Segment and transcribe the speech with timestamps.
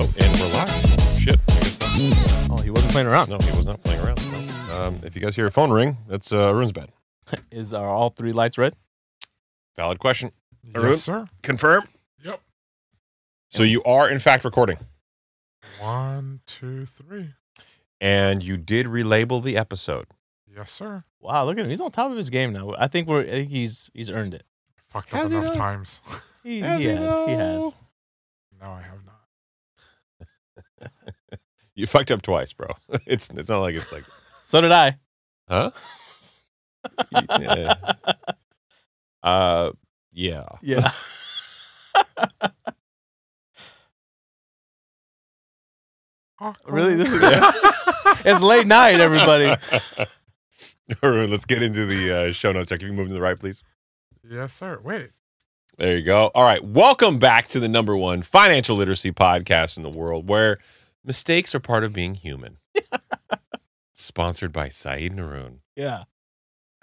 [0.00, 0.68] Oh, and we're live.
[1.18, 1.40] Shit.
[1.48, 3.28] I guess that's, Oh, he wasn't playing around.
[3.28, 4.18] no, he was not playing around.
[4.68, 4.78] No.
[4.80, 6.90] Um, if you guys hear a phone ring, that's uh, Haroon's bed.
[7.50, 8.74] Is are all three lights red?
[9.76, 10.30] Valid question.
[10.74, 10.88] Haroon?
[10.90, 11.26] Yes, sir.
[11.42, 11.82] Confirm.
[12.22, 12.40] Yep.
[13.50, 14.78] So you are in fact recording,
[15.80, 17.30] One, two, three.
[18.00, 20.06] and you did relabel the episode.
[20.54, 21.02] Yes, sir.
[21.20, 21.70] Wow, look at him.
[21.70, 22.72] He's on top of his game now.
[22.78, 23.20] I think we're.
[23.22, 24.44] I think he's he's earned it.
[24.76, 25.58] Fucked Has up he enough though?
[25.58, 26.00] times.
[26.44, 27.12] He, Has he he has.
[27.26, 27.76] He has.
[28.62, 29.07] no, I have not.
[31.78, 32.66] You fucked up twice, bro.
[33.06, 34.02] It's it's not like it's like,
[34.44, 34.96] So did I.
[35.48, 35.70] huh?
[37.40, 37.74] yeah.
[39.22, 39.70] Uh,
[40.12, 40.46] yeah.
[40.60, 40.90] Yeah.
[46.66, 46.94] Really?
[46.96, 47.22] This is-
[48.24, 49.54] it's late night, everybody.
[51.02, 52.70] Haroon, let's get into the uh, show notes.
[52.70, 53.62] Can you move to the right, please?
[54.28, 54.78] yes, sir.
[54.82, 55.10] Wait.
[55.76, 56.30] There you go.
[56.34, 56.62] All right.
[56.64, 60.58] Welcome back to the number one financial literacy podcast in the world where
[61.04, 62.58] mistakes are part of being human.
[63.94, 65.58] Sponsored by Saied Naroon.
[65.74, 66.04] Yeah.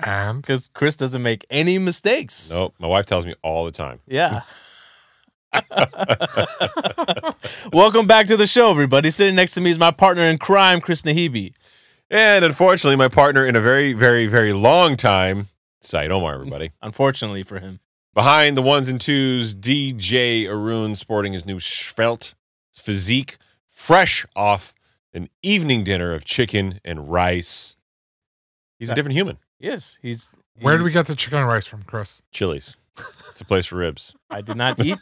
[0.03, 2.51] Um, and Because Chris doesn't make any mistakes.
[2.51, 2.75] Nope.
[2.79, 3.99] My wife tells me all the time.
[4.07, 4.41] Yeah.
[7.71, 9.09] Welcome back to the show, everybody.
[9.09, 11.53] Sitting next to me is my partner in crime, Chris Naghibi.
[12.11, 15.47] And unfortunately, my partner in a very, very, very long time,
[15.81, 16.71] Saied Omar, everybody.
[16.81, 17.79] Unfortunately for him.
[18.13, 22.33] Behind the ones and twos, DJ Haroon sporting his new svelte
[22.73, 23.37] physique,
[23.85, 24.73] fresh off
[25.13, 27.77] an evening dinner of chicken and rice.
[28.79, 29.37] He's a different human.
[29.59, 30.31] Yes, he's.
[30.59, 32.21] where did we get the chicken and rice from, Chris?
[32.31, 32.75] Chili's.
[33.29, 34.15] It's a place for ribs.
[34.29, 34.97] I did not eat.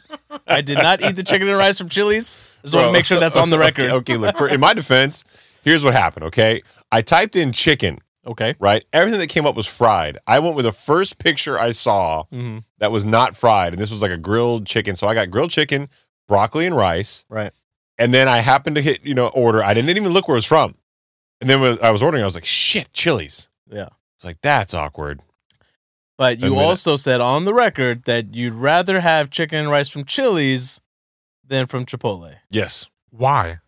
[0.46, 2.52] I did not eat the chicken and rice from Chili's.
[2.62, 3.84] Just want to make sure that's on the record.
[3.86, 5.24] Okay, okay, look, for, in my defense,
[5.64, 6.62] here's what happened, okay?
[6.92, 8.54] I typed in chicken, Okay.
[8.58, 8.84] right?
[8.92, 10.18] Everything that came up was fried.
[10.26, 13.90] I went with the first picture I saw hmm that was not fried, and this
[13.90, 14.94] was like a grilled chicken.
[14.96, 15.88] So I got grilled chicken,
[16.28, 17.24] broccoli, and rice.
[17.28, 17.52] Right.
[17.98, 19.62] And then I happened to hit, you know, order.
[19.62, 20.74] I didn't even look where it was from.
[21.40, 23.48] And then when I was ordering, I was like, shit, Chili's.
[23.70, 23.88] Yeah.
[24.16, 25.20] It's like, that's awkward.
[26.16, 30.04] But you also said on the record that you'd rather have chicken and rice from
[30.04, 30.80] Chili's
[31.44, 32.36] than from Chipotle.
[32.50, 32.88] Yes.
[33.10, 33.58] Why?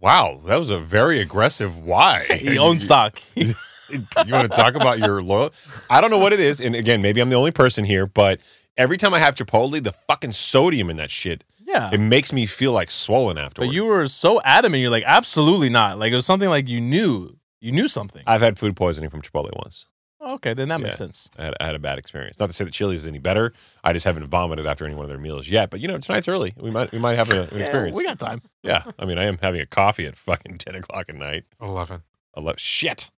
[0.00, 2.26] Wow, that was a very aggressive why.
[2.38, 3.20] He owns stock.
[3.34, 3.54] you
[3.90, 5.52] want to talk about your loyal?
[5.88, 8.40] I don't know what it is, and again, maybe I'm the only person here, but
[8.76, 11.90] every time I have Chipotle, the fucking sodium in that shit, yeah.
[11.92, 13.68] it makes me feel like swollen afterwards.
[13.68, 14.80] But you were so adamant.
[14.80, 15.98] You're like, absolutely not.
[15.98, 17.36] Like it was something like you knew.
[17.60, 18.22] You knew something.
[18.26, 19.86] I've had food poisoning from Chipotle once.
[20.20, 21.28] okay, then that makes sense.
[21.36, 22.38] I had, I had a bad experience.
[22.38, 23.52] Not to say that Chili's is any better.
[23.82, 25.70] I just haven't vomited after any one of their meals yet.
[25.70, 26.54] But you know, tonight's early.
[26.56, 27.96] We might we might have a, an experience.
[27.96, 28.42] we got time.
[28.62, 31.44] yeah, I mean, I am having a coffee at fucking ten o'clock at night.
[31.60, 32.02] 11.
[32.36, 32.58] Eleven.
[32.58, 33.10] shit.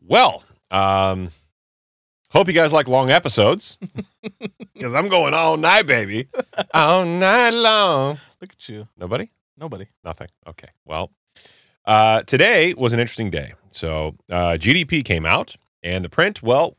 [0.00, 1.28] Well, um,
[2.32, 3.78] hope you guys like long episodes
[4.74, 6.28] because I'm going all night, baby,
[6.74, 8.18] all night long.
[8.40, 8.88] Look at you.
[8.96, 9.86] Nobody, Nobody.
[10.04, 10.28] nothing.
[10.46, 10.68] Okay.
[10.84, 11.12] Well,
[11.84, 13.54] uh, today was an interesting day.
[13.70, 16.76] So uh, GDP came out, and the print, well,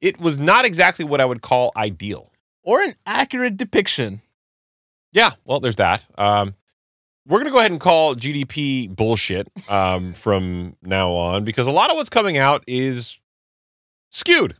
[0.00, 2.30] it was not exactly what I would call ideal.
[2.64, 4.20] Or an accurate depiction.
[5.12, 6.06] Yeah, well, there's that.
[6.16, 6.54] Um,
[7.26, 11.70] we're going to go ahead and call GDP bullshit um, from now on because a
[11.72, 13.20] lot of what's coming out is
[14.10, 14.54] skewed.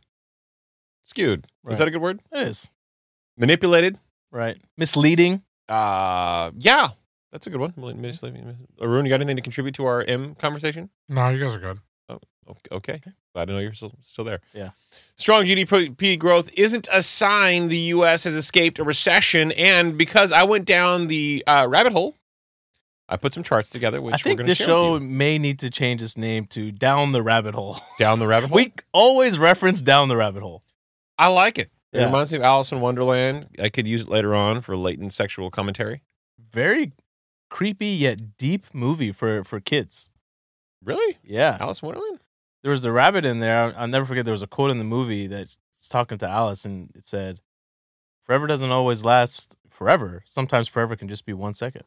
[1.03, 1.45] Skewed.
[1.63, 1.73] Right.
[1.73, 2.19] Is that a good word?
[2.31, 2.71] It is.
[3.37, 3.97] Manipulated.
[4.31, 4.57] Right.
[4.77, 5.43] Misleading.
[5.69, 6.89] Uh, yeah,
[7.31, 7.73] that's a good one.
[7.77, 8.67] Misleading.
[8.79, 10.89] Haroon, you got anything to contribute to our M conversation?
[11.07, 11.79] No, you guys are good.
[12.49, 12.99] Okay.
[12.99, 13.01] okay.
[13.33, 14.41] Glad to know you're still, still there.
[14.53, 14.71] Yeah.
[15.15, 18.25] Strong GDP growth isn't a sign the U.S.
[18.25, 19.51] has escaped a recession.
[19.53, 22.15] And because I went down the uh, rabbit hole,
[23.09, 25.37] I put some charts together, which I think we're going to this share show may
[25.37, 27.77] need to change its name to Down the Rabbit Hole.
[27.99, 28.55] down the rabbit hole.
[28.55, 30.61] We always reference Down the Rabbit Hole.
[31.23, 31.71] I like it.
[31.93, 32.05] It Yeah.
[32.05, 33.55] reminds me of Alice in Wonderland.
[33.61, 36.03] I could use it later on for latent sexual commentary.
[36.37, 36.91] Very
[37.49, 40.11] creepy yet deep movie for for kids.
[40.83, 41.17] Really?
[41.23, 41.57] Yeah.
[41.61, 42.19] Alice in Wonderland?
[42.61, 43.73] There was the rabbit in there.
[43.77, 45.55] I'll, never forget there was a quote in the movie that's
[45.89, 47.39] talking to Alice and it said,
[48.21, 50.23] Forever doesn't always last forever.
[50.25, 51.83] Sometimes forever can just be one second.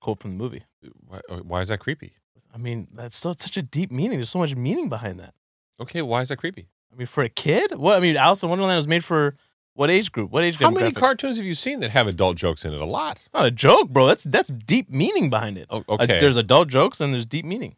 [0.00, 0.64] Quote from the movie.
[1.06, 2.12] Why, why is that creepy?
[2.52, 4.18] I mean, that's so such a deep meaning.
[4.18, 5.34] There's so much meaning behind that.
[5.80, 6.68] Okay, why is that creepy?
[6.92, 7.96] I mean, for a kid, what?
[7.96, 9.34] I mean, Alice in Wonderland was made for
[9.74, 10.30] what age group?
[10.30, 10.66] What age group?
[10.68, 11.00] How many demographic?
[11.00, 12.80] cartoons have you seen that have adult jokes in it?
[12.80, 13.16] A lot.
[13.16, 14.06] It's not a joke, bro.
[14.06, 15.66] That's that's deep meaning behind it.
[15.70, 16.20] Oh, Uh, okay.
[16.20, 17.74] there's adult jokes and there's deep meaning.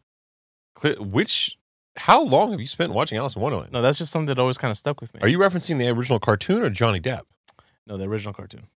[0.99, 1.57] Which?
[1.95, 3.71] How long have you spent watching Alice in Wonderland?
[3.71, 5.19] No, that's just something that always kind of stuck with me.
[5.23, 7.21] Are you referencing the original cartoon or Johnny Depp?
[7.87, 8.67] no, the original cartoon.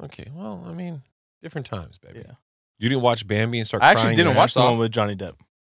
[0.00, 1.02] Okay, well, I mean,
[1.42, 2.22] different times, baby.
[2.24, 2.34] Yeah.
[2.78, 3.82] You didn't watch Bambi and start.
[3.82, 4.70] I actually crying didn't watch ass the off?
[4.70, 5.34] one with Johnny Depp.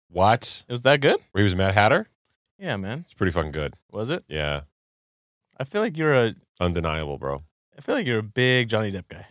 [0.08, 0.64] What?
[0.68, 1.16] It was that good?
[1.32, 2.08] Where he was Mad Hatter?
[2.58, 3.00] Yeah, man.
[3.00, 3.74] It's pretty fucking good.
[3.90, 4.24] Was it?
[4.28, 4.62] Yeah,
[5.58, 7.42] I feel like you're a undeniable, bro.
[7.76, 9.26] I feel like you're a big Johnny Depp guy.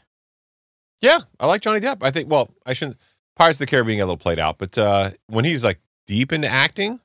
[1.02, 1.98] Yeah, I like Johnny Depp.
[2.02, 2.30] I think.
[2.30, 2.98] Well, I shouldn't.
[3.36, 6.32] Pirates of the Caribbean got a little played out, but uh, when he's like deep
[6.32, 7.00] into acting,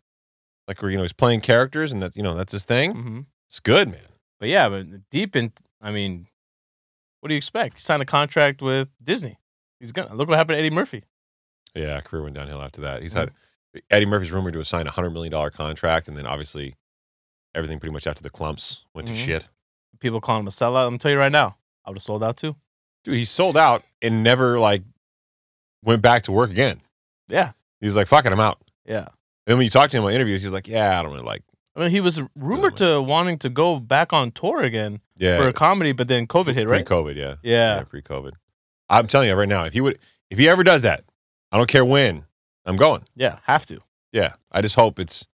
[0.67, 2.93] like where you know he's playing characters and that's you know that's his thing.
[2.93, 4.01] hmm It's good, man.
[4.41, 6.27] But yeah, but deep in, I mean,
[7.21, 7.75] what do you expect?
[7.75, 9.39] He signed a contract with Disney.
[9.81, 11.05] He's gonna look what happened to Eddie Murphy.
[11.75, 13.03] Yeah, career went downhill after that.
[13.03, 13.31] He's had
[13.91, 16.75] Eddie Murphy's rumored to have signed a hundred million dollar contract, and then obviously
[17.55, 19.13] everything pretty much after the Klumps went Mhm.
[19.13, 19.49] to shit.
[20.01, 20.83] People calling him a sellout.
[20.85, 22.55] I'm gonna tell you right now, I would have sold out too.
[23.05, 24.83] Dude, he sold out and never like
[25.85, 26.81] went back to work again.
[27.29, 28.99] Yeah, He's like, "Fuck it, I'm out." yeah.
[29.47, 31.25] And then when you talk to him on interviews, he's like, "Yeah, I don't really
[31.25, 31.43] like."
[31.77, 35.49] I mean, he was rumored to wanting to go back on tour again Yeah, for
[35.49, 36.85] a comedy, but then COVID hit, right?
[36.85, 37.37] Pre-COVID, yeah.
[37.43, 37.83] Yeah.
[37.85, 38.33] pre-COVID.
[38.91, 39.99] I'm telling you right now, if he would,
[40.31, 41.05] if he ever does that,
[41.53, 42.25] I don't care when,
[42.69, 43.05] I'm going.
[43.17, 43.81] Yeah, have to.
[44.13, 45.27] Yeah, I just hope it's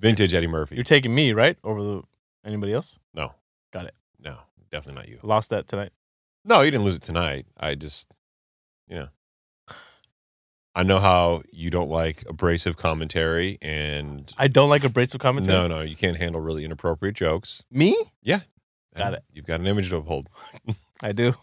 [0.00, 0.74] vintage Eddie Murphy.
[0.74, 1.56] You're taking me, right?
[1.62, 2.02] Over the
[2.44, 2.98] anybody else?
[3.14, 3.34] no,
[3.72, 3.94] Got it.
[4.18, 4.36] No,
[4.70, 5.20] definitely not you.
[5.22, 5.90] Lost that tonight.
[6.44, 7.46] No, you didn't lose it tonight.
[7.58, 8.12] I just,
[8.88, 9.08] you know,
[10.74, 15.56] I know how you don't like abrasive commentary, and I don't like abrasive commentary.
[15.56, 17.64] no, no, you can't handle really inappropriate jokes.
[17.70, 17.96] Me?
[18.94, 19.22] Got Got it.
[19.32, 20.28] You've got an image to uphold.
[21.02, 21.34] I do.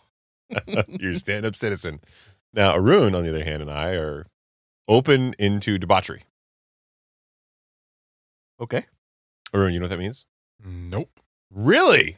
[0.87, 1.99] You're a stand-up citizen.
[2.53, 4.27] Now, Haroon, on the other hand, and I are
[4.87, 6.23] open into debauchery.
[8.59, 8.85] Okay.
[9.53, 10.25] Haroon, you know what that means?
[10.65, 11.19] Nope.
[11.51, 12.17] Really?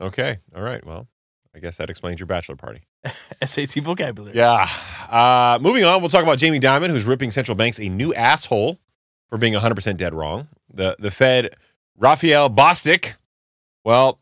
[0.00, 0.38] Okay.
[0.54, 0.84] All right.
[0.84, 1.08] Well,
[1.54, 2.82] I guess that explains your bachelor party.
[3.44, 4.36] SAT vocabulary.
[4.36, 4.68] Yeah.
[5.10, 8.78] Uh, moving on, we'll talk about Jamie Dimon, who's ripping central banks a new asshole
[9.28, 10.48] for being 100% dead wrong.
[10.72, 11.54] The the Fed,
[11.96, 13.16] Raphael Bostic,
[13.84, 14.18] well,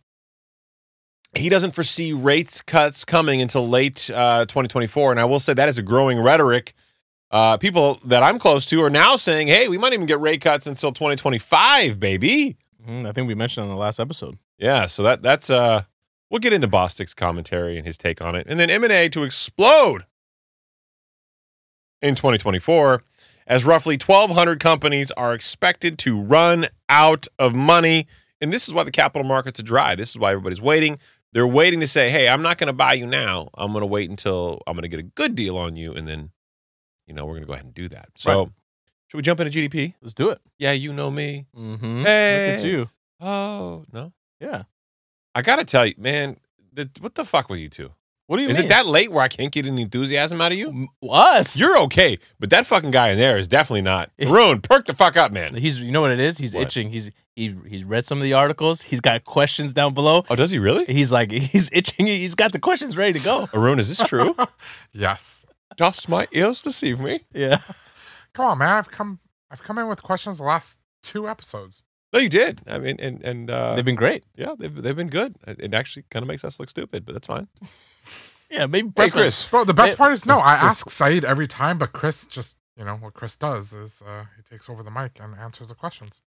[1.36, 5.12] he doesn't foresee rates cuts coming until late uh, 2024.
[5.12, 6.74] And I will say that is a growing rhetoric.
[7.30, 10.40] Uh, people that I'm close to are now saying, hey, we might even get rate
[10.40, 12.56] cuts until 2025, baby.
[12.84, 14.38] Mhm, I think we mentioned on the last episode.
[14.58, 15.82] Yeah, so that that's uh
[16.30, 18.46] we'll get into Bostic's commentary and his take on it.
[18.48, 20.04] And then M&A to explode
[22.02, 23.02] in 2024
[23.46, 28.06] as roughly 1200 companies are expected to run out of money.
[28.40, 29.94] And this is why the capital markets are dry.
[29.94, 30.98] This is why everybody's waiting.
[31.32, 33.50] They're waiting to say, "Hey, I'm not going to buy you now.
[33.54, 36.08] I'm going to wait until I'm going to get a good deal on you and
[36.08, 36.30] then
[37.10, 38.52] you know, we're going to go ahead and do that." So, Right.
[39.08, 39.94] should we jump into GDP?
[40.00, 40.40] Let's do it.
[40.58, 41.46] Yeah, you know me.
[41.56, 42.02] Mm-hmm.
[42.04, 42.50] Hey.
[42.52, 42.88] Look at you.
[43.20, 44.12] Oh, no.
[44.40, 44.62] Yeah.
[45.34, 46.36] I got to tell you, man,
[46.72, 47.90] the, what the fuck with you two?
[48.26, 48.66] What do you Is mean?
[48.66, 50.86] it that late where I can't get any enthusiasm out of you?
[51.02, 51.58] Us?
[51.58, 54.08] You're okay, but that fucking guy in there is definitely not.
[54.20, 55.54] Maroon, perk the fuck up, man.
[55.56, 55.82] He's.
[55.82, 56.38] You know what it is?
[56.38, 56.62] He's What?
[56.68, 56.90] itching.
[56.90, 57.10] He's.
[57.34, 57.52] He.
[57.68, 58.82] He's read some of the articles.
[58.82, 60.22] He's got questions down below.
[60.30, 60.84] Oh, does he really?
[60.84, 61.32] He's like.
[61.52, 62.06] He's itching.
[62.06, 63.46] He's got the questions ready to go.
[63.46, 64.36] Haroon, is this true?
[64.92, 65.44] Yes.
[65.80, 67.20] Does my ears deceive me?
[67.32, 67.58] Yeah.
[68.34, 68.68] Come on, man.
[68.76, 69.18] I've come.
[69.50, 71.82] I've come in with questions the last two episodes.
[72.12, 72.60] No, you did.
[72.66, 74.24] I mean, and and uh, They've been great.
[74.36, 75.36] yeah, they've they've been good.
[75.46, 77.48] It actually kind of makes us look stupid, but that's fine.
[78.52, 78.66] Yeah.
[78.66, 79.14] Maybe Hey, breakfast.
[79.14, 79.48] Chris.
[79.50, 80.40] Bro, the best It- part is no.
[80.40, 84.24] I ask Saied every time, but Chris just, you know, what Chris does is uh,
[84.36, 86.20] he takes over the mic and answers the questions.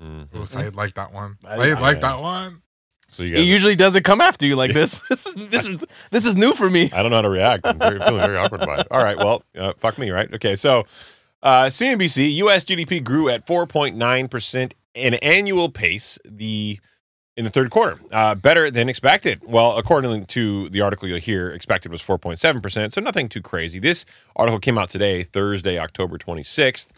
[0.00, 0.34] Mhm.
[0.34, 1.38] Ooh, Saied liked that one.
[1.46, 2.62] I- Saied I- liked that one.
[3.08, 5.02] So you guys, usually doesn't come after you like this.
[5.08, 6.90] This is this is this is new for me.
[6.92, 7.66] I don't know how to react.
[7.66, 8.86] I'm very, feeling very awkward about it.
[8.90, 10.32] All right, well, uh, fuck me, right?
[10.34, 10.84] Okay, so
[11.42, 12.64] uh, CNBC U.S.
[12.64, 16.18] GDP grew at 4.9 percent an annual pace.
[16.24, 16.78] The
[17.36, 19.40] in the third quarter, uh, better than expected.
[19.44, 23.78] Well, according to the article you'll hear, expected was 4.7 percent, so nothing too crazy.
[23.78, 24.04] This
[24.36, 26.92] article came out today, Thursday, October 26th.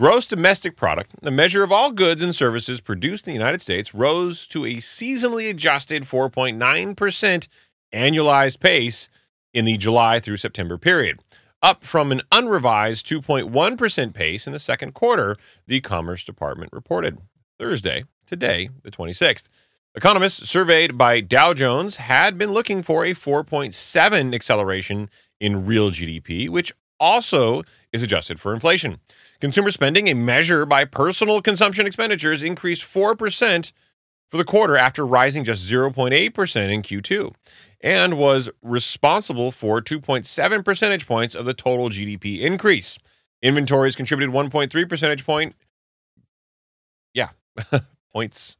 [0.00, 3.92] Gross domestic product, the measure of all goods and services produced in the United States,
[3.92, 7.48] rose to a seasonally adjusted 4.9%
[7.92, 9.10] annualized pace
[9.52, 11.20] in the July through September period,
[11.60, 17.18] up from an unrevised 2.1% pace in the second quarter, the Commerce Department reported
[17.58, 19.50] Thursday, today, the 26th.
[19.94, 26.48] Economists surveyed by Dow Jones had been looking for a 4.7 acceleration in real GDP,
[26.48, 28.98] which also is adjusted for inflation.
[29.40, 33.72] Consumer spending, a measure by personal consumption expenditures, increased 4%
[34.28, 36.12] for the quarter after rising just 0.8%
[36.70, 37.34] in Q2
[37.82, 42.98] and was responsible for 2.7 percentage points of the total GDP increase.
[43.42, 45.54] Inventories contributed 1.3 percentage point.
[47.14, 47.30] Yeah,
[48.12, 48.56] points.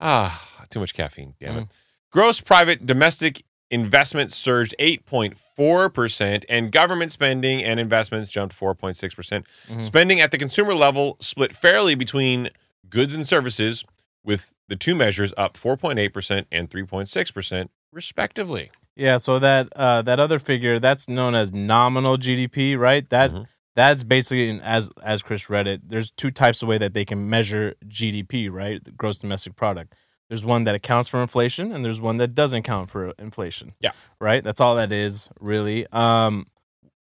[0.00, 1.34] Ah, too much caffeine.
[1.40, 1.68] Damn it.
[2.10, 9.14] Gross private domestic investment surged 8.4%, and government spending and investments jumped 4.6%.
[9.14, 9.84] percent Mhm.
[9.84, 12.50] Spending at the consumer level split fairly between
[12.88, 13.84] goods and services,
[14.24, 18.70] with the two measures up 4.8% and 3.6%, respectively.
[18.96, 23.08] Yeah, so that uh, that other figure that's known as nominal GDP, right?
[23.10, 23.46] That Mhm.
[23.76, 25.88] that's basically as as Chris read it.
[25.88, 28.82] There's two types of way that they can measure GDP, right?
[28.82, 29.94] The gross domestic product.
[30.28, 33.74] There's one that accounts for inflation, and there's one that doesn't count for inflation.
[33.80, 33.92] Yeah.
[34.20, 34.44] Right.
[34.44, 35.86] That's all that is really.
[35.92, 36.46] Um,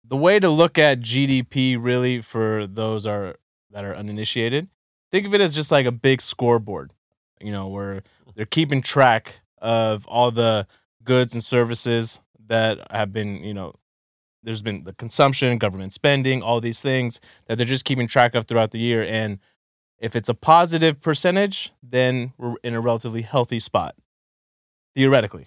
[0.05, 3.37] the way to look at GDP really for those are
[3.71, 4.69] that are uninitiated,
[5.11, 6.93] think of it as just like a big scoreboard.
[7.41, 8.03] You know, where
[8.35, 10.67] they're keeping track of all the
[11.05, 13.75] goods and services that have been, you know,
[14.43, 18.47] there's been the consumption, government spending, all these things that they're just keeping track of
[18.47, 19.05] throughout the year.
[19.05, 19.39] And
[19.99, 23.95] if it's a positive percentage, then we're in a relatively healthy spot,
[24.95, 25.47] theoretically,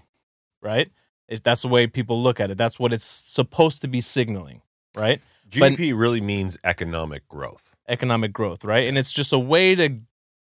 [0.61, 0.91] right?
[1.27, 2.57] It's, that's the way people look at it.
[2.57, 4.61] That's what it's supposed to be signaling,
[4.97, 5.21] right?
[5.49, 7.77] GDP really means economic growth.
[7.87, 8.87] Economic growth, right?
[8.87, 9.99] And it's just a way to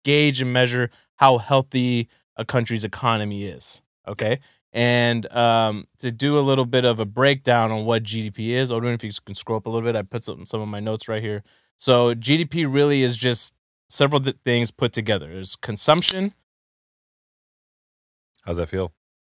[0.04, 4.38] gauge and measure how healthy a country's economy is, okay?
[4.72, 8.92] And um, to do a little bit of a breakdown on what GDP is, Odin,
[8.92, 11.08] if you can scroll up a little bit, I put some, some of my notes
[11.08, 11.42] right here.
[11.76, 13.54] So GDP really is just
[13.88, 15.26] several th- things put together.
[15.28, 16.34] There's consumption.
[18.44, 18.92] How's that feel?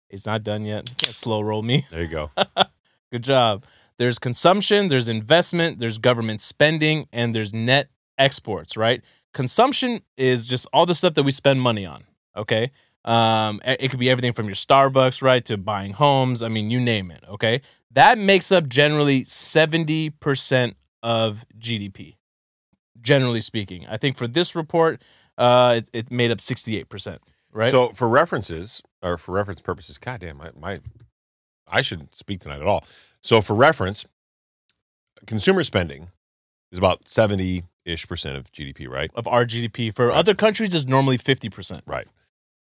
[0.10, 0.90] It's not done yet.
[0.90, 1.86] You can't slow roll me.
[1.92, 2.32] There you go.
[3.12, 3.66] Good job.
[3.98, 9.04] There's consumption, there's investment, there's government spending, and there's net exports, right?
[9.34, 12.04] Consumption is just all the stuff that we spend money on,
[12.36, 12.72] okay?
[13.06, 16.42] Um, it it could be everything from your Starbucks, right, to buying homes.
[16.42, 17.62] I mean, you name it, okay?
[17.92, 22.16] That makes up generally 70% of GDP,
[23.04, 23.86] generally speaking.
[23.88, 25.02] I think for this report,
[25.38, 27.18] uh, it, it made up 68%,
[27.52, 27.70] right?
[27.70, 30.80] So for references or for reference purposes, goddamn, my, my
[31.68, 32.84] I shouldn't speak tonight at all.
[33.22, 34.06] So for reference,
[35.26, 36.10] consumer spending
[36.72, 39.12] is about seventy ish percent of GDP, right?
[39.16, 39.94] of our GDP.
[39.94, 40.18] For Right.
[40.18, 41.82] other countries, is normally 50%.
[41.86, 42.08] Right.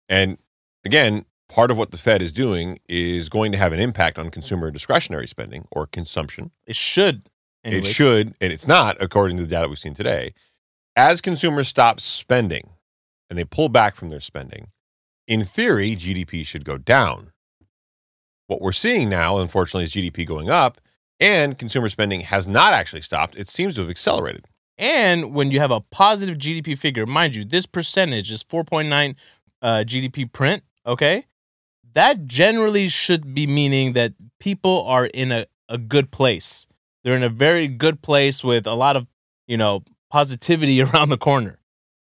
[0.10, 0.38] And
[0.86, 4.30] again, part of what the Fed is doing is going to have an impact on
[4.30, 6.52] consumer discretionary spending or consumption.
[6.66, 7.24] It should.
[7.74, 10.34] It should, and it's not, according to the data we've seen today.
[10.96, 12.72] As consumers stop spending
[13.30, 14.68] and they pull back from their spending,
[15.28, 17.32] in theory, GDP should go down.
[18.48, 20.80] What we're seeing now, unfortunately, is GDP going up,
[21.20, 23.38] and consumer spending has not actually stopped.
[23.38, 24.46] It seems to have accelerated.
[24.78, 29.16] And when you have a positive GDP figure, mind you, this percentage is 4.9
[29.62, 31.26] uh, GDP print, okay?
[31.94, 36.67] That generally should be meaning that people are in a, a good place.
[37.08, 39.08] They're in a very good place with a lot of,
[39.48, 41.58] you know, positivity around the corner.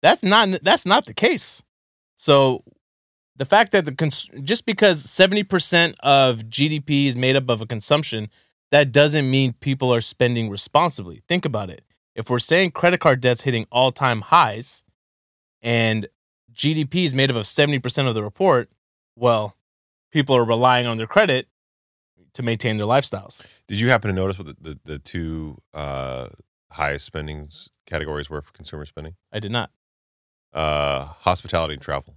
[0.02, 1.64] That's not that's not the case.
[2.16, 2.64] So
[3.36, 7.66] the fact that the cons- just because 70% of GDP is made up of a
[7.66, 8.30] consumption,
[8.72, 11.22] that doesn't mean people are spending responsibly.
[11.28, 11.84] Think about it.
[12.16, 14.86] If we're saying credit card debt's hitting all-time highs
[15.62, 16.08] and
[16.54, 18.70] GDP is made up of 70% of the report,
[19.18, 19.58] well,
[20.14, 21.50] people are relying on their credit
[22.36, 23.46] to maintain their lifestyles.
[23.68, 26.28] Did you happen to notice what the, the, the two uh,
[26.72, 27.50] highest spending
[27.86, 29.16] categories were for consumer spending?
[29.34, 29.72] I did not.
[30.54, 32.16] Uh, hospitality and travel.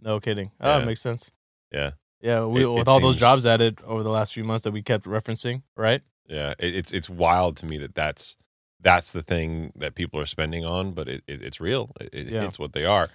[0.00, 0.50] No kidding.
[0.60, 0.78] Oh, Yeah.
[0.78, 1.30] that makes sense.
[1.72, 1.92] Yeah.
[2.20, 4.72] Yeah, we, It- with it all those jobs added over the last few months that
[4.72, 6.02] we kept referencing, right?
[6.26, 8.36] Yeah, it, it's it's wild to me that that's
[8.80, 11.92] that's the thing that people are spending on, but it, it it's real.
[12.12, 12.44] Yeah.
[12.44, 13.08] It's what they are.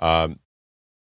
[0.00, 0.38] Um,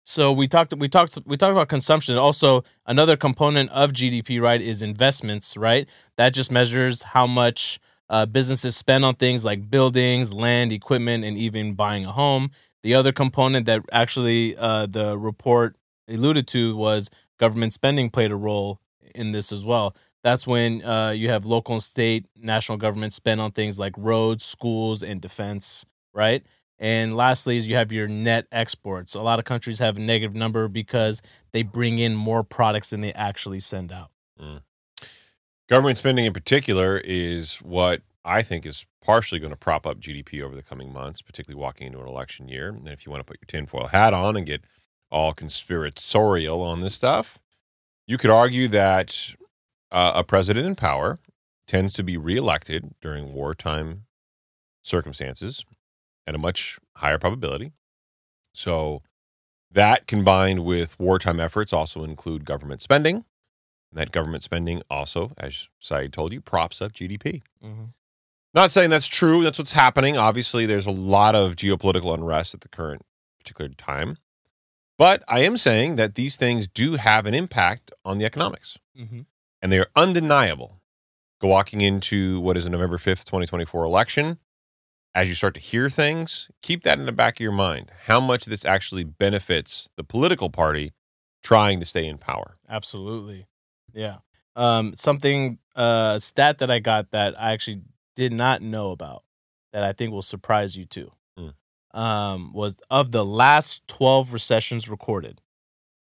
[0.07, 2.15] So we talked we talked we talked about consumption.
[2.17, 5.89] Also, another component of GDP, right, is investments, right?
[6.15, 11.35] That just measures how much uh, businesses spend on things like buildings, land, equipment, and
[11.39, 12.51] even buying a home.
[12.83, 15.75] The other component that actually uh, the report
[16.07, 17.09] alluded to was
[17.39, 18.79] government spending played a role
[19.15, 19.95] in this as well.
[20.23, 24.45] That's when uh, you have local and state, national government spend on things like roads,
[24.45, 25.83] schools, and defense,
[26.13, 26.43] right?
[26.77, 29.15] And lastly, is you have your net exports.
[29.15, 33.01] A lot of countries have a negative number because they bring in more products than
[33.01, 34.11] they actually send out.
[35.69, 40.41] government spending in particular is what I think is partially going to prop up GDP
[40.41, 42.69] over the coming months, particularly walking into an election year.
[42.69, 44.65] And if you want to put your tinfoil hat on and get
[45.11, 47.39] all conspiratorial on this stuff,
[48.07, 49.35] you could argue that
[49.91, 51.19] uh, a president in power
[51.67, 54.05] tends to be reelected during wartime
[54.83, 55.65] circumstances
[56.27, 57.71] at a much higher probability.
[58.53, 59.01] So
[59.71, 63.15] that combined with wartime efforts also include government spending.
[63.17, 67.41] And that government spending also, as Saied told you, props up GDP.
[68.53, 69.43] Not saying that's true.
[69.43, 70.15] That's what's happening.
[70.17, 73.01] Obviously, there's a lot of geopolitical unrest at the current
[73.37, 74.17] particular time.
[74.97, 79.21] But I am saying that these things do have an impact on the economics, Mm-hmm.
[79.61, 80.79] and they are undeniable.
[81.41, 84.37] Go walking into what is a November 5th, 2024 election,
[85.15, 87.89] as you start to hear things, keep that in the back of your mind.
[88.05, 90.91] How much this actually benefits the political party
[91.41, 92.57] trying to stay in power.
[92.67, 93.45] Absolutely.
[93.93, 94.17] Yeah.
[94.55, 97.81] Um, something, uh, stat that I got that I actually
[98.15, 99.23] did not know about
[99.71, 101.11] that I think will surprise you too.
[101.37, 101.99] Hmm.
[101.99, 105.39] Um, was of the last 12 recessions recorded,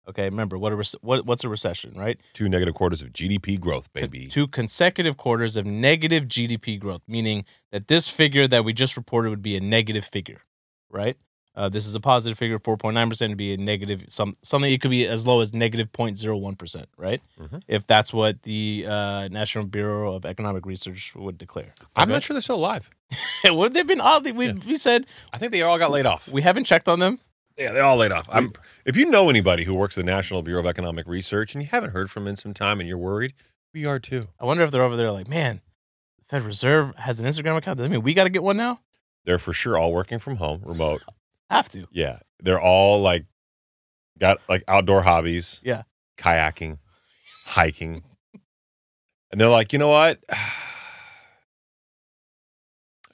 [0.09, 2.19] Okay, remember what a rec- what what's a recession, right?
[2.35, 4.27] Two negative quarters of GDP growth, baby.
[4.27, 9.31] Two consecutive quarters of negative GDP growth, meaning that this figure that we just reported
[9.31, 10.43] would be a negative figure,
[10.91, 11.17] right?
[11.57, 14.35] Uh, this is a positive figure, four point nine percent, to be a negative some
[14.43, 14.71] something.
[14.73, 17.23] It could be as low as negative 0.01 percent, right?
[17.41, 17.63] Mhm.
[17.69, 21.73] If that's what the uh, National Bureau of Economic Research would declare.
[21.95, 22.91] I'm not sure they're still alive.
[23.45, 24.33] well, they've been oddly.
[24.33, 26.29] We we said I think they all got laid off.
[26.29, 27.21] we haven't checked on them.
[27.57, 28.29] Yeah, they all laid off.
[28.33, 28.53] I'm,
[28.85, 31.69] if you know anybody who works at the National Bureau of Economic Research and you
[31.71, 33.33] haven't heard from them in some time and you're worried,
[33.73, 34.27] we are too.
[34.41, 35.61] I wonder if they're over there like, man,
[36.19, 37.79] the Fed Reserve has an Instagram account.
[37.79, 38.81] Does that mean we got to get one now?
[39.25, 41.03] They're for sure all working from home, remote.
[41.51, 41.87] Have to.
[41.93, 43.27] Yeah, they're all like
[44.19, 45.61] got like outdoor hobbies.
[45.65, 45.83] Yeah.
[46.19, 46.79] kayaking,
[47.47, 48.03] hiking,
[49.31, 50.19] and they're like, you know what?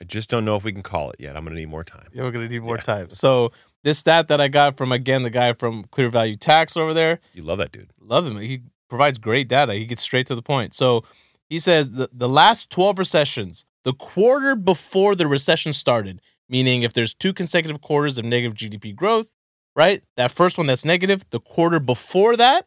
[0.01, 1.37] I just don't know if we can call it yet.
[1.37, 2.07] I'm gonna need more time.
[2.13, 2.83] Yeah, we're gonna need more Yeah.
[2.83, 3.11] time.
[3.11, 3.53] So
[3.85, 7.21] this stat that I got from again the guy from Clear Value Tax over there,
[7.35, 7.91] You love that dude.
[8.01, 8.39] love him.
[8.39, 9.75] He provides great data.
[9.75, 10.75] He gets straight to the point.
[10.75, 11.05] So
[11.49, 16.93] he says the, the last 12 recessions, the quarter before the recession started, meaning if
[16.93, 19.31] there's two consecutive quarters of negative GDP growth,
[19.77, 20.03] right?
[20.17, 22.67] That first one that's negative, the quarter before that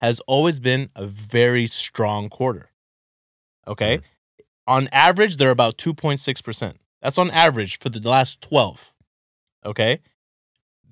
[0.00, 2.70] has always been a very strong quarter.
[3.66, 3.98] Okay.
[3.98, 4.06] Mm-hmm.
[4.66, 6.74] On average, they're about 2.6%.
[7.00, 8.94] That's on average for the last 12.
[9.64, 10.00] Okay.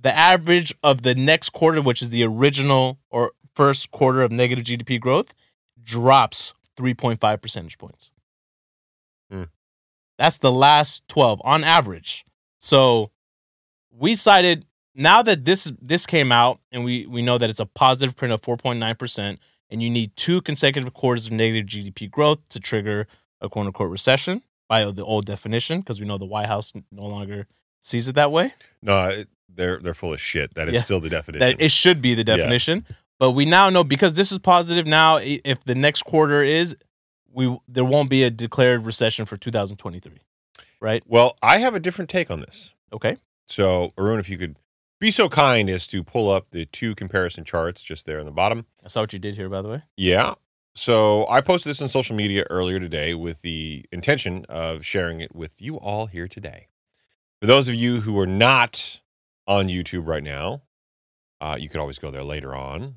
[0.00, 4.64] The average of the next quarter, which is the original or first quarter of negative
[4.64, 5.35] GDP growth,
[5.83, 8.11] drops 3.5 percentage points.
[9.30, 9.45] Hmm.
[10.19, 12.25] That's the last 12 on average.
[12.59, 13.11] So
[13.90, 17.66] we cited now that this this came out and we we know that it's a
[17.66, 19.38] positive print of 4.9%
[19.71, 23.07] and you need two consecutive quarters of negative GDP growth to trigger
[23.40, 27.07] a quote unquote recession by the old definition because we know the White House no
[27.07, 27.47] longer
[27.80, 28.52] sees it that way.
[28.83, 30.54] No, it, they're they're full of shit.
[30.54, 30.80] That is Yeah.
[30.83, 31.40] still the definition.
[31.40, 32.37] That it should be the Yeah.
[32.37, 32.85] definition.
[33.19, 36.76] But we now know because this is positive now if the next quarter is
[37.33, 40.18] we there won't be a declared recession for 2023.
[40.81, 41.03] Right?
[41.07, 42.75] well, I have a different take on this.
[42.92, 43.18] Okay.
[43.46, 44.57] So, Haroon, if you could
[44.98, 48.33] be so kind as to pull up the two comparison charts just there on the
[48.33, 48.64] bottom.
[48.85, 49.83] I saw what you did here by the way.
[49.96, 50.35] Yeah.
[50.75, 55.35] So I posted this on social media earlier today with the intention of sharing it
[55.35, 56.68] with you all here today.
[57.40, 59.01] For those of you who are not
[59.51, 60.63] on YouTube right now,
[61.41, 62.95] uh, you could always go there later on.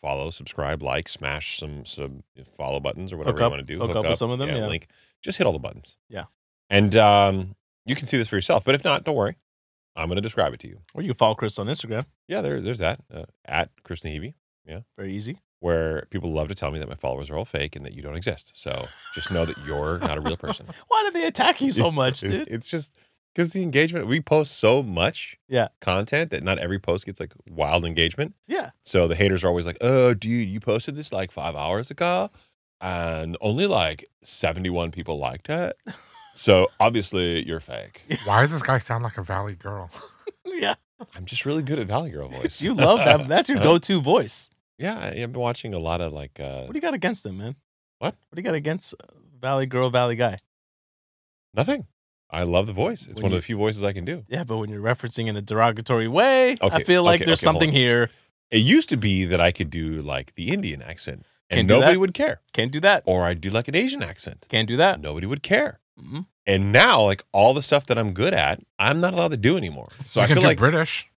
[0.00, 2.22] Follow, subscribe, like, smash some some
[2.58, 3.78] follow buttons or whatever Hook you want to do.
[3.80, 4.66] hook up with some of them, yeah.
[4.66, 4.86] Link.
[5.22, 5.96] Just hit all the buttons.
[6.10, 6.24] Yeah.
[6.68, 7.54] And um,
[7.86, 8.64] you can see this for yourself.
[8.64, 9.36] But if not, don't worry.
[9.96, 10.80] I'm going to describe it to you.
[10.94, 12.04] Or you can follow Chris on Instagram.
[12.28, 14.34] Yeah, there, there's that uh, at Chris Naghibi
[14.66, 14.80] Yeah.
[14.96, 15.38] Very easy.
[15.60, 18.02] where people love to tell me that my followers are all fake and that you
[18.02, 18.50] don't exist.
[18.60, 20.66] So just know that you're not a real person.
[20.88, 22.48] Why do they attack you so much, dude?
[22.48, 22.94] It's just
[23.34, 25.68] because the engagement, we post so much Yeah.
[25.80, 28.34] content that not every post gets like wild engagement.
[28.46, 28.70] Yeah.
[28.82, 32.30] So the haters are always like, oh, dude, you posted this like five hours ago
[32.80, 35.76] and only like 71 people liked it.
[36.36, 38.02] So obviously you're fake.
[38.24, 39.88] Why does this guy sound like a Valley girl?
[40.44, 40.74] Yeah.
[41.14, 42.60] I'm just really good at Valley Girl voice.
[42.60, 43.28] You love that.
[43.28, 44.50] That's your go-to voice.
[44.78, 47.24] yeah, I- I've been watching a lot of like, uh, What do you got against
[47.24, 47.54] him, man?
[48.00, 48.16] What?
[48.28, 49.06] What do you got against uh,
[49.40, 50.38] Valley Girl, Valley Guy?
[51.54, 51.86] nothing.
[52.34, 53.06] I love the voice.
[53.06, 54.24] It's When one you- of the few voices I can do.
[54.28, 57.44] Yeah, but when you're referencing in a derogatory way, I feel like okay, there's okay,
[57.44, 58.10] something here.
[58.50, 61.96] It used to be that I could do like the Indian accent and Can't nobody
[61.96, 62.40] would care.
[62.52, 63.02] Can't do that.
[63.06, 64.46] Or I'd do like an Asian accent.
[64.48, 65.00] Can't do that.
[65.00, 65.80] Nobody would care.
[65.98, 69.36] hmm And now, like all the stuff that I'm good at, I'm not allowed to
[69.36, 69.88] do anymore.
[70.06, 71.08] So you I can feel do like British.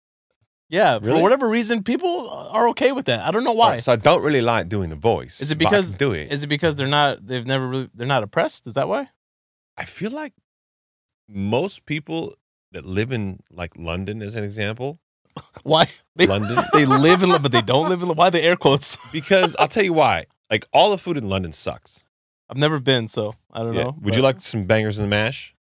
[0.69, 1.13] Yeah, Really?
[1.19, 3.25] for whatever reason, people are okay with that.
[3.27, 3.71] I don't know why.
[3.73, 5.41] Right, so I don't really like doing the voice.
[5.41, 6.33] Is it but I can because- do it?
[6.33, 7.25] Is it because they're not?
[7.25, 7.89] They've never really.
[7.95, 8.67] They're not oppressed.
[8.67, 9.11] Is that why?
[9.77, 10.33] I feel like
[11.29, 12.35] most people
[12.73, 14.99] that live in like London, as an example,
[15.63, 18.09] Why they London, they live in, but they don't live in.
[18.09, 18.97] Why the air quotes?
[19.13, 20.27] because I'll tell you why.
[20.51, 22.05] Like all the food in London sucks.
[22.49, 23.83] I've never been, so I don't Yeah.
[23.85, 23.97] know.
[24.03, 25.55] Would you like some bangers and mash?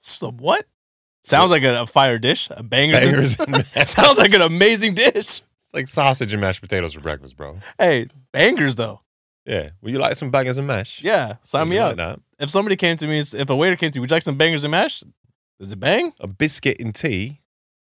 [0.00, 0.66] some what?
[1.22, 2.48] Sounds like a, a fire dish.
[2.50, 3.02] A bangers.
[3.02, 3.88] and- Bangers and mash.
[3.88, 5.14] Sounds like an amazing dish.
[5.16, 7.58] It's like sausage and mashed potatoes for breakfast, bro.
[7.78, 9.00] Hey, bangers though.
[9.46, 9.70] Yeah.
[9.80, 11.02] Would you like some bangers and mash?
[11.04, 11.88] Yeah, sign Would me you up.
[11.90, 12.20] like that?
[12.38, 14.36] If somebody came to me, if a waiter came to me, would you like some
[14.36, 15.02] bangers and mash?
[15.58, 16.12] Does it bang?
[16.20, 17.40] A biscuit and tea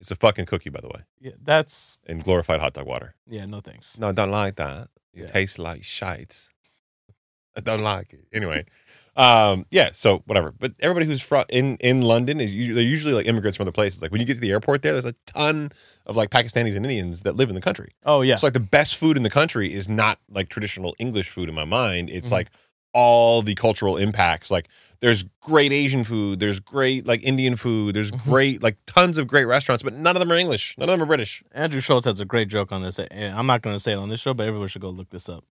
[0.00, 3.14] It's a fucking cookie, by the way, Yeah, that's and glorified hot dog water.
[3.26, 3.46] yeah.
[3.46, 3.98] No thanks.
[3.98, 4.90] No, I don't like that.
[5.12, 5.26] It Yeah.
[5.26, 6.50] tastes like shite.
[7.56, 8.26] I don't like it.
[8.32, 8.66] Anyway,
[9.18, 9.90] um, yeah.
[9.92, 10.52] So whatever.
[10.58, 13.72] But everybody who's from in in London is usually, they're usually like immigrants from other
[13.72, 14.00] places.
[14.00, 15.72] Like when you get to the airport, there, there's a ton
[16.06, 17.90] of like Pakistanis and Indians that live in the country.
[18.06, 18.36] Oh yeah.
[18.36, 21.54] So like the best food in the country is not like traditional English food in
[21.54, 22.08] my mind.
[22.10, 22.32] It's Mhm.
[22.32, 22.48] like
[22.94, 24.50] all the cultural impacts.
[24.50, 24.68] Like
[25.00, 28.30] there's great Asian food, there's great like Indian food, there's Mm-hmm.
[28.30, 30.74] great like tons of great restaurants, but none of them are English.
[30.78, 31.42] None of them are British.
[31.52, 32.98] Andrew Schulz has a great joke on this.
[32.98, 35.28] I'm not going to say it on this show, but everyone should go look this
[35.28, 35.44] up.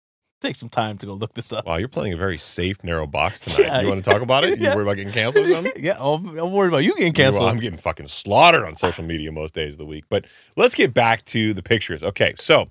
[0.44, 1.64] Take some time to go look this up.
[1.64, 3.66] Wow, you're playing a very safe, narrow box tonight.
[3.68, 3.80] Yeah.
[3.80, 4.58] You want to talk about it?
[4.60, 4.74] You Yeah.
[4.74, 5.72] worried about getting canceled or something?
[5.82, 7.48] yeah, oh, I'm worried about you getting canceled.
[7.48, 10.04] I'm getting fucking slaughtered on social media most days of the week.
[10.10, 12.02] But let's get back to the pictures.
[12.02, 12.68] Okay, so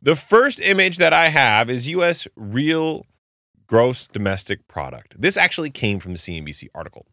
[0.00, 2.28] the first image that I have is U.S.
[2.36, 3.04] real
[3.66, 5.20] gross domestic product.
[5.20, 7.04] This actually came from the CNBC article.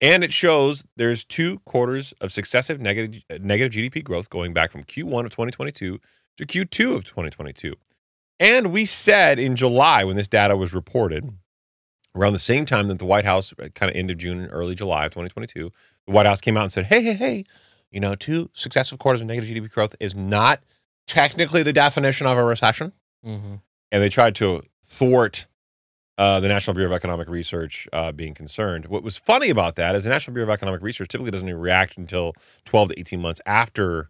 [0.00, 4.82] And it shows there's two quarters of successive negative, negative GDP growth going back from
[4.82, 6.00] Q1 of 2022
[6.38, 7.74] to Q2 of 2022.
[8.38, 11.30] And we said in July when this data was reported,
[12.14, 15.06] around the same time that the White House, kind of end of June, early July
[15.06, 15.70] of 2022,
[16.06, 17.44] the White House came out and said, hey, hey, hey,
[17.90, 20.60] you know, two successive quarters of negative GDP growth is not
[21.06, 22.92] technically the definition of a recession.
[23.22, 23.56] hmm
[23.92, 25.46] And they tried to thwart
[26.18, 28.86] uh, the National Bureau of Economic Research uh, being concerned.
[28.86, 31.60] What was funny about that is the National Bureau of Economic Research typically doesn't even
[31.60, 32.32] react until
[32.64, 34.08] 12 to 18 months after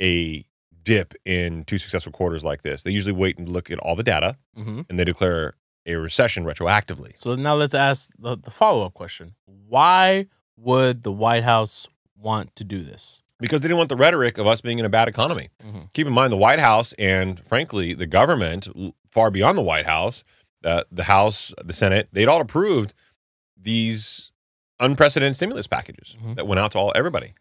[0.00, 0.44] a
[0.88, 2.82] dip in two successful quarters like this.
[2.82, 5.54] They usually wait and look at all the data hmm and they declare
[5.86, 7.12] a recession retroactively.
[7.16, 12.54] So now let's ask the, the follow up question Why would the White House want
[12.56, 13.22] to do this?
[13.40, 15.46] because they didn't want the rhetoric of us being in a bad economy.
[15.62, 15.92] Mhm.
[15.92, 18.66] Keep in mind, the White House and frankly, the government,
[19.12, 20.24] far beyond the White House,
[20.64, 22.94] uh, the House, the Senate, they'd all approved
[23.56, 24.32] these
[24.80, 26.34] unprecedented stimulus packages Mhm.
[26.36, 27.34] that went out to all everybody.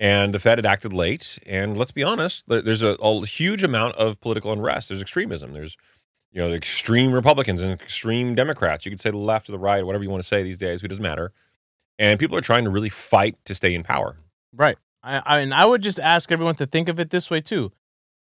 [0.00, 1.38] And the Fed had acted late.
[1.46, 4.88] And let's be honest, there's a, a huge amount of political unrest.
[4.88, 5.52] There's extremism.
[5.52, 5.76] There's
[6.32, 8.84] you know, the extreme Republicans and extreme Democrats.
[8.84, 10.80] You could say the left or the right, whatever you want to say these days,
[10.80, 11.32] who doesn't matter.
[11.98, 14.16] And people are trying to really fight to stay in power.
[14.54, 14.78] Right.
[15.02, 17.72] I, I I would just ask everyone to think of it this way too.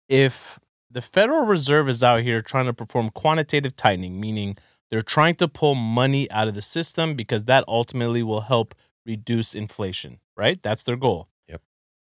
[0.07, 4.57] If the Federal Reserve is out here trying to perform quantitative tightening, meaning
[4.89, 8.73] they're trying to pull money out of the system because that ultimately will help
[9.05, 10.61] reduce inflation, right?
[10.61, 11.29] That's their goal.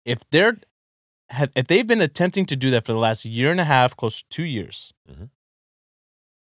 [0.08, 0.58] If they're
[1.56, 4.22] if they've been attempting to do that for the last year and a half, close
[4.22, 5.30] to two years, Mhm.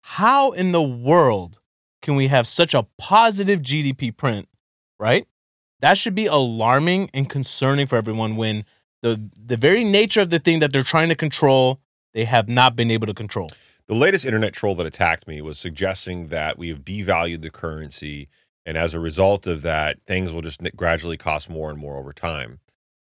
[0.01, 1.59] how in the world
[2.01, 4.49] can we have such a positive GDP print,
[4.99, 5.27] right?
[5.81, 8.65] That should be alarming and concerning for everyone when
[9.01, 11.79] the the very nature of the thing that they're trying to control,
[12.15, 13.51] they have not been able to control.
[13.85, 18.29] The latest internet troll that attacked me was suggesting that we have devalued the currency,
[18.65, 22.13] and as a result of that, things will just gradually cost more and more over
[22.13, 22.59] time.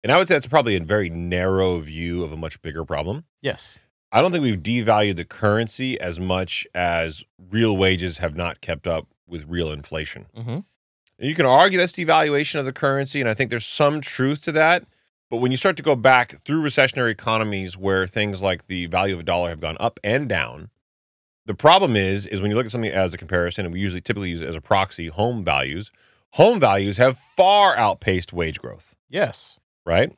[0.04, 3.24] And I would say that's probably a very narrow view of a much bigger problem.
[3.40, 3.78] Yes.
[4.12, 8.86] I don't think we've devalued the currency as much as real wages have not kept
[8.86, 10.26] up with real inflation.
[10.36, 10.50] Mm-hmm.
[10.50, 14.42] And you can argue that's devaluation of the currency, and I think there's some truth
[14.42, 14.84] to that.
[15.30, 19.14] But when you start to go back through recessionary economies where things like the value
[19.14, 20.68] of a dollar have gone up and down,
[21.46, 24.02] the problem is is when you look at something as a comparison, and we usually
[24.02, 25.90] typically use it as a proxy, home values,
[26.32, 29.58] home values have far outpaced wage growth, Yes.
[29.84, 30.12] Right?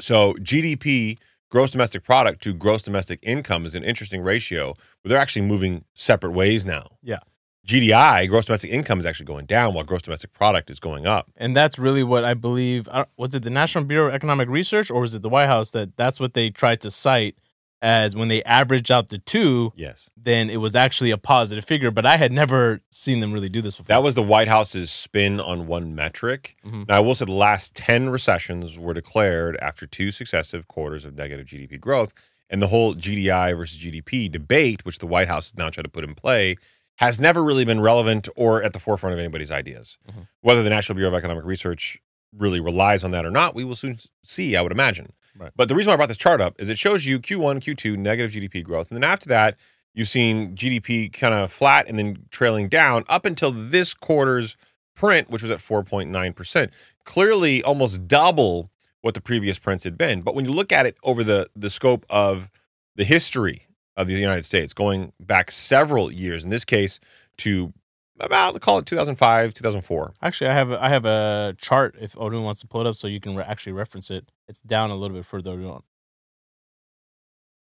[0.00, 1.18] So GDP,
[1.50, 5.84] gross domestic product to gross domestic income is an interesting ratio where they're actually moving
[5.94, 6.88] separate ways now.
[7.02, 7.20] Yeah.
[7.66, 11.30] GDI, gross domestic income, is actually going down while gross domestic product is going up.
[11.36, 12.88] And that's really what I believe.
[13.16, 15.96] Was it the National Bureau of Economic Research or was it the White House that
[15.96, 17.38] that's what they tried to cite
[17.84, 20.08] as when they averaged out the two, Yes.
[20.16, 21.90] then it was actually a positive figure.
[21.90, 23.88] But I had never seen them really do this before.
[23.94, 26.56] That was the White House's spin on one metric.
[26.66, 26.88] Mhm.
[26.88, 31.14] Now, I will say the last 10 recessions were declared after two successive quarters of
[31.14, 32.14] negative GDP growth.
[32.48, 35.90] And the whole GDI versus GDP debate, which the White House is now trying to
[35.90, 36.56] put in play,
[36.96, 39.98] has never really been relevant or at the forefront of anybody's ideas.
[40.08, 40.28] Mhm.
[40.40, 41.98] Whether the National Bureau of Economic Research
[42.32, 45.12] really relies on that or not, we will soon see, I would imagine.
[45.38, 45.50] Right.
[45.56, 47.96] But the reason why I brought this chart up is it shows you Q1, Q2,
[47.96, 48.90] negative GDP growth.
[48.90, 49.58] And then after that,
[49.94, 54.56] you've seen GDP kind of flat and then trailing down up until this quarter's
[54.94, 56.70] print, which was at 4.9%.
[57.04, 58.70] Clearly almost double
[59.00, 60.22] what the previous prints had been.
[60.22, 62.50] But when you look at it over the, the scope of
[62.96, 63.66] the history
[63.96, 67.00] of the United States, going back several years, in this case
[67.38, 67.72] to
[68.20, 70.14] about, call it 2005, 2004.
[70.22, 73.06] Actually, I have i have a chart if Odin wants to pull it up so
[73.06, 74.30] you can re- actually reference it.
[74.48, 75.82] It's down a little bit further on.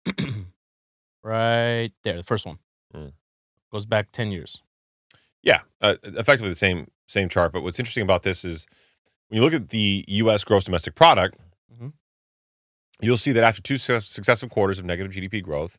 [1.23, 2.59] right there, the first one
[2.95, 3.13] Mm.
[3.73, 4.63] goes back ten years.
[5.43, 7.53] Yeah, uh, effectively the same same chart.
[7.53, 8.67] But what's interesting about this is
[9.29, 10.45] when you look at the U.S.
[10.45, 11.37] gross domestic product,
[11.75, 11.93] Mhm.
[13.01, 15.79] you'll see that after two su- successive quarters of negative GDP growth,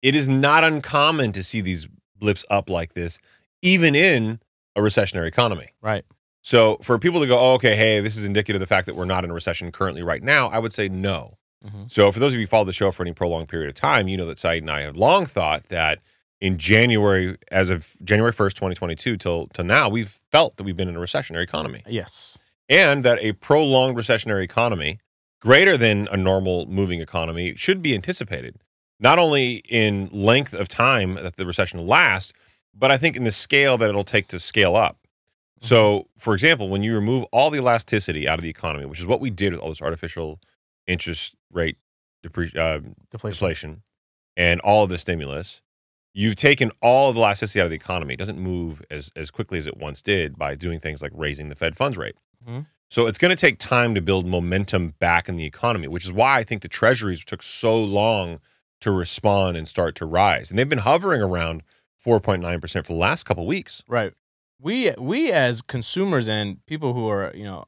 [0.00, 3.18] it is not uncommon to see these blips up like this,
[3.62, 4.40] even in
[4.76, 5.68] a recessionary economy.
[5.80, 6.04] Right.
[6.42, 8.96] So for people to go, oh, okay, hey, this is indicative of the fact that
[8.96, 11.34] we're not in a recession currently right now, I would say no.
[11.64, 11.84] Mm-hmm.
[11.88, 14.08] So for those of you who follow the show for any prolonged period of time,
[14.08, 15.98] you know that Saied and I have long thought that
[16.40, 20.88] in January, as of January 1st, 2022 till till now, we've felt that we've been
[20.88, 22.38] in a recessionary economy Yes.
[22.68, 25.00] and that a prolonged recessionary economy,
[25.40, 28.56] greater than a normal moving economy, should be anticipated.
[29.00, 32.32] Not only in length of time that the recession will last,
[32.78, 34.98] but I think in the scale that it'll take to scale up.
[35.60, 39.06] So, for example, when you remove all the elasticity out of the economy, which is
[39.06, 40.40] what we did with all this artificial
[40.86, 41.76] interest rate
[42.24, 43.28] depre- uh, Deflation.
[43.34, 43.82] inflation
[44.36, 45.62] and all of the stimulus,
[46.14, 48.14] you've taken all of the elasticity out of the economy.
[48.14, 51.48] It doesn't move as, as quickly as it once did by doing things like raising
[51.48, 52.14] the Fed funds rate.
[52.48, 52.66] Mhm.
[52.88, 56.12] So it's going to take time to build momentum back in the economy, which is
[56.12, 58.38] why I think the treasuries took so long
[58.80, 60.50] to respond and start to rise.
[60.50, 61.64] And they've been hovering around
[62.04, 63.82] 4.9% for the last couple weeks.
[63.88, 64.12] Right.
[64.60, 67.66] We we as consumers and people who are you know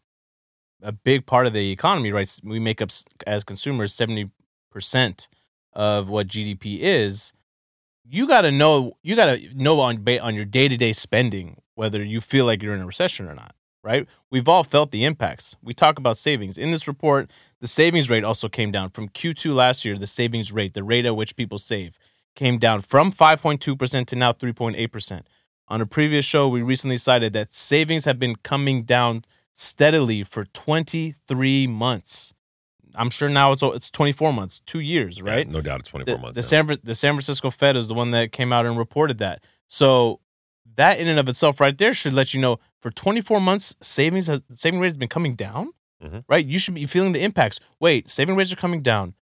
[0.82, 2.40] a big part of the economy, right?
[2.42, 2.90] We make up
[3.26, 4.30] as consumers seventy
[4.72, 5.28] percent
[5.72, 7.32] of what GDP is.
[8.04, 8.94] You got to know.
[9.02, 12.62] You got to know on on your day to day spending whether you feel like
[12.62, 13.54] you're in a recession or not.
[13.82, 14.06] Right.
[14.30, 15.56] We've all felt the impacts.
[15.62, 17.30] We talk about savings in this report.
[17.60, 19.96] The savings rate also came down from Q2 last year.
[19.96, 21.98] The savings rate, the rate at which people save,
[22.34, 25.22] came down from 5.2% to now 3.8%.
[25.68, 30.44] On a previous show, we recently cited that savings have been coming down steadily for
[30.44, 32.34] 23 months.
[32.96, 35.46] I'm sure now it's it's 24 months, two years, right?
[35.46, 36.34] Yeah, no doubt it's 24 the, months.
[36.34, 36.66] the now.
[36.66, 39.44] San the San Francisco Fed is the one that came out and reported that.
[39.68, 40.20] So
[40.74, 44.26] that in and of itself, right there, should let you know for 24 months, savings
[44.26, 45.70] has, saving rate has been coming down.
[46.02, 46.24] Mhm.
[46.28, 47.60] Right, you should be feeling the impacts.
[47.78, 49.14] Wait, saving rates are coming down.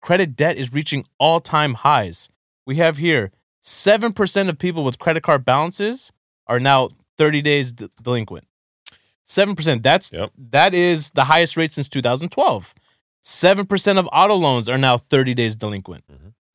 [0.00, 2.30] Credit debt is reaching all time highs.
[2.70, 6.12] We have here seven percent of people with credit card balances
[6.46, 8.46] are now 30 days d- delinquent.
[9.24, 9.82] Seven percent.
[9.82, 10.30] That's Yep.
[10.52, 12.72] that is the highest rate since 2012.
[13.22, 16.04] Seven percent of auto loans are now 30 days delinquent.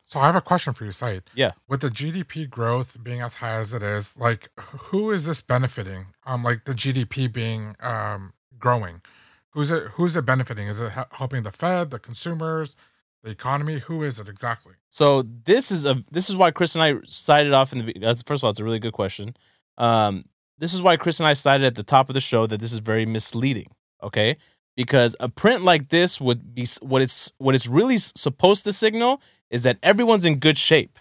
[0.05, 1.23] So I have a question for you, Saied.
[1.33, 1.51] Yeah.
[1.67, 4.49] With the GDP growth being as high as it is, like
[4.87, 6.05] who is this benefiting?
[6.25, 9.01] Um, like the GDP being um growing,
[9.49, 9.83] who's it?
[9.95, 10.69] Who's it benefiting?
[10.69, 12.77] Is it helping the Fed, the consumers,
[13.25, 13.79] the economy?
[13.79, 14.73] Who is it exactly?
[14.89, 18.41] So this is a this is why Chris and I cited off in the first
[18.41, 19.35] of all it's a really good question.
[19.77, 20.25] Um,
[20.57, 22.71] this is why Chris and I cited at the top of the show that this
[22.71, 23.67] is very misleading.
[24.01, 24.37] Okay,
[24.77, 29.21] because a print like this would be what it's what it's really supposed to signal
[29.49, 30.99] is that everyone's in good shape.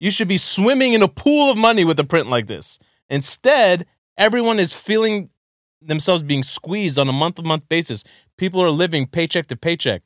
[0.00, 2.78] You should be swimming in a pool of money with a print like this.
[3.08, 3.86] Instead,
[4.18, 5.30] everyone is feeling
[5.82, 8.02] themselves being squeezed on a month to month basis.
[8.38, 10.02] People are living paycheck to paycheck.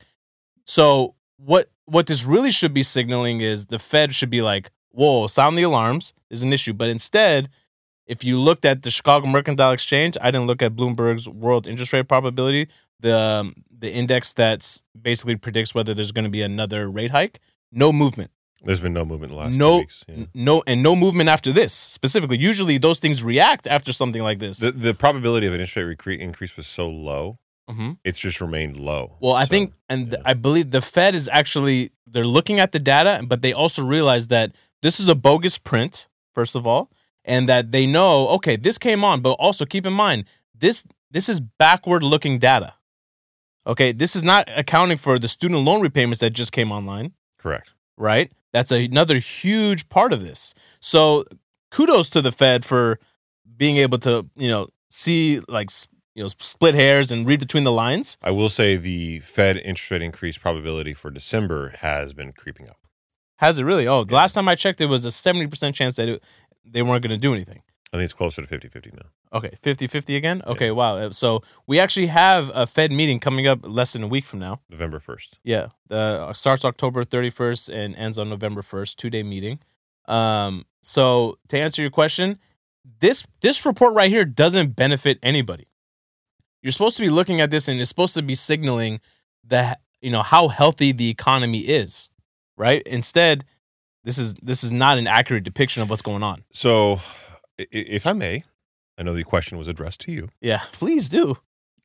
[0.66, 5.26] So what what this really should be signaling is the Fed should be like, whoa,
[5.26, 6.12] sound the alarms.
[6.30, 6.72] is an issue.
[6.72, 7.48] But instead,
[8.06, 11.92] if you looked at the Chicago Mercantile Exchange, I didn't look at Bloomberg's world interest
[11.92, 12.68] rate probability,
[13.00, 17.40] the um, the index that's basically predicts whether there's going to be another rate hike.
[17.72, 18.30] No movement.
[18.62, 20.04] There's been no movement in the last No- weeks.
[20.06, 20.24] yeah.
[20.34, 22.36] No and no movement after this specifically.
[22.36, 24.58] Usually those things react after something like this.
[24.58, 27.38] The, the probability of an interest rate increase was so low,
[27.70, 27.98] Mhm.
[28.04, 29.16] it's just remained low.
[29.20, 30.18] Well, I So, think, and yeah.
[30.24, 34.28] I believe the Fed is actually they're looking at the data, but they also realize
[34.28, 34.52] that
[34.82, 36.90] this is a bogus print, first of all,
[37.24, 40.24] and that they know, okay, this came on, but also keep in mind
[40.58, 42.74] this this is backward looking data.
[43.66, 47.70] Okay, this is not accounting for the student loan repayments that just came online, correct.
[47.96, 48.32] right?
[48.52, 50.54] That's another huge part of this.
[50.80, 51.24] So,
[51.70, 52.98] kudos to the Fed for
[53.56, 55.68] being able to, you know, see like
[56.14, 58.18] you know split hairs and read between the lines.
[58.22, 62.76] I will say the Fed interest rate increase probability for December has been creeping up.
[63.38, 63.86] Has it really?
[63.86, 64.18] Oh, the Yeah.
[64.18, 66.22] last time I checked, it was a 70% chance that it,
[66.64, 67.62] they weren't going to do anything.
[67.92, 69.08] I think it's closer to 50 50 now.
[69.32, 70.42] Okay, 50 50 again?
[70.46, 70.96] Okay, wow.
[70.96, 74.38] Uh, So we actually have a Fed meeting coming up less than a week from
[74.40, 74.60] now.
[74.68, 75.38] November 1st.
[75.42, 75.68] Yeah.
[75.88, 79.58] The starts October 31st and ends on November 1st, two day meeting.
[80.06, 82.38] Um, so to answer your question,
[83.00, 85.66] this this report right here doesn't benefit anybody.
[86.62, 89.00] You're supposed to be looking at this and it's supposed to be signaling
[89.44, 92.10] that you know how healthy the economy is,
[92.56, 92.82] right?
[92.86, 93.44] Instead,
[94.04, 96.44] this is this is not an accurate depiction of what's going on.
[96.52, 97.00] So,
[97.58, 98.44] if I may,
[98.98, 100.28] I know the question was addressed to you.
[100.40, 101.36] Yeah, please do.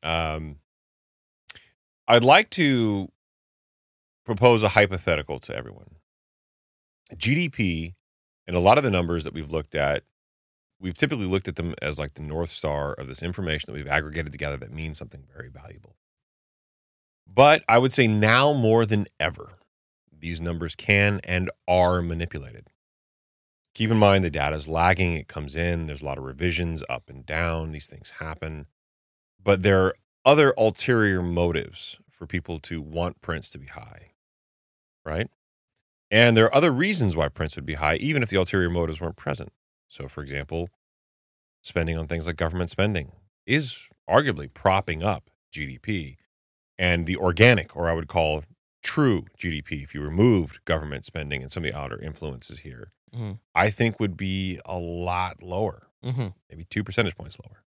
[0.02, 0.56] Um,
[2.08, 3.10] I'd like to
[4.24, 5.96] propose a hypothetical to everyone.
[7.14, 7.94] GDP
[8.46, 10.04] and a lot of the numbers that we've looked at,
[10.80, 13.88] we've typically looked at them as like the North Star of this information that we've
[13.88, 15.96] aggregated together that means something very valuable.
[17.26, 19.58] But I would say now more than ever,
[20.16, 22.68] these numbers can and are manipulated.
[23.74, 26.82] Keep in mind the data is lagging, it comes in, there's a lot of revisions
[26.88, 28.66] up and down, these things happen
[29.46, 34.10] but there are other ulterior motives for people to want prints to be high,
[35.04, 35.28] right?
[36.10, 39.00] And there are other reasons why prints would be high, even if the ulterior motives
[39.00, 39.52] weren't present.
[39.88, 40.68] So, for example,
[41.62, 43.12] spending on things like government spending
[43.46, 46.16] is arguably propping up GDP.
[46.78, 48.44] And the organic, or I would call
[48.82, 53.38] true GDP, if you removed government spending and some of the outer influences here, Mhm.
[53.54, 56.28] I think would be a lot lower, Mm-hmm.
[56.50, 57.62] maybe two percentage points lower.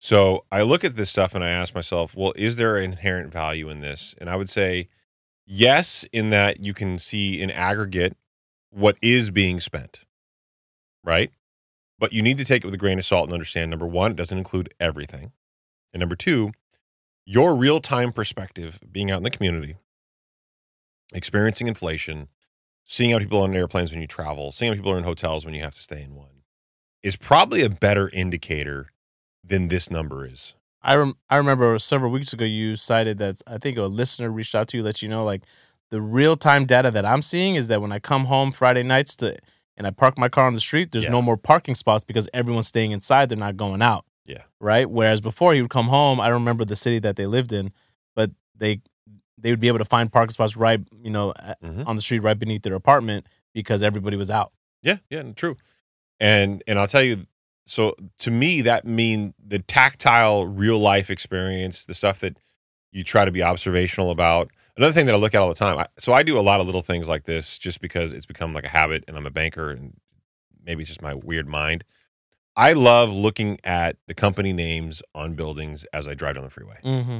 [0.00, 3.32] So I look at this stuff and I ask myself, well, is there an inherent
[3.32, 4.14] value in this?
[4.18, 4.88] And I would say,
[5.46, 8.16] yes, in that you can see in aggregate
[8.70, 10.04] what is being spent,
[11.04, 11.30] right?
[11.98, 14.12] But you need to take it with a grain of salt and understand number one,
[14.12, 15.32] it doesn't include everything.
[15.92, 16.52] And number two,
[17.24, 19.76] your real time perspective, being out in the community,
[21.12, 22.28] experiencing inflation,
[22.84, 25.44] seeing how people are on airplanes when you travel, seeing how people are in hotels
[25.44, 26.42] when you have to stay in one,
[27.02, 28.88] is probably a better indicator
[29.42, 30.54] than this number is.
[30.82, 34.54] I rem- I remember several weeks ago you cited that I think a listener reached
[34.54, 35.42] out to you, let you know like
[35.90, 39.16] the real time data that I'm seeing is that when I come home Friday nights
[39.16, 39.36] to
[39.76, 41.10] and I park my car on the street, there's Yeah.
[41.10, 43.28] no more parking spots because everyone's staying inside.
[43.28, 44.04] They're not going out.
[44.26, 44.42] Yeah.
[44.60, 44.88] Right.
[44.88, 47.72] Whereas before he would come home, I don't remember the city that they lived in,
[48.14, 48.80] but they
[49.36, 51.86] they would be able to find parking spots right, you know, Mhm.
[51.86, 54.52] on the street right beneath their apartment because everybody was out.
[54.82, 55.56] Yeah, yeah, true.
[56.20, 57.26] And and I'll tell you,
[57.66, 62.38] so to me, that mean the tactile, real life experience, the stuff that
[62.92, 64.50] you try to be observational about.
[64.76, 65.78] Another thing that I look at all the time.
[65.78, 68.52] I, so I do a lot of little things like this, just because it's become
[68.52, 69.94] like a habit, and I'm a banker, and
[70.64, 71.84] maybe it's just my weird mind.
[72.56, 76.78] I love looking at the company names on buildings as I drive down the freeway.
[76.84, 77.18] Mm-hmm.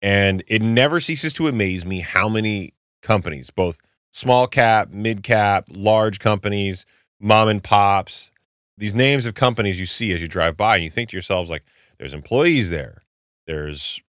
[0.00, 3.80] And it never ceases to amaze me how many companies, both
[4.10, 6.84] small cap, mid cap, large companies,
[7.20, 8.30] mom and pops,
[8.76, 11.50] these names of companies you see as you drive by, and you think to yourselves,
[11.50, 11.64] like,
[11.98, 13.02] there's employees there,
[13.46, 14.02] there's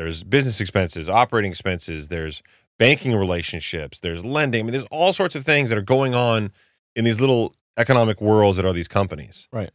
[0.00, 2.42] there's business expenses, operating expenses, there's
[2.78, 4.60] banking relationships, there's lending.
[4.60, 6.52] I mean, there's all sorts of things that are going on
[6.96, 9.46] in these little economic worlds that are these companies.
[9.52, 9.68] Right.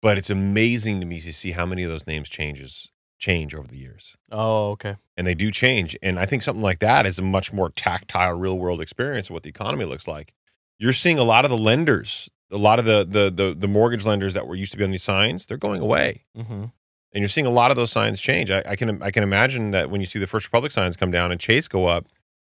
[0.00, 3.68] But it's amazing to me to see how many of those names changes change over
[3.68, 4.96] the years Oh, okay.
[5.16, 5.94] and they do change.
[6.02, 9.34] And I think something like that is a much more tactile, real world experience of
[9.34, 10.32] what the economy looks like.
[10.78, 14.06] You're seeing a lot of the lenders, a lot of the the the, the mortgage
[14.06, 16.66] lenders that were used to be on these signs, they're going away, Mm-hmm.
[17.12, 18.50] And you're seeing a lot of those signs change.
[18.50, 21.10] I, I can I can imagine that when you see the First Republic signs come
[21.10, 22.06] down and Chase go up,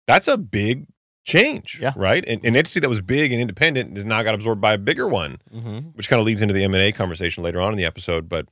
[0.06, 0.86] that's a big
[1.24, 1.92] change, Yeah.
[1.96, 2.24] right?
[2.26, 5.06] And an entity that was big and independent has now got absorbed by a bigger
[5.06, 5.78] one Mm-hmm.
[5.94, 8.28] which kind of leads into the M and A conversation later on in the episode.
[8.28, 8.46] But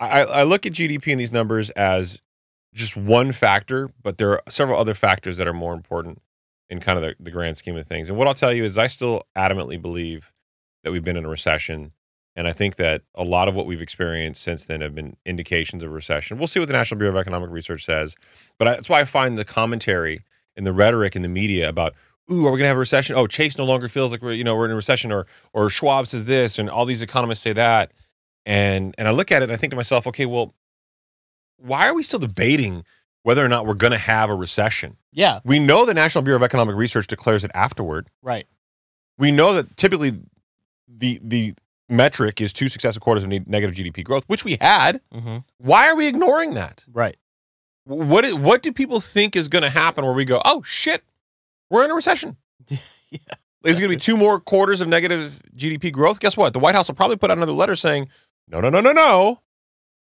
[0.00, 2.20] I, I look at GDP and these numbers as
[2.74, 6.20] just one factor, but there are several other factors that are more important
[6.68, 8.08] in kind of the, the grand scheme of things.
[8.08, 10.32] And what I'll tell you is, I still adamantly believe
[10.82, 11.92] that we've been in a recession.
[12.34, 15.82] And I think that a lot of what we've experienced since then have been indications
[15.82, 16.38] of recession.
[16.38, 18.16] We'll see what the National Bureau of Economic Research says.
[18.58, 20.24] But I, that's why I find the commentary
[20.56, 21.94] and the rhetoric in the media about,
[22.30, 23.16] ooh, are we going to have a recession?
[23.16, 25.68] Oh, Chase no longer feels like we're, you know, we're in a recession or, or
[25.68, 27.92] Schwab says this and all these economists say that.
[28.46, 30.54] And, and I look at it and I think to myself, okay, well,
[31.58, 32.84] why are we still debating
[33.22, 34.96] whether or not we're going to have a recession?
[35.12, 35.40] Yeah.
[35.44, 38.08] We know the National Bureau of Economic Research declares it afterward.
[38.22, 38.46] Right.
[39.18, 40.12] We know that typically
[40.88, 41.54] the the
[41.88, 45.00] metric is two successive quarters of negative GDP growth, which we had.
[45.12, 45.38] Mm-hmm.
[45.58, 46.84] Why are we ignoring that?
[46.92, 47.16] Right.
[47.84, 51.02] What what do people think is going to happen where we go, oh shit,
[51.70, 52.36] we're in a recession?
[52.68, 53.18] yeah.
[53.62, 56.20] There's going to be two more quarters of negative GDP growth.
[56.20, 56.52] Guess what?
[56.52, 58.08] The White House will probably put out another letter saying,
[58.48, 59.40] no, no, no, no, no.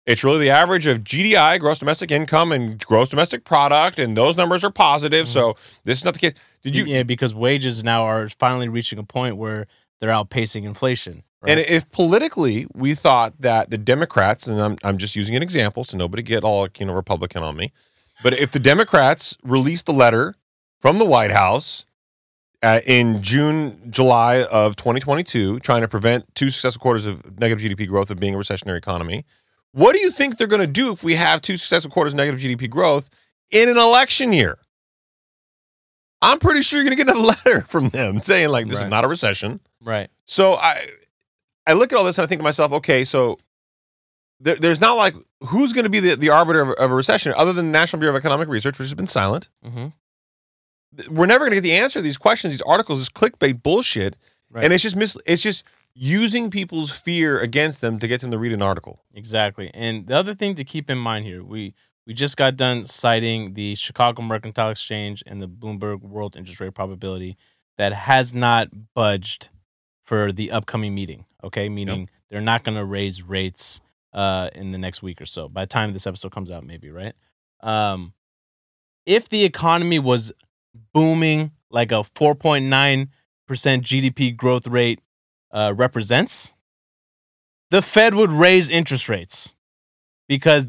[0.06, 4.36] It's really the average of GDI, gross domestic income, and gross domestic product, and those
[4.36, 5.28] numbers are positive.
[5.28, 6.34] So this is not the case.
[6.62, 6.84] Did you?
[6.86, 9.66] yeah, because wages now are finally reaching a point where
[10.00, 11.22] they're outpacing inflation.
[11.42, 11.52] Right?
[11.52, 15.84] And if politically we thought that the Democrats, and I'm, I'm just using an example,
[15.84, 17.72] so nobody get all you know Republican on me,
[18.22, 20.34] but if the Democrats released the letter
[20.80, 21.86] from the White House
[22.62, 27.88] uh, in June, July of 2022, trying to prevent two successive quarters of negative GDP
[27.88, 29.24] growth of being a recessionary economy,
[29.72, 32.18] what do you think they're going to do if we have two successive quarters of
[32.18, 33.08] negative GDP growth
[33.50, 34.58] in an election year?
[36.22, 38.86] I'm pretty sure you're going to get a letter from them saying like this is
[38.86, 39.60] not a recession.
[39.82, 40.10] right.
[40.26, 40.86] So I
[41.70, 43.38] I look at all this and I think to myself, okay, so
[44.40, 47.32] there, there's not like who's going to be the, the arbiter of, of a recession
[47.36, 49.48] other than the National Bureau of Economic Research, which has been silent.
[49.64, 49.88] Mm-hmm.
[51.14, 52.52] We're never going to get the answer to these questions.
[52.52, 54.16] These articles is clickbait bullshit,
[54.52, 54.64] Right.
[54.64, 55.62] and it's just mis- it's just
[55.94, 59.04] using people's fear against them to get them to read an article.
[59.14, 59.70] Exactly.
[59.72, 61.74] And the other thing to keep in mind here, we
[62.06, 66.74] we just got done citing the Chicago Mercantile Exchange and the Bloomberg World Interest Rate
[66.74, 67.36] Probability
[67.78, 69.50] that has not budged
[70.10, 71.24] for the upcoming meeting.
[71.44, 73.80] Okay, meaning they're not going to raise rates
[74.12, 75.48] uh, in the next week or so.
[75.48, 77.12] By the time this episode comes out, maybe right.
[77.60, 78.14] Um,
[79.06, 80.32] if the economy was
[80.92, 83.06] booming like a 4.9%
[83.48, 84.98] GDP growth rate
[85.52, 86.56] uh, represents,
[87.70, 89.54] the Fed would raise interest rates
[90.28, 90.66] because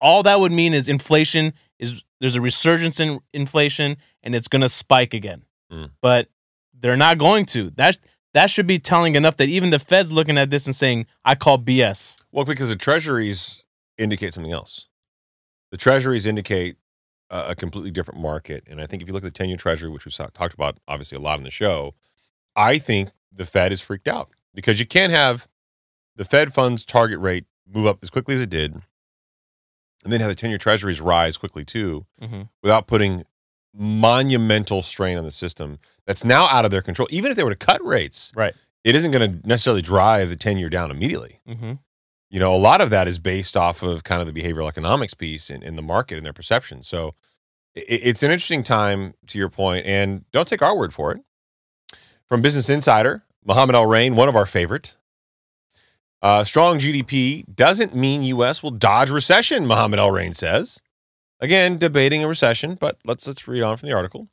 [0.00, 4.62] all that would mean is inflation is there's a resurgence in inflation and it's going
[4.62, 5.42] to spike again.
[5.72, 5.90] Mm.
[6.00, 6.28] But
[6.72, 7.70] they're not going to.
[7.70, 7.98] That
[8.36, 11.34] that should be telling enough that even the Fed's looking at this and saying, "I
[11.34, 13.64] call BS." Well, because the treasuries
[13.98, 14.88] indicate something else.
[15.70, 16.76] The treasuries indicate
[17.30, 18.62] a, completely different market.
[18.68, 20.54] And I think if you look at the 10 year treasury, which we saw, talked
[20.54, 21.94] about obviously a lot in the show,
[22.54, 25.48] I think the Fed is freaked out because you can't have
[26.14, 28.74] the Fed funds target rate move up as quickly as it did
[30.04, 32.42] and then have the 10 year treasuries rise quickly too Mm-hmm.
[32.62, 33.24] without putting
[33.76, 37.06] monumental strain on the system that's now out of their control.
[37.10, 38.54] Even if they were to cut rates, Right.
[38.84, 41.72] it isn't going to necessarily drive the 10 year down immediately Mm-hmm.
[42.30, 45.14] you know, a lot of that is based off of kind of the behavioral economics
[45.14, 46.82] piece in, in the market and their perception.
[46.82, 47.14] So
[47.74, 51.20] it, it's an interesting time to your point, and don't take our word for it.
[52.28, 54.96] From Business Insider, Mohamed El-Erian, one of our favorite.
[56.22, 58.62] Uh, strong GDP doesn't mean U.S.
[58.62, 60.80] will dodge recession, Mohamed El-Erian says.
[61.40, 64.28] Again, debating a recession, but let's let's read on from the article.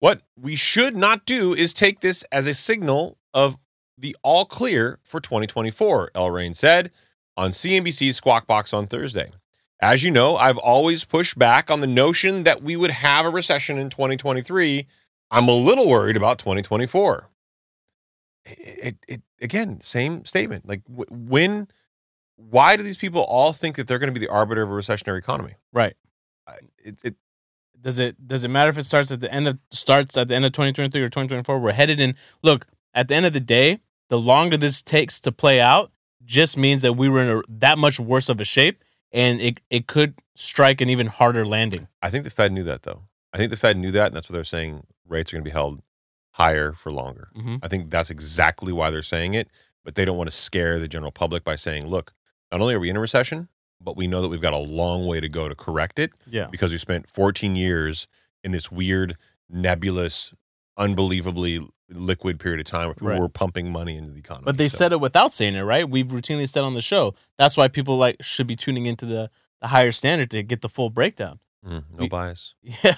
[0.00, 3.56] What we should not do is take this as a signal of
[3.96, 6.90] the all clear for 2024, El-Erian said
[7.36, 9.32] on CNBC's Squawk Box on Thursday.
[9.80, 13.30] As you know, I've always pushed back on the notion that we would have a
[13.30, 14.86] recession in 2023.
[15.30, 17.28] I'm a little worried about 2024.
[18.46, 20.68] It, it, again, same statement.
[20.68, 21.68] Like when,
[22.36, 24.72] why do these people all think that they're going to be the arbiter of a
[24.72, 25.54] recessionary economy?
[25.72, 25.94] Right.
[26.78, 27.14] It, it,
[27.80, 30.34] Does it does it matter if it starts at the end of starts at the
[30.34, 31.58] end of 2023 or 2024?
[31.58, 32.14] We're headed in.
[32.42, 33.80] Look, at the end of the day,
[34.10, 35.90] the longer this takes to play out,
[36.24, 38.82] just means that we were in a, that much worse of a shape,
[39.12, 41.88] and it it could strike an even harder landing.
[42.02, 43.02] I think the Fed knew that though.
[43.32, 44.86] I think the Fed knew that, and that's what they're saying.
[45.06, 45.82] Rates are going to be held
[46.32, 47.28] higher for longer.
[47.36, 47.58] Mhm.
[47.62, 49.48] I think that's exactly why they're saying it,
[49.84, 52.14] but they don't want to scare the general public by saying, "Look,
[52.50, 53.48] not only are we in a recession,
[53.84, 56.46] but we know that we've got a long way to go to correct it Yeah.
[56.50, 58.06] because we spent 14 years
[58.42, 59.16] in this weird,
[59.48, 60.32] nebulous,
[60.76, 63.20] unbelievably liquid period of time where people Right.
[63.20, 65.88] were pumping money into the economy." But they So- said it without saying it, right?
[65.88, 67.14] We've routinely said on the show.
[67.38, 69.30] That's why people like should be tuning into the
[69.60, 71.38] the higher standard to get the full breakdown.
[71.66, 72.54] Mm, no we- bias.
[72.62, 72.96] Yeah.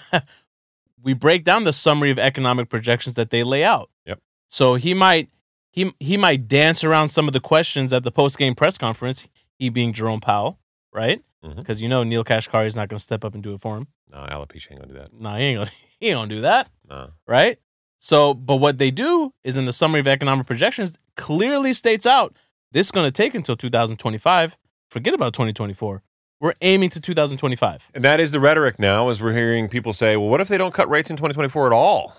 [1.00, 3.90] We break down the summary of economic projections that they lay out.
[4.06, 4.20] Yep.
[4.48, 5.30] So he might
[5.70, 9.28] he he might dance around some of the questions at the post game press conference.
[9.58, 10.58] He being Jerome Powell,
[10.96, 11.22] right?
[11.56, 13.76] Because you know Neel Kashkari is not going to step up and do it for
[13.76, 13.86] him.
[14.10, 15.12] No, alopecia ain't gonna do that.
[15.12, 15.70] No, he ain't gonna
[16.00, 17.10] he ain't gonna do that, No.
[17.28, 17.58] right?
[17.98, 22.34] So, but what they do is in the summary of economic projections clearly states out
[22.72, 24.58] this is going to take until 2025.
[24.90, 26.02] Forget about 2024.
[26.40, 27.90] We're aiming to 2025.
[27.94, 30.58] And that is the rhetoric now, as we're hearing people say, well, what if they
[30.58, 32.14] don't cut rates in 2024 at all?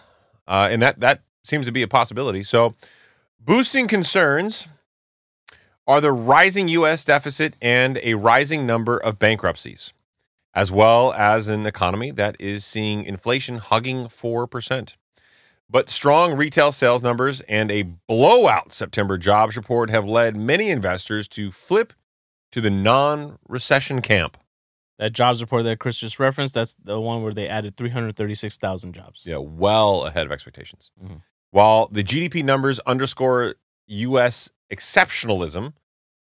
[0.47, 2.41] Uh, and that, that seems to be a possibility.
[2.41, 2.73] So,
[3.39, 4.67] boosting concerns
[5.87, 7.05] are the rising U.S.
[7.05, 9.93] deficit and a rising number of bankruptcies,
[10.53, 14.95] as well as an economy that is seeing inflation hugging 4%.
[15.69, 21.27] But strong retail sales numbers and a blowout September jobs report have led many investors
[21.29, 21.93] to flip
[22.51, 24.37] to the non recession camp.
[24.97, 29.25] That jobs report that Chris just referenced, that's the one where they added 336,000 jobs.
[29.25, 30.91] Yeah, well ahead of expectations.
[31.03, 31.21] Mhm.
[31.51, 33.55] While the GDP numbers underscore
[33.87, 34.49] U.S.
[34.71, 35.73] exceptionalism,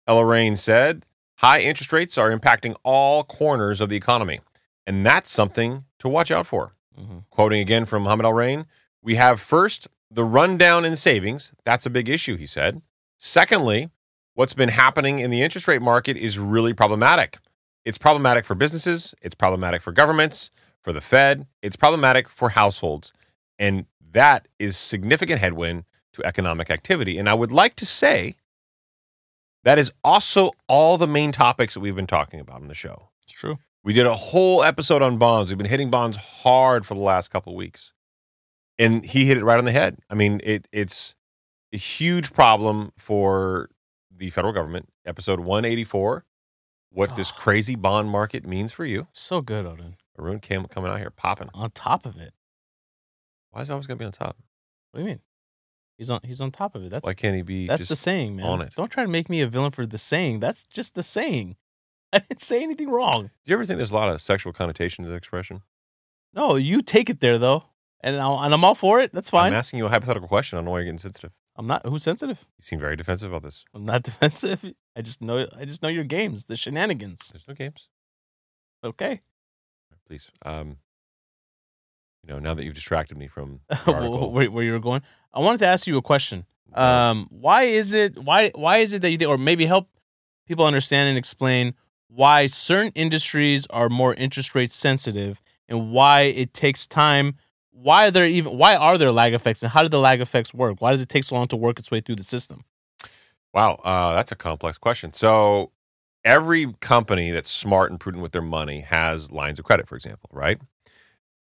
[0.07, 1.05] El-Erian said
[1.37, 4.39] high interest rates are impacting all corners of the economy.
[4.85, 6.73] And that's something to watch out for.
[6.99, 7.23] Mhm.
[7.29, 8.65] Quoting again from Mohamed El-Erian,
[9.01, 11.53] we have first the rundown in savings.
[11.65, 12.81] That's a big issue, he said.
[13.17, 13.89] Secondly,
[14.35, 17.37] what's been happening in the interest rate market is really problematic.
[17.85, 23.11] It's problematic for businesses, it's problematic for governments, for the Fed, it's problematic for households.
[23.57, 27.17] And that is significant headwind to economic activity.
[27.17, 28.35] And I would like to say
[29.63, 33.09] that is also all the main topics that we've been talking about on the show.
[33.23, 33.59] It's true.
[33.83, 35.49] We did a whole episode on bonds.
[35.49, 37.93] We've been hitting bonds hard for the last couple of weeks.
[38.79, 39.97] And he hit it right on the head.
[40.09, 41.15] I mean, it, it's
[41.73, 43.69] a huge problem for
[44.15, 44.89] the federal government.
[45.05, 46.25] Episode 184,
[46.91, 47.35] what this Oh.
[47.37, 49.07] crazy bond market means for you.
[49.13, 49.97] So good, Odin.
[50.17, 51.49] Haroon came coming out here popping.
[51.53, 52.33] On top of it.
[53.51, 54.37] Why is he always going to be on top?
[54.91, 55.19] What do you mean?
[55.97, 56.89] He's on he's on top of it.
[56.89, 58.45] That's Why can't he be that's the saying, man.
[58.45, 58.73] on it?
[58.75, 60.39] Don't try to make me a villain for the saying.
[60.39, 61.55] That's just the saying.
[62.13, 63.29] I didn't say anything wrong.
[63.45, 65.61] Do you ever think there's a lot of sexual connotation to the expression?
[66.33, 67.65] No, you take it there though.
[68.05, 69.13] And, I'll, and I'm all for it.
[69.13, 69.53] That's fine.
[69.53, 70.57] I'm asking you a hypothetical question.
[70.57, 71.31] I don't know why you're getting sensitive.
[71.55, 72.45] I'm not who's sensitive.
[72.57, 73.63] You seem very defensive about this.
[73.73, 74.73] I'm not defensive.
[74.95, 77.29] I just know I just know your games, the shenanigans.
[77.29, 77.89] There's no games.
[78.83, 79.21] Okay.
[80.07, 80.29] Please.
[80.45, 80.77] Um,
[82.25, 85.01] you know, now that you've distracted me from where, where you were going.
[85.33, 86.45] I wanted to ask you a question.
[86.73, 89.89] Um, why is it why why is it that you think, or maybe help
[90.47, 91.75] people understand and explain
[92.07, 97.35] why certain industries are more interest rate sensitive and why it takes time?
[97.71, 100.51] Why are there even why are there lag effects and how do the lag effects
[100.53, 100.81] work?
[100.81, 102.63] Why does it take so long to work its way through the system?
[103.53, 105.13] Wow, uh, that's a complex question.
[105.13, 105.71] So,
[106.25, 110.29] every company that's smart and prudent with their money has lines of credit, for example,
[110.33, 110.59] right?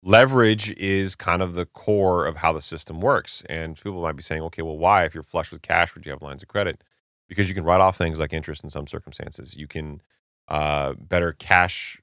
[0.03, 3.43] Leverage is kind of the core of how the system works.
[3.49, 5.05] And people might be saying, okay, well, why?
[5.05, 6.83] If you're flush with cash, would you have lines of credit?
[7.29, 9.55] Because you can write off things like interest in some circumstances.
[9.57, 10.01] You can
[10.49, 12.01] uh, better cash,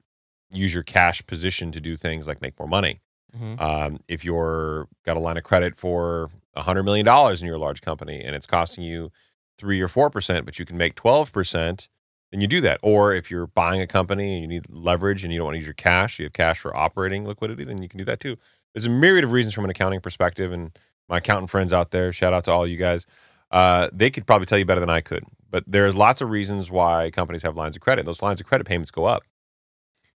[0.51, 3.01] use your cash position to do things like make more money.
[3.37, 3.59] Mhm.
[3.59, 8.21] Um, if you're got a line of credit for $100 million in your large company
[8.23, 9.11] and it's costing you
[9.57, 11.89] three or four percent, but you can make twelve percent,
[12.31, 12.79] then you do that.
[12.83, 15.59] Or if you're buying a company and you need leverage and you don't want to
[15.59, 18.37] use your cash, you have cash for operating liquidity, then you can do that too.
[18.73, 20.77] There's a myriad of reasons from an accounting perspective, and
[21.09, 23.05] my accountant friends out there, shout out to all you guys.
[23.49, 25.23] Uh, they could probably tell you better than I could.
[25.49, 28.05] But there's lots of reasons why companies have lines of credit.
[28.05, 29.23] Those lines of credit payments go up.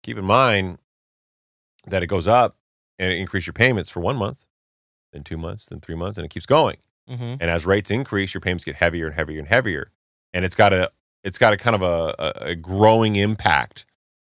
[0.03, 0.79] Keep in mind
[1.87, 2.57] that it goes up
[2.99, 4.49] and it increase your payments for one month,
[5.13, 6.79] then two months, then three months, and it keeps going.
[7.09, 7.35] Mm-hmm.
[7.41, 9.91] And as rates increase, your payments get heavier and heavier and heavier.
[10.33, 10.91] And it's got a
[11.25, 13.87] it's got a kind of a, a, growing impact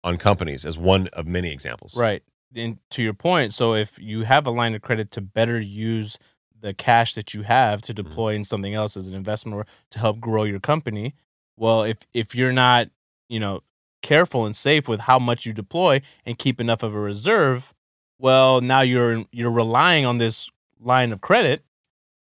[0.03, 1.97] on companies as one of many examples.
[1.97, 2.23] Right.
[2.55, 6.17] And to your point, so if you have a line of credit to better use
[6.59, 9.99] the cash that you have to deploy in something else as an investment or to
[9.99, 11.15] help grow your company,
[11.57, 12.89] well, if if you're not,
[13.29, 13.61] you know,
[14.01, 17.73] careful and safe with how much you deploy and keep enough of a reserve,
[18.19, 21.63] well, now you're you're relying on this line of credit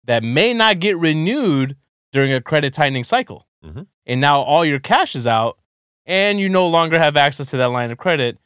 [0.05, 1.75] that may not get renewed
[2.11, 3.47] during a credit tightening cycle.
[3.63, 3.87] Mhm.
[4.05, 5.57] And now all your cash is out
[6.05, 8.37] and you no longer have access to that line of credit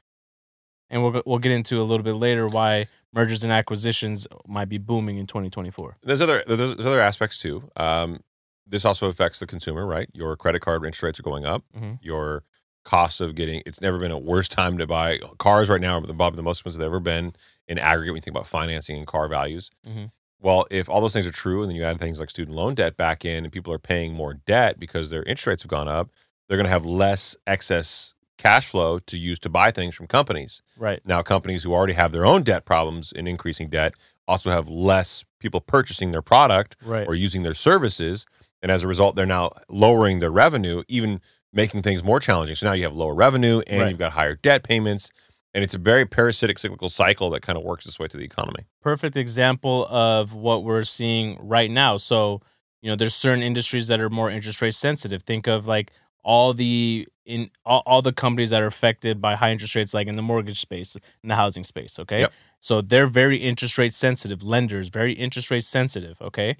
[0.90, 4.78] and we'll we'll get into a little bit later why mergers and acquisitions might be
[4.78, 5.98] booming in 2024.
[6.04, 7.70] There's other there's, there's other aspects too.
[7.76, 8.22] Um,
[8.66, 10.10] this also affects the consumer, right?
[10.14, 11.64] Your credit card interest rates are going up.
[11.78, 12.00] Mhm.
[12.02, 12.44] Your
[12.86, 16.02] cost of getting it's never been a worse time to buy cars right now are
[16.08, 17.34] the, probably the most expensive they've ever been
[17.68, 19.72] in aggregate when you think about financing and car values.
[19.86, 20.12] Mhm.
[20.40, 22.76] Well, if all those things are true, and then you add things like student loan
[22.76, 25.88] debt back in, and people are paying more debt because their interest rates have gone
[25.88, 26.10] up,
[26.48, 30.62] they're going to have less excess cash flow to use to buy things from companies.
[30.78, 31.02] Right.
[31.04, 33.94] Now, companies who already have their own debt problems and increasing debt
[34.28, 37.08] also have less people purchasing their product Right.
[37.08, 38.26] or using their services.
[38.62, 41.20] And as a result, they're now lowering their revenue, even
[41.52, 42.56] making things more challenging.
[42.56, 43.90] So now you have lower revenue and Right.
[43.90, 45.10] you've got higher debt payments.
[45.54, 48.24] And it's a very parasitic cyclical cycle that kind of works its way to the
[48.24, 48.66] economy.
[48.82, 51.98] Perfect example of what we're seeing right now.
[51.98, 52.42] So,
[52.82, 55.24] you know, there's certain industries that are more interest rate sensitive.
[55.24, 55.92] Think of like
[56.24, 60.08] all the in all, all the companies that are affected by high interest rates like
[60.08, 62.22] in the mortgage space, in the housing space, okay?
[62.22, 62.34] Yep.
[62.60, 66.56] So they're very interest rate sensitive, lenders very interest rate sensitive, okay?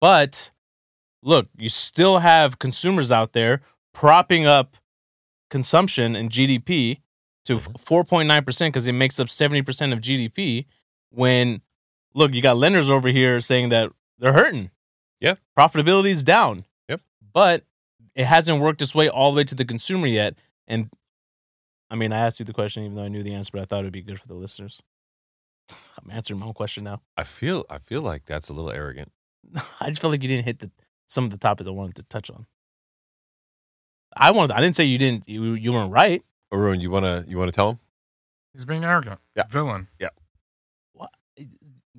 [0.00, 0.50] But
[1.22, 3.60] look, you still have consumers out there
[3.92, 4.76] propping up
[5.48, 6.98] consumption and GDP
[7.50, 7.80] to Mhm.
[7.80, 10.66] 4.9% because it makes up 70% of GDP.
[11.10, 11.60] When,
[12.14, 14.70] look, you got lenders over here saying that they're hurting.
[15.20, 15.34] Yeah.
[15.56, 16.64] Profitability is down.
[16.88, 17.00] Yep.
[17.32, 17.64] But
[18.14, 20.38] it hasn't worked its way all the way to the consumer yet.
[20.66, 20.90] And
[21.90, 23.64] I mean, I asked you the question even though I knew the answer, but I
[23.64, 24.80] thought it would be good for the listeners.
[26.02, 27.00] I'm answering my own question now.
[27.16, 29.10] I feel I feel like that's a little arrogant.
[29.80, 30.70] I just felt like you didn't hit the
[31.06, 32.46] some of the topics I wanted to touch on.
[34.16, 34.54] I wanted.
[34.56, 35.28] I didn't say you didn't.
[35.28, 36.22] You you weren't right.
[36.50, 37.78] Haroon, you wanna you wanna tell him?
[38.52, 39.20] He's being arrogant.
[39.36, 39.44] Yeah.
[39.48, 39.88] Villain.
[40.92, 41.10] What?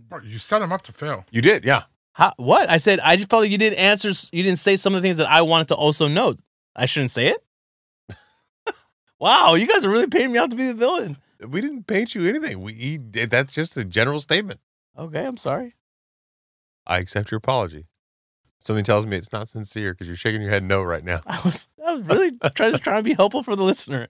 [0.10, 1.26] What, You set him up to fail.
[1.32, 1.84] You did, yeah.
[2.14, 2.70] How, what?
[2.70, 4.10] I said I just felt like you didn't answer.
[4.36, 6.40] You didn't say some of the things that I wanted to also note.
[6.76, 8.18] I shouldn't say it.
[9.20, 11.18] wow, you guys are really painting me out to be the villain.
[11.48, 12.62] We didn't paint you anything.
[12.62, 14.60] We he, that's just a general statement.
[14.98, 15.76] Okay, I'm sorry.
[16.86, 17.88] I accept your apology.
[18.60, 21.22] Something tells me it's not sincere because you're shaking your head no right now.
[21.26, 24.08] I was I was really trying to trying to be helpful for the listener.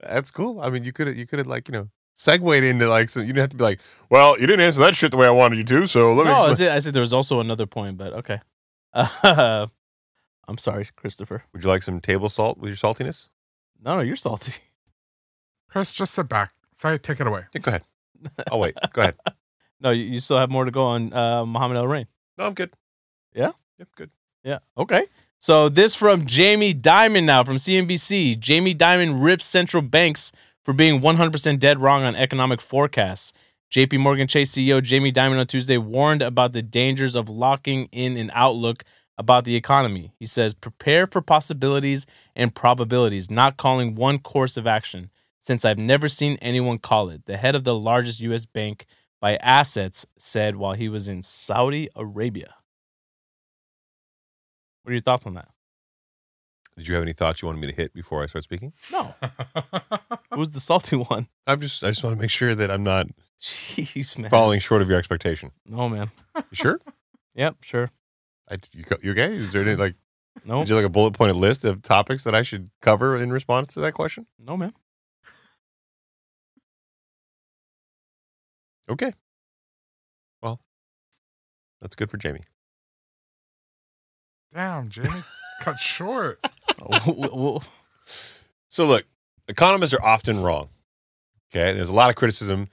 [0.00, 0.60] That's cool.
[0.60, 3.20] I mean, you could have you could have like you know segued into like so
[3.20, 3.80] you didn't have to be like,
[4.10, 6.32] well, you didn't answer that shit the way I wanted you to, so let me.
[6.32, 8.40] No, I said, I said there was also another point, but okay.
[8.92, 9.66] Uh,
[10.48, 11.44] I'm sorry, Christopher.
[11.52, 13.28] Would you like some table salt with your saltiness?
[13.82, 14.52] No, no, you're salty.
[15.68, 16.52] Chris, just sit back.
[16.72, 17.44] Sorry, take it away.
[17.52, 17.82] Yeah, go ahead.
[18.50, 18.76] I'll wait.
[18.92, 19.16] Go ahead.
[19.78, 22.06] No, you, you still have more to go on uh, Mohamed El-Erian.
[22.38, 22.72] No, I'm good.
[23.34, 23.52] Yeah?
[23.78, 24.10] Yep, good.
[24.42, 24.60] Yeah.
[24.78, 25.04] Okay.
[25.38, 28.38] So this from Jamie Dimon now from CNBC.
[28.38, 30.32] Jamie Dimon rips central banks
[30.64, 33.32] for being 100% dead wrong on economic forecasts.
[33.70, 38.16] JP Morgan Chase CEO Jamie Dimon on Tuesday warned about the dangers of locking in
[38.16, 38.82] an outlook
[39.18, 40.12] about the economy.
[40.18, 45.10] He says, prepare for possibilities and probabilities, not calling one course of action.
[45.38, 47.26] since I've never seen anyone call it.
[47.26, 48.46] The head of the largest U.S.
[48.46, 48.84] bank
[49.20, 52.56] by assets said while he was in Saudi Arabia.
[54.86, 55.48] What are your thoughts on that?
[56.76, 58.72] Did you have any thoughts you wanted me to hit before I start speaking?
[58.92, 59.16] No.
[60.32, 61.26] Who's the salty one?
[61.44, 63.08] I'm just I just want to make sure that I'm not
[63.40, 64.30] Jeez, man.
[64.30, 65.50] falling short of your expectation.
[65.66, 66.12] No, man.
[66.36, 66.80] You sure?
[67.34, 67.90] Yep, sure.
[68.48, 69.34] I, you, go- you okay?
[69.34, 69.96] Is there any like
[70.44, 73.32] No, Would you like a bullet pointed list of topics that I should cover in
[73.32, 74.26] response to that question?
[74.38, 74.72] no, man.
[78.88, 79.12] Okay.
[80.40, 80.60] Well,
[81.80, 82.42] that's good for Jamie.
[84.54, 85.08] Damn, Jamie,
[85.60, 86.44] cut short.
[88.68, 89.04] So, look,
[89.48, 90.68] economists are often wrong.
[91.50, 91.72] Okay.
[91.72, 92.68] There's a lot of criticism,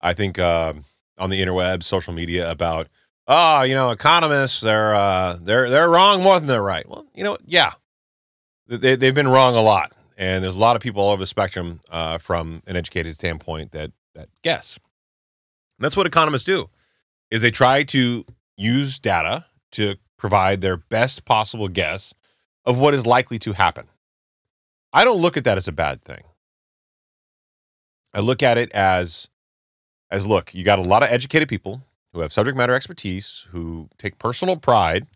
[0.00, 0.84] I think, um,
[1.16, 2.88] on the interwebs, social media about,
[3.28, 6.88] oh, you know, economists, they're, uh, they're, they're wrong more than they're right.
[6.88, 7.72] Well, you know, yeah,
[8.66, 9.92] they, they've been wrong a lot.
[10.16, 13.70] And there's a lot of people all over the spectrum uh, from an educated standpoint
[13.72, 14.78] that, that guess.
[15.78, 16.68] And that's what economists do
[17.30, 18.24] is they try to
[18.56, 22.14] use data to provide their best possible guess
[22.64, 23.86] of what is likely to happen.
[24.92, 26.22] I don't look at that as a bad thing.
[28.14, 29.28] I look at it as
[30.10, 33.88] as look, you got a lot of educated people who have subject matter expertise, who
[33.98, 35.08] take personal pride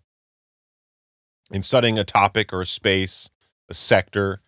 [1.53, 3.31] in studying a topic or a space,
[3.69, 4.41] a sector,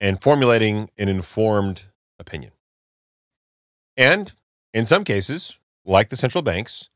[0.00, 1.86] and formulating an informed
[2.18, 2.52] opinion.
[3.96, 4.34] And
[4.74, 6.90] in some cases, like the central banks,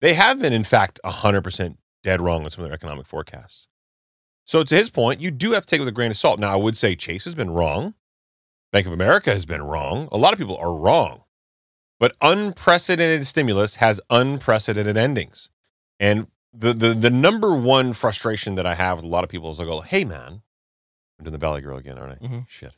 [0.00, 3.68] they have been, in fact, 100% dead wrong on some of their economic forecasts.
[4.44, 6.38] So, to his point, you do have to take it with a grain of salt.
[6.38, 7.94] Now, I would say Chase has been wrong.
[8.72, 10.08] Bank of America has been wrong.
[10.12, 11.22] A lot of people are wrong.
[11.98, 15.50] But unprecedented stimulus has unprecedented endings.
[15.98, 19.50] And the, the, the number one frustration that I have with a lot of people
[19.50, 20.42] is I go, hey, man,
[21.18, 22.26] I'm doing the Valley Girl again, aren't I?
[22.26, 22.48] Mhm.
[22.48, 22.76] Shit.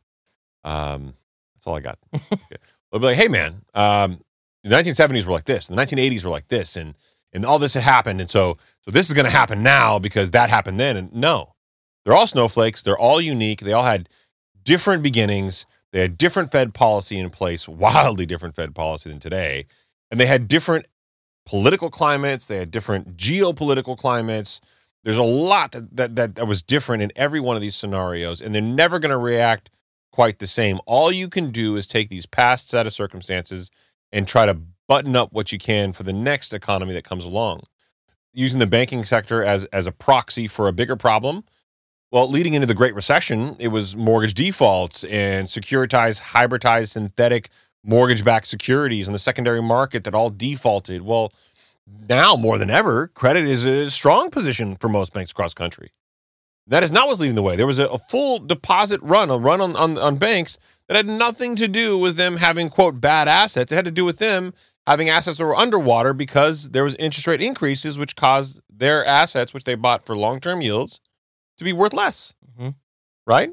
[0.64, 1.14] Um,
[1.55, 1.99] that's all I got.
[2.12, 4.21] They'll be like, hey, man, um,
[4.62, 6.95] the 1970s were like this, the 1980s were like this, and
[7.33, 10.31] and all this had happened, and so so this is going to happen now because
[10.31, 10.97] that happened then.
[10.97, 11.55] And no,
[12.05, 12.83] they're all snowflakes.
[12.83, 13.61] They're all unique.
[13.61, 14.09] They all had
[14.62, 15.66] different beginnings.
[15.93, 19.66] They had different Fed policy in place, wildly different Fed policy than today,
[20.11, 20.87] and they had different
[21.47, 22.47] political climates.
[22.47, 24.61] They had different geopolitical climates.
[25.05, 28.41] There's a lot that that that, that was different in every one of these scenarios,
[28.41, 29.70] and they're never going to react
[30.12, 30.81] quite the same.
[30.87, 33.70] All you can do is take these past set of circumstances
[34.12, 34.59] and try to
[34.89, 37.62] button up what you can for the next economy that comes along.
[38.32, 41.45] Using the banking sector as as a proxy for a bigger problem.
[42.11, 47.51] Well, leading into the Great Recession, it was mortgage defaults and securitized, hybridized, synthetic
[47.84, 51.03] mortgage-backed securities in the secondary market that all defaulted.
[51.03, 51.32] Well,
[52.09, 55.91] now more than ever, credit is a strong position for most banks across country.
[56.66, 57.57] That is not what's leading the way.
[57.57, 61.07] There was a, a full deposit run, a run on, on, on banks that had
[61.07, 63.72] nothing to do with them having, quote, bad assets.
[63.72, 64.53] It had to do with them
[64.89, 69.53] having assets that were underwater because there was interest rate increases, which caused their assets,
[69.53, 70.99] which they bought for long-term yields,
[71.59, 72.32] to be worth less.
[72.59, 72.74] Mhm.
[73.26, 73.51] Right?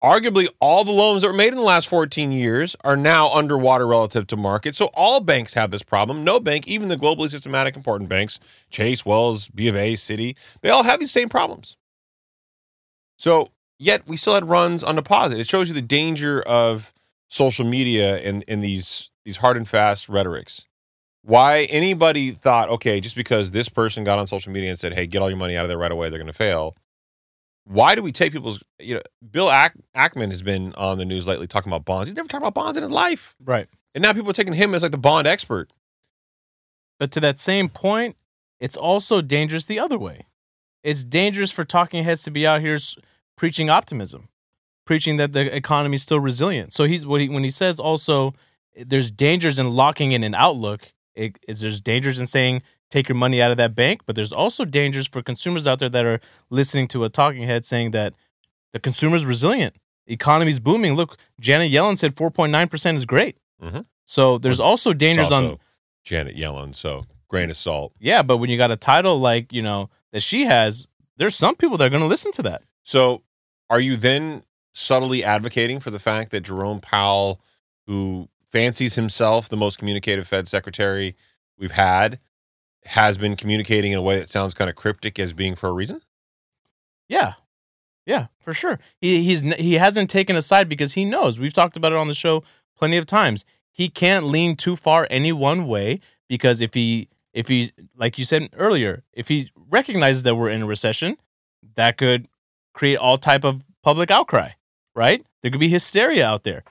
[0.00, 3.84] Arguably, all the loans that were made in the last 14 years are now underwater
[3.84, 4.76] relative to market.
[4.76, 6.22] So all banks have this problem.
[6.22, 8.38] No bank, even the globally systematic important banks,
[8.70, 11.76] Chase, Wells, B of A, Citi, they all have these same problems.
[13.18, 13.48] So
[13.80, 15.40] yet we still had runs on deposit.
[15.40, 16.93] It shows you the danger of
[17.34, 20.66] social media and, and these these hard and fast rhetorics.
[21.22, 25.06] Why anybody thought, okay, just because this person got on social media and said, hey,
[25.06, 26.76] get all your money out of there right away, they're going to fail.
[27.64, 31.26] Why do we take people's, you know, Bill Ack, Ackman has been on the news
[31.26, 32.10] lately talking about bonds.
[32.10, 33.34] He's never talked about bonds in his life.
[33.42, 33.66] Right.
[33.94, 35.70] And now people are taking him as like the bond expert.
[37.00, 38.16] But to that same point,
[38.60, 40.26] it's also dangerous the other way.
[40.82, 42.76] It's dangerous for talking heads to be out here
[43.34, 44.28] preaching optimism,
[44.84, 46.72] preaching that the economy is still resilient.
[46.72, 48.34] So he's what he, when he says also
[48.76, 50.92] there's dangers in locking in an outlook.
[51.14, 54.32] It, is there's dangers in saying take your money out of that bank, but there's
[54.32, 56.20] also dangers for consumers out there that are
[56.50, 58.14] listening to a talking head saying that
[58.72, 59.76] the consumer's resilient,
[60.06, 60.94] economy's booming.
[60.94, 63.36] Look, Janet Yellen said 4.9 percent is great.
[63.62, 63.86] Mhm.
[64.04, 65.58] So there's also dangers It's on
[66.04, 66.74] Janet Yellen.
[66.74, 67.92] So grain of salt.
[68.00, 71.54] yeah, but when you got a title like, you know, that she has, there's some
[71.56, 72.62] people that are going to listen to that.
[72.84, 73.22] So,
[73.70, 74.42] are you then
[74.74, 77.40] subtly advocating for the fact that Jerome Powell,
[77.86, 81.16] who fancies himself the most communicative Fed secretary
[81.56, 82.18] we've had,
[82.84, 85.72] has been communicating in a way that sounds kind of cryptic as being for a
[85.72, 86.02] reason?
[87.08, 87.34] Yeah.
[88.06, 88.78] Yeah, for sure.
[89.00, 91.38] He he's he hasn't taken a side because he knows.
[91.38, 92.44] We've talked about it on the show
[92.76, 93.46] plenty of times.
[93.70, 98.24] He can't lean too far any one way because if he if he like you
[98.24, 101.16] said earlier, if he recognizes that we're in a recession,
[101.76, 102.28] that could
[102.74, 104.50] create all type of public outcry,
[104.94, 105.24] right?
[105.42, 106.64] There could be hysteria out there.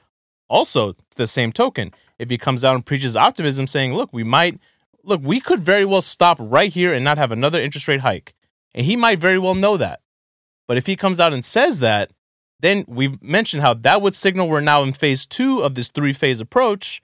[0.49, 4.59] Also, the same token, if he comes out and preaches optimism, saying, "Look, we might
[5.03, 8.35] look, we could very well stop right here and not have another interest rate hike,"
[8.73, 10.01] and he might very well know that.
[10.67, 12.11] But if he comes out and says that,
[12.59, 16.13] then we've mentioned how that would signal we're now in phase two of this three
[16.13, 17.01] phase approach.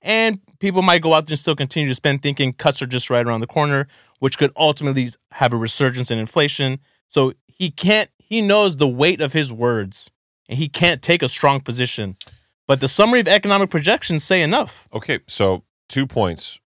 [0.00, 3.10] And people might go out there and still continue to spend thinking cuts are just
[3.10, 3.86] right around the corner,
[4.18, 6.80] which could ultimately have a resurgence in inflation.
[7.08, 10.10] So he can't, he knows the weight of his words
[10.48, 12.16] and he can't take a strong position.
[12.66, 14.88] But the summary of economic projections say enough.
[14.94, 16.60] Okay, so two points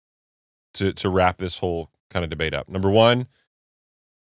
[0.73, 2.69] to to wrap this whole kind of debate up.
[2.69, 3.27] Number one,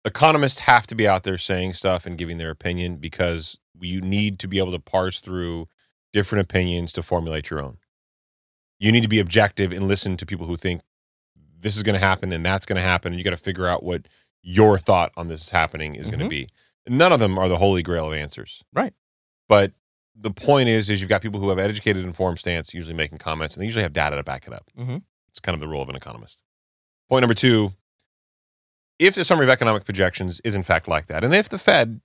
[0.04, 4.38] economists have to be out there saying stuff and giving their opinion because you need
[4.40, 5.68] to be able to parse through
[6.12, 7.78] different opinions to formulate your own.
[8.78, 10.82] You need to be objective and listen to people who think
[11.58, 13.66] this is going to happen and that's going to happen, and you got to figure
[13.66, 14.06] out what
[14.42, 16.28] your thought on this happening is going to mm-hmm.
[16.28, 16.48] be.
[16.86, 18.92] None of them are the holy grail of answers, Right.
[19.48, 19.72] But
[20.16, 23.54] the point is, is you've got people who have educated, informed stance, usually making comments,
[23.54, 24.70] and they usually have data to back it up.
[24.78, 25.02] Mhm.
[25.28, 26.42] It's kind of the role of an economist.
[27.10, 27.74] Point number two:
[28.98, 32.00] if the summary of economic projections is in fact like that, and if the Fed,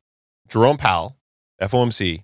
[0.47, 1.17] Jerome Powell,
[1.61, 2.23] FOMC,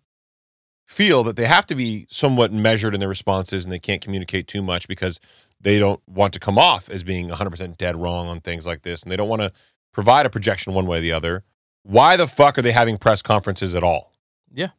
[0.85, 4.47] feel that they have to be somewhat measured in their responses and they can't communicate
[4.47, 5.19] too much because
[5.59, 9.01] they don't want to come off as being 100% dead wrong on things like this
[9.01, 9.51] and they don't want to
[9.91, 11.43] provide a projection one way or the other,
[11.83, 14.13] why the fuck are they having press conferences at all?
[14.53, 14.69] Yeah.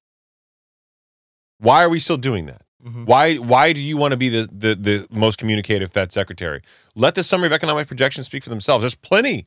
[1.59, 2.63] Why are we still doing that?
[2.85, 3.07] Mhm.
[3.07, 6.61] Why why do you want to be the, the the most communicative Fed secretary?
[6.95, 8.83] Let the summary of economic projections speak for themselves.
[8.83, 9.47] There's plenty.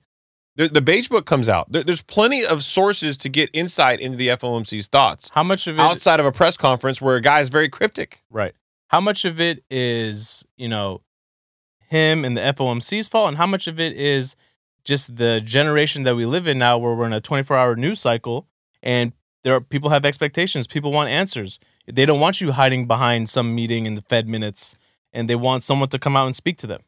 [0.56, 1.72] The, the beige book comes out.
[1.72, 5.76] There, there's plenty of sources to get insight into the FOMC's thoughts How much of
[5.78, 8.24] it outside of a press conference where a guy is very cryptic.
[8.30, 8.54] Right.
[8.88, 11.02] How much of it is, you know,
[11.88, 14.36] him and the FOMC's fault, and how much of it is
[14.84, 18.00] just the generation that we live in now, where we're in a 24 hour news
[18.02, 18.48] cycle,
[18.84, 21.60] and there are people have expectations, people want answers.
[21.92, 24.76] They don't want you hiding behind some meeting in the Fed minutes,
[25.12, 26.82] and they want someone to come out and speak to them.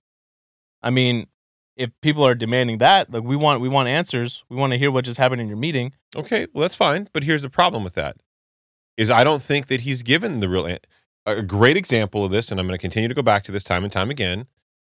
[0.84, 1.28] I mean,
[1.76, 4.44] if people are demanding that, like we want, we want answers.
[4.50, 5.94] We want to hear what just happened in your meeting.
[6.16, 8.18] Okay, well that's fine, but here's the problem with that:
[8.98, 10.78] is I don't think that he's given the real.
[11.28, 13.64] A great example of this, and I'm going to continue to go back to this
[13.64, 14.48] time and time again.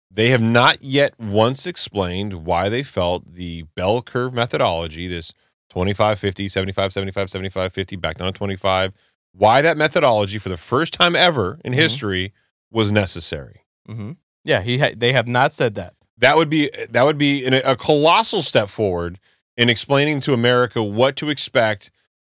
[0.09, 5.33] They have not yet once explained why they felt the bell curve methodology, this
[5.69, 8.93] 25, 50, 75, 75, 75, 50, back down to 25,
[9.37, 11.77] why that methodology for the first time ever in Mhm.
[11.77, 12.33] history
[12.71, 13.61] was necessary.
[13.87, 14.13] hmm
[14.43, 15.93] Yeah, he ha- they have not said that.
[16.17, 19.19] That would be that would be an, a colossal step forward
[19.57, 21.91] in explaining to America what to expect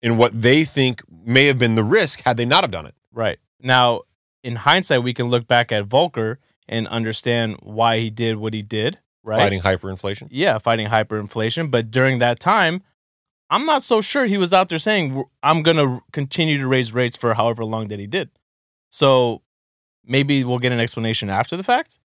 [0.03, 2.95] and what they think may have been the risk had they not have done it.
[3.13, 3.39] Right.
[3.61, 4.03] Now,
[4.43, 6.37] in hindsight, we can look back at Volcker
[6.69, 9.39] and understand why he did what he did, right?
[9.39, 10.29] Fighting hyperinflation.
[10.31, 11.71] Yeah, fighting hyperinflation.
[11.71, 12.83] But during that time,
[13.49, 16.93] I'm not so sure he was out there saying, I'm going to continue to raise
[16.93, 18.31] rates for however long that he did.
[18.89, 19.43] So
[20.05, 22.01] maybe we'll get an explanation after the fact.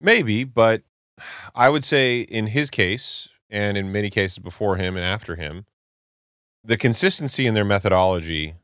[0.00, 0.82] Maybe, but
[1.54, 5.64] I would say in his case and in many cases before him and after him,
[6.62, 8.54] the consistency in their methodology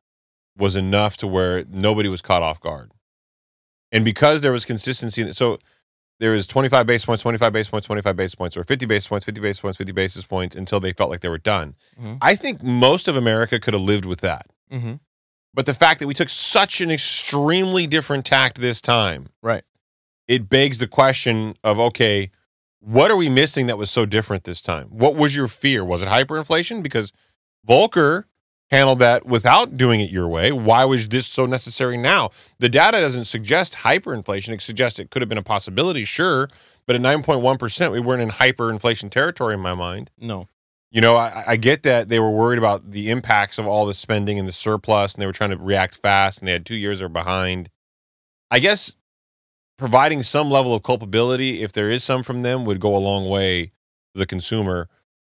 [0.56, 2.90] was enough to where nobody was caught off guard.
[3.90, 5.58] And because there was consistency, so
[6.22, 9.24] there was 25 basis points, 25 basis points, 25 basis points, or 50 basis points,
[9.26, 11.74] 50 basis points, 50 basis points until they felt like they were done.
[12.00, 12.18] Mhm.
[12.22, 14.46] I think most of America could have lived with that.
[14.72, 14.94] Mm-hmm.
[15.52, 19.64] But the fact that we took such an extremely different tact this time, Right.
[20.28, 22.30] it begs the question of okay,
[22.78, 24.86] what are we missing that was so different this time?
[24.90, 25.84] What was your fear?
[25.84, 26.84] Was it hyperinflation?
[26.84, 27.12] Because
[27.68, 28.24] Volcker
[28.72, 30.50] handled that without doing it your way.
[30.50, 32.30] Why was this so necessary now?
[32.58, 34.48] The data doesn't suggest hyperinflation.
[34.48, 36.48] It suggests it could have been a possibility, sure,
[36.86, 40.10] but at 9.1%, we weren't in hyperinflation territory in my mind.
[40.18, 40.48] No.
[40.90, 43.94] You know, I, I get that they were worried about the impacts of all the
[43.94, 46.74] spending and the surplus, and they were trying to react fast, and they had two
[46.74, 47.68] years or behind.
[48.50, 48.96] I guess
[49.76, 53.28] providing some level of culpability, if there is some from them, would go a long
[53.28, 53.72] way
[54.12, 54.88] for the consumer.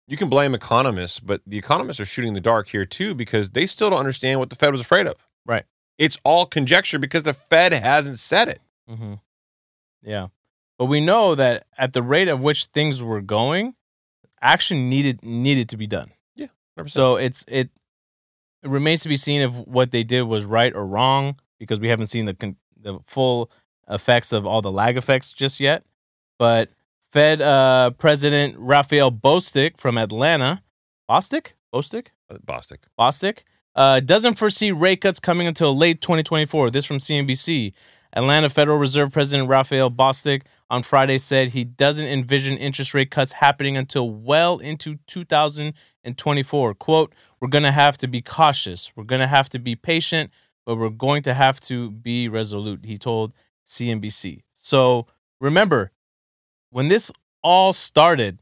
[0.09, 3.51] You can blame economists, but the economists are shooting in the dark here too because
[3.51, 5.15] they still don't understand what the Fed was afraid of.
[5.45, 5.65] Right.
[5.99, 8.59] It's all conjecture because the Fed hasn't said it.
[8.89, 9.15] Mm-hmm.
[10.01, 10.27] Yeah.
[10.79, 13.75] But we know that at the rate of which things were going,
[14.41, 16.11] action needed needed to be done.
[16.79, 16.89] 100%.
[16.89, 17.69] So it's it,
[18.63, 21.89] it remains to be seen if what they did was right or wrong because we
[21.89, 23.51] haven't seen the con- the full
[23.89, 25.83] effects of all the lag effects just yet.
[26.37, 26.69] But
[27.11, 30.61] Fed uh, President Raphael Bostic from Atlanta,
[31.09, 32.07] Bostic, Bostic,
[32.45, 32.79] Bostic.
[32.99, 33.43] Bostic
[33.75, 36.69] uh, doesn't foresee rate cuts coming until late 2024.
[36.69, 37.73] This from CNBC.
[38.13, 43.33] Atlanta Federal Reserve President Raphael Bostic on Friday said he doesn't envision interest rate cuts
[43.33, 46.73] happening until well into 2024.
[46.75, 48.91] Quote, We're going to have to be cautious.
[48.95, 50.31] We're going to have to be patient.
[50.65, 53.33] but we're going to have to be resolute, he told
[53.65, 54.41] CNBC.
[54.53, 55.07] So
[55.39, 55.91] remember,
[56.71, 57.11] when this
[57.43, 58.41] all started,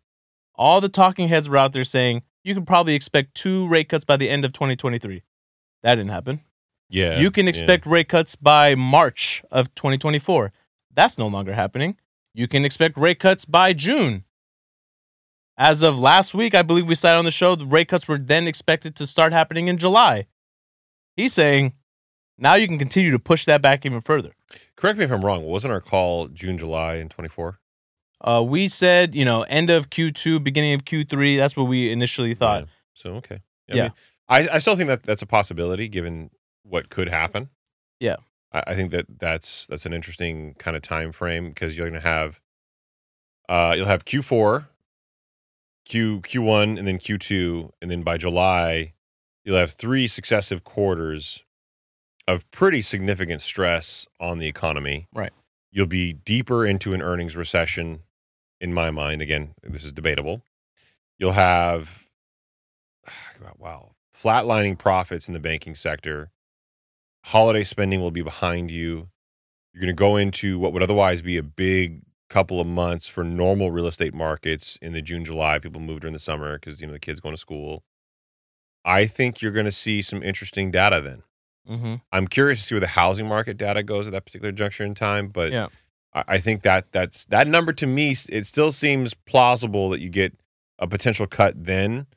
[0.55, 4.05] all the talking heads were out there saying you can probably expect two rate cuts
[4.05, 5.23] by the end of 2023.
[5.83, 6.41] That didn't happen.
[6.89, 7.19] Yeah.
[7.19, 7.49] you can yeah.
[7.49, 10.51] expect rate cuts by March of 2024.
[10.93, 11.97] That's no longer happening.
[12.33, 14.23] You can expect rate cuts by June.
[15.57, 18.17] As of last week, I believe we said on the show, the rate cuts were
[18.17, 20.27] then expected to start happening in July.
[21.15, 21.73] He's saying
[22.37, 24.33] now you can continue to push that back even further.
[24.75, 25.43] Correct me if I'm wrong.
[25.43, 27.59] Wasn't our call June, July, and 24?
[28.21, 31.37] Uh, we said, you know, end of Q2, beginning of Q3.
[31.37, 32.63] That's what we initially thought.
[32.63, 32.69] Yeah.
[32.93, 33.39] So okay.
[33.67, 33.83] Yeah.
[33.83, 33.93] mean,
[34.29, 36.31] I, I still think that that's a possibility given
[36.63, 37.49] what could happen.
[37.99, 38.17] Yeah.
[38.51, 42.01] I, I think that that's that's an interesting kind of time frame because you're going
[42.01, 42.41] to have
[43.49, 44.67] uh you'll have Q4,
[45.87, 48.93] Q Q1, and then Q2, and then by July
[49.47, 51.45] you'll have three successive quarters
[52.27, 55.07] of pretty significant stress on the economy.
[55.13, 55.31] Right.
[55.71, 58.03] You'll be deeper into an earnings recession,
[58.59, 59.21] in my mind.
[59.21, 60.41] Again, this is debatable.
[61.17, 62.07] You'll have
[63.57, 66.31] wow, flatlining profits in the banking sector.
[67.25, 69.09] Holiday spending will be behind you.
[69.73, 73.23] You're going to go into what would otherwise be a big couple of months for
[73.23, 75.59] normal real estate markets in the June, July.
[75.59, 77.83] People move during the summer because you know the kids going to school.
[78.83, 81.23] I think you're going to see some interesting data then.
[81.69, 81.95] Mm-hmm.
[82.11, 84.93] I'm curious to see where the housing market data goes at that particular juncture in
[84.93, 85.67] time, but Yeah.
[86.27, 88.11] I, think that that's that number to me.
[88.29, 90.33] It still seems plausible that you get
[90.79, 92.07] a potential cut then.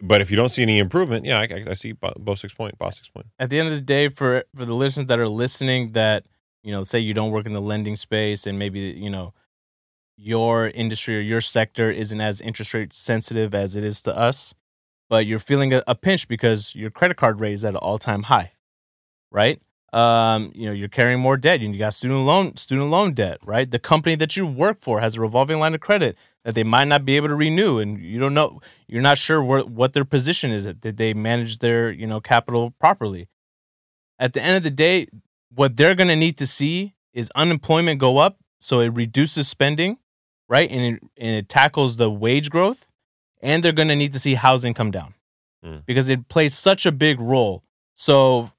[0.00, 2.78] But if you don't see any improvement, yeah, I, I, see both six point.
[2.78, 3.26] both six point.
[3.38, 6.26] at the end of the day for for the listeners that are listening that
[6.62, 9.32] you know say you don't work in the lending space and maybe you know
[10.18, 14.54] your industry or your sector isn't as interest rate sensitive as it is to us
[15.08, 18.24] but you're feeling a, a pinch because your credit card rate is at an all-time
[18.24, 18.52] high
[19.30, 19.60] right
[19.92, 21.60] um, you know you're carrying more debt.
[21.60, 23.70] You got student loan student loan debt right?
[23.70, 26.88] The company that you work for has a revolving line of credit that they might
[26.88, 30.04] not be able to renew and you don't know you're not sure where, what their
[30.04, 33.28] position is did they manage their you know capital properly.
[34.18, 35.06] At the end of the day
[35.54, 39.98] what they're going to need to see is unemployment go up so it reduces spending
[40.48, 40.70] right?
[40.70, 42.92] And it, and it tackles the wage growth
[43.42, 45.14] and they're going to need to see housing come down
[45.64, 45.84] Mm.
[45.86, 47.64] because it plays such a big role.
[47.94, 48.52] So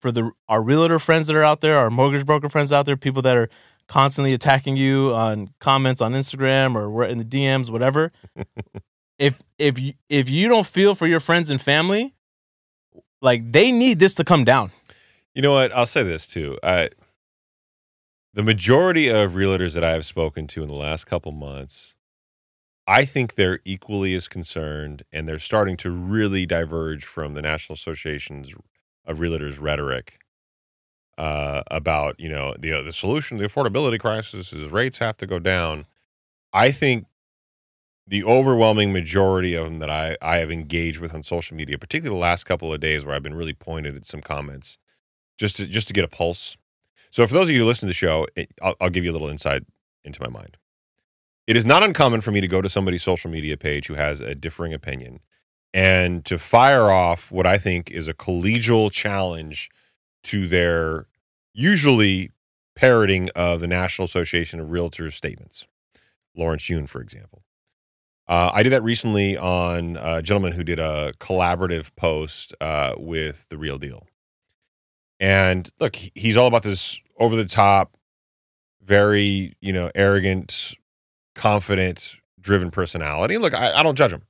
[0.00, 2.96] for the our realtor friends that are out there our mortgage broker friends out there
[2.96, 3.48] people that are
[3.88, 8.12] constantly attacking you on comments on Instagram or we're in the DMs whatever
[9.18, 12.14] if if you if you don't feel for your friends and family
[13.22, 14.70] like they need this to come down
[15.34, 15.72] You know what?
[15.72, 16.58] I'll say this too.
[16.64, 16.88] I,
[18.34, 21.96] the majority of realtors that I have spoken to in the last couple months,
[22.88, 27.74] I think they're equally as concerned, and they're starting to really diverge from the National
[27.74, 28.54] Association's
[29.08, 30.20] of Realtors rhetoric
[31.18, 35.26] uh, about you know the the solution to the affordability crisis is rates have to
[35.26, 35.86] go down.
[36.52, 37.06] I think
[38.06, 42.16] the overwhelming majority of them that I, I have engaged with on social media, particularly
[42.16, 44.78] the last couple of days where I've been really pointed at some comments,
[45.38, 46.56] just to just to get a pulse.
[47.10, 48.26] So for those of you who listen to the show,
[48.62, 49.64] I'll, I'll give you a little insight
[50.04, 50.56] into my mind.
[51.46, 54.20] It is not uncommon for me to go to somebody's social media page who has
[54.20, 55.20] a differing opinion
[55.74, 59.70] and to fire off what I think is a collegial challenge
[60.24, 61.06] to their
[61.52, 62.30] usually
[62.74, 65.66] parroting of the National Association of Realtors statements.
[66.36, 67.42] Lawrence Yun, for example.
[68.28, 73.48] Uh, I did that recently on a gentleman who did a collaborative post uh, with
[73.48, 74.06] the Real Deal.
[75.18, 77.96] And look, he's all about this over the top,
[78.82, 80.74] very, you know, arrogant,
[81.34, 83.38] confident, driven personality.
[83.38, 84.22] Look, I, I don't judge him.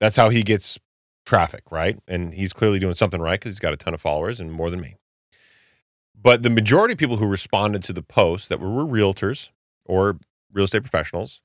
[0.00, 0.78] That's how he gets
[1.24, 1.98] traffic, right?
[2.06, 4.70] And he's clearly doing something right because he's got a ton of followers and more
[4.70, 4.96] than me.
[6.20, 9.50] But the majority of people who responded to the post that were, were realtors
[9.84, 10.18] or
[10.52, 11.42] real estate professionals,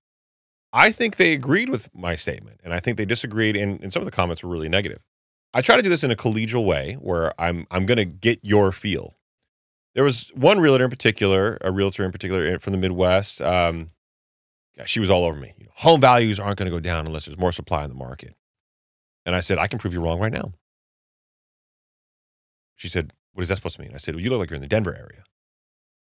[0.74, 2.62] I think they agreed with my statement.
[2.64, 3.56] And I think they disagreed.
[3.56, 5.06] And, and some of the comments were really negative.
[5.54, 8.40] I try to do this in a collegial way where I'm I'm going to get
[8.42, 9.18] your feel.
[9.94, 13.42] There was one realtor in particular, a realtor in particular from the Midwest.
[13.42, 13.92] Um,
[14.86, 15.54] she was all over me.
[15.58, 17.96] You know, home values aren't going to go down unless there's more supply in the
[17.96, 18.36] market.
[19.26, 20.54] And I said, I can prove you wrong right now.
[22.76, 23.92] She said, What is that supposed to mean?
[23.94, 25.24] I said, Well, you look like you're in the Denver area.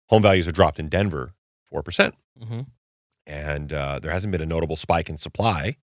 [0.10, 1.34] Home values have dropped in Denver
[1.74, 1.84] 4%.
[2.42, 2.62] mm-hmm.
[3.28, 5.76] And uh, there hasn't been a notable spike in supply.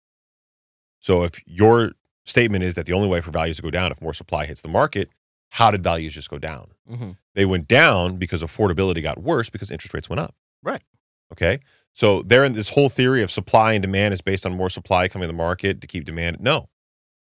[0.99, 1.93] So if your
[2.25, 4.63] statement is that the only way for values to go down if more supply hits
[4.63, 5.11] the market,
[5.51, 6.73] how did values just go down?
[6.91, 7.11] Mm-hmm.
[7.35, 10.35] They went down because affordability got worse because interest rates went up.
[10.63, 10.83] Right.
[11.33, 11.61] Okay.
[11.93, 15.09] So there in this whole theory of supply and demand is based on more supply
[15.09, 16.39] coming to the market to keep demand.
[16.41, 16.69] No.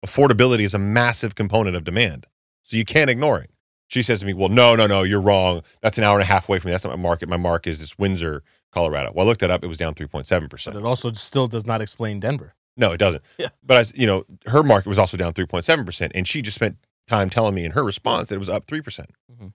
[0.05, 2.27] Affordability is a massive component of demand.
[2.63, 3.51] So you can't ignore it.
[3.89, 5.63] She says to me, "Well, no, no, no, you're wrong.
[5.81, 6.73] That's an hour and a half away from me.
[6.73, 7.29] That's not my market.
[7.29, 8.43] My mark is this Windsor,
[8.73, 9.63] Colorado." Well, I looked that up.
[9.63, 10.77] It was down 3.7 But percent.
[10.77, 12.55] it also still does not explain Denver.
[12.77, 13.23] No, it doesn't.
[13.39, 13.49] Yeah.
[13.63, 16.77] But I, you know, her market was also down 3.7 percent, and she just spent
[17.07, 19.11] time telling me in her response that it was up three percent.
[19.31, 19.53] Mhm.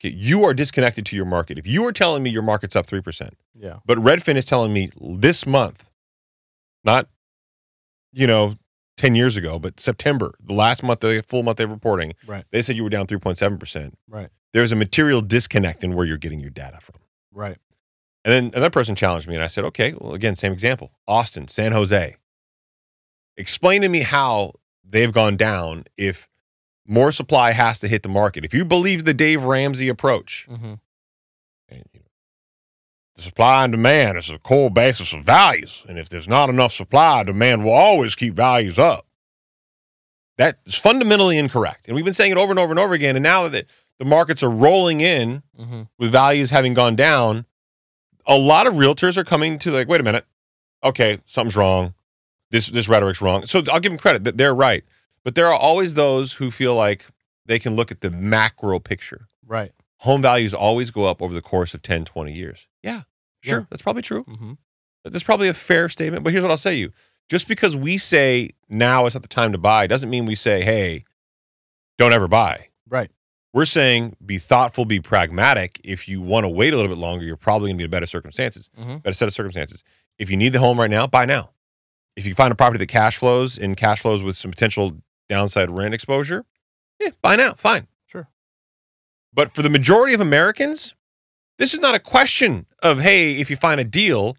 [0.00, 1.58] Okay, you are disconnected to your market.
[1.58, 3.78] If you are telling me your market's up three percent, Yeah.
[3.84, 5.90] but Redfin is telling me this month,
[6.84, 7.08] not,
[8.12, 8.56] you know,
[8.96, 12.44] 10 years ago, but September, the last month, the full month of reporting, Right.
[12.52, 13.94] they said you were down 3.7%.
[14.08, 14.28] Right.
[14.52, 16.96] There's a material disconnect in where you're getting your data from.
[17.32, 17.56] Right.
[18.24, 21.48] And then another person challenged me, and I said, okay, well, again, same example Austin,
[21.48, 22.16] San Jose.
[23.36, 24.52] Explain to me how
[24.88, 26.28] they've gone down if
[26.86, 28.44] more supply has to hit the market.
[28.44, 30.74] If you believe the Dave Ramsey approach, Mm-hmm.
[33.14, 35.84] And, you know, the supply and demand is a core basis of values.
[35.88, 39.06] And if there's not enough supply, demand will always keep values up.
[40.36, 41.86] That is fundamentally incorrect.
[41.86, 43.14] And we've been saying it over and over and over again.
[43.16, 43.66] And now that
[43.98, 45.82] the markets are rolling in Mm-hmm.
[45.98, 47.46] with values having gone down,
[48.26, 50.26] a lot of realtors are coming to like, wait a minute,
[50.82, 51.94] okay, something's wrong.
[52.50, 53.46] This this rhetoric's wrong.
[53.46, 54.84] So I'll give them credit that they're right.
[55.24, 57.06] But there are always those who feel like
[57.46, 59.72] they can look at the macro picture Right.
[60.04, 62.68] Home values always go up over the course of 10, 20 years.
[62.82, 63.02] Yeah,
[63.42, 63.60] sure.
[63.60, 63.64] Yeah.
[63.70, 64.24] That's probably true.
[64.24, 64.52] Mm-hmm.
[65.04, 66.24] That's probably a fair statement.
[66.24, 66.92] But here's what I'll say to you.
[67.30, 70.62] Just because we say now is not the time to buy doesn't mean we say,
[70.62, 71.04] hey,
[71.98, 72.68] don't ever buy.
[72.88, 73.10] Right.
[73.52, 75.80] We're saying be thoughtful, be pragmatic.
[75.84, 77.90] If you want to wait a little bit longer, you're probably going to be in
[77.90, 79.02] better circumstances, Mhm.
[79.02, 79.84] better set of circumstances.
[80.18, 81.50] If you need the home right now, buy now.
[82.16, 84.98] If you find a property that cash flows and cash flows with some potential
[85.28, 86.44] downside rent exposure,
[87.00, 87.54] yeah, buy now.
[87.54, 87.86] Fine.
[89.34, 90.94] But for the majority of Americans,
[91.58, 94.36] this is not a question of, hey, if you find a deal,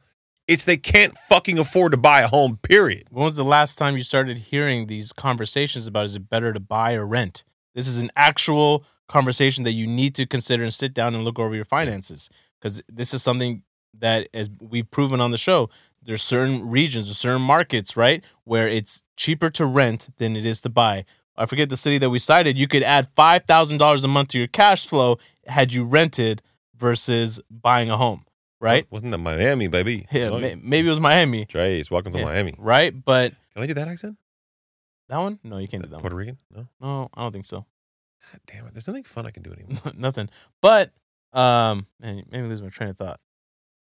[0.47, 3.07] it's they can't fucking afford to buy a home, period.
[3.09, 6.59] When was the last time you started hearing these conversations about is it better to
[6.59, 7.43] buy or rent?
[7.73, 11.39] This is an actual conversation that you need to consider and sit down and look
[11.39, 12.29] over your finances
[12.59, 13.63] because this is something
[13.99, 15.69] that, as we've proven on the show,
[16.01, 20.69] there's certain regions certain markets, right, where it's cheaper to rent than it is to
[20.69, 21.05] buy.
[21.37, 22.57] I forget the city that we cited.
[22.57, 25.17] You could add five thousand dollars a month to your cash flow
[25.47, 26.41] had you rented
[26.75, 28.25] versus buying a home,
[28.61, 28.85] right?
[28.91, 30.07] Wasn't that Miami, baby?
[30.11, 32.25] Yeah, No, may- maybe it was Miami, Trace, welcome to Yeah.
[32.25, 32.55] Miami.
[32.57, 32.93] right?
[33.05, 34.17] But Can I do that accent?
[35.09, 36.01] that one, no, you can't do that one.
[36.01, 36.37] Puerto Rican?
[36.53, 36.67] No.
[36.81, 37.65] No, I don't think so.
[38.31, 38.73] God damn it.
[38.73, 39.93] There's nothing fun I can do anymore.
[39.95, 40.29] Nothing.
[40.61, 40.91] But
[41.33, 43.19] um, and maybe lose my train of thought.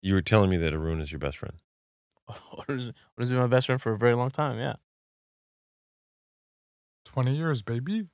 [0.01, 1.55] you were telling me that Haroon is your best friend.
[2.51, 2.91] What has
[3.29, 4.59] been my best friend for a very long time?
[4.59, 4.73] Yeah,
[7.07, 8.07] 20 years, baby.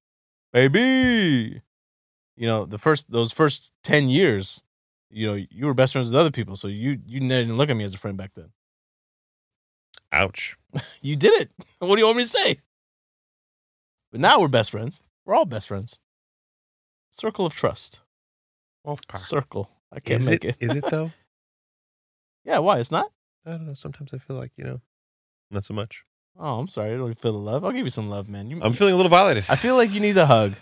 [0.51, 1.61] baby.
[2.35, 4.63] You know the first those first ten years,
[5.11, 7.77] you know you were best friends with other people, so you you didn't look at
[7.77, 8.49] me as a friend back then.
[10.11, 10.55] Ouch.
[11.01, 11.51] You did it.
[11.79, 12.57] What do you want me to say?
[14.11, 15.03] But now we're best friends.
[15.25, 15.99] We're all best friends.
[17.11, 17.99] Circle of trust.
[18.85, 19.17] Wolfpack.
[19.19, 19.69] Circle.
[19.91, 20.65] I can't Is make it, it.
[20.71, 21.11] is it though?
[22.45, 22.57] Yeah.
[22.59, 22.79] Why?
[22.79, 23.09] It's not.
[23.45, 23.73] I don't know.
[23.73, 24.81] Sometimes I feel like, you know,
[25.51, 26.03] not so much.
[26.39, 26.93] Oh, I'm sorry.
[26.93, 27.63] I don't feel the love.
[27.63, 28.49] I'll give you some love, man.
[28.49, 29.45] You, I'm feeling a little violated.
[29.49, 30.55] I feel like you need a hug.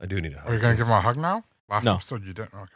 [0.00, 0.50] I do need a hug.
[0.50, 1.44] Are you going to give him a hug now?
[1.68, 1.94] Last No.
[1.94, 2.54] episode you didn't.
[2.54, 2.72] Okay.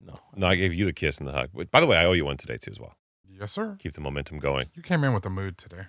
[0.00, 0.18] No.
[0.34, 1.50] No, I gave you the kiss and the hug.
[1.54, 2.96] But by the way, I owe you one today too as well.
[3.28, 3.76] Yes, sir.
[3.78, 4.66] Keep the momentum going.
[4.74, 5.82] You came in with a mood today.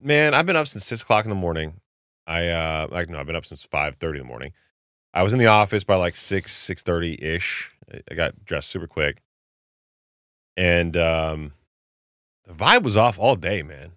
[0.00, 1.80] Man, I've been up since six o'clock in the morning.
[2.26, 4.52] I uh like no, I've been up since five thirty in the morning.
[5.12, 7.72] I was in the office by like six, six thirty ish.
[8.10, 9.22] I got dressed super quick.
[10.56, 11.52] And um
[12.46, 13.92] the vibe was off all day, man.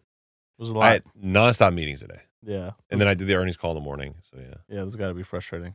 [0.62, 0.92] It was a lot.
[0.92, 2.22] had nonstop meetings today.
[2.44, 2.72] yeah.
[2.92, 4.14] And then I did the earnings call in the morning.
[4.22, 4.46] So yeah.
[4.68, 5.74] Yeah, this has got to be frustrating.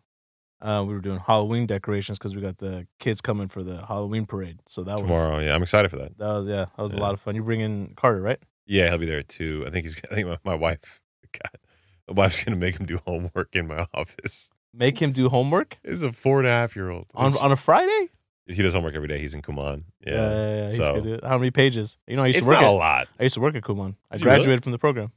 [0.63, 4.27] Uh, we were doing Halloween decorations because we got the kids coming for the Halloween
[4.27, 4.61] parade.
[4.67, 5.41] So that was Tomorrow.
[5.41, 6.17] Yeah, I'm excited for that.
[6.19, 7.35] that was yeah, that was a lot of fun.
[7.35, 8.39] You bring in Carter, right?
[8.65, 9.65] Yeah, he'll be there too.
[9.67, 11.01] I think he's I think my, my wife
[11.33, 11.61] God,
[12.09, 14.51] my wife's gonna make him do homework in my office.
[14.73, 17.07] Make him do homework He's a four and a half year old.
[17.15, 18.09] on on a Friday.
[18.47, 19.19] He does homework every day.
[19.19, 19.83] He's in Kumon.
[20.07, 20.13] Yeah.
[20.15, 21.25] yeah, yeah, yeah, so- do it.
[21.25, 21.99] How many pages?
[22.07, 23.09] You know, I used It's to work not at a lot.
[23.19, 23.97] I used to work at Kumon.
[24.11, 24.37] I Did you really?
[24.39, 25.11] graduated from the program,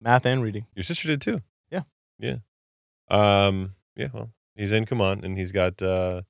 [0.00, 0.66] math and reading.
[0.74, 1.40] Your sister did too.
[1.70, 1.82] Yeah.
[2.18, 2.36] Yeah.
[3.10, 3.74] Um.
[3.96, 4.08] Yeah.
[4.12, 6.22] Well, he's in Kumon and he's got uh,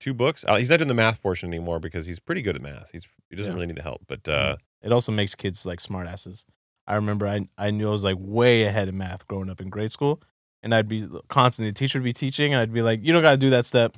[0.00, 0.44] two books.
[0.46, 2.90] Uh, he's not doing the math portion anymore because he's pretty good at math.
[2.92, 3.54] He's he doesn't Yeah.
[3.54, 4.02] really need the help.
[4.06, 6.44] But uh, It also makes kids like smartasses.
[6.86, 9.68] I remember I I knew I was like way ahead in math growing up in
[9.70, 10.22] grade school,
[10.62, 13.22] and I'd be constantly the teacher would be teaching, and I'd be like, you don't
[13.22, 13.96] got to do that step,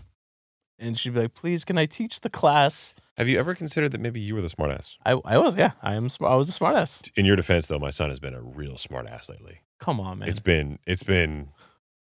[0.78, 2.94] and she'd be like, please, can I teach the class?
[3.16, 4.98] have you ever considered that maybe you were the smartass?
[5.06, 6.32] I I was yeah, I am smart.
[6.32, 7.10] I was a smartass.
[7.16, 9.60] In your defense, though, my son has been a real smartass lately.
[9.80, 10.28] Come on, man.
[10.28, 11.48] It's been it's been.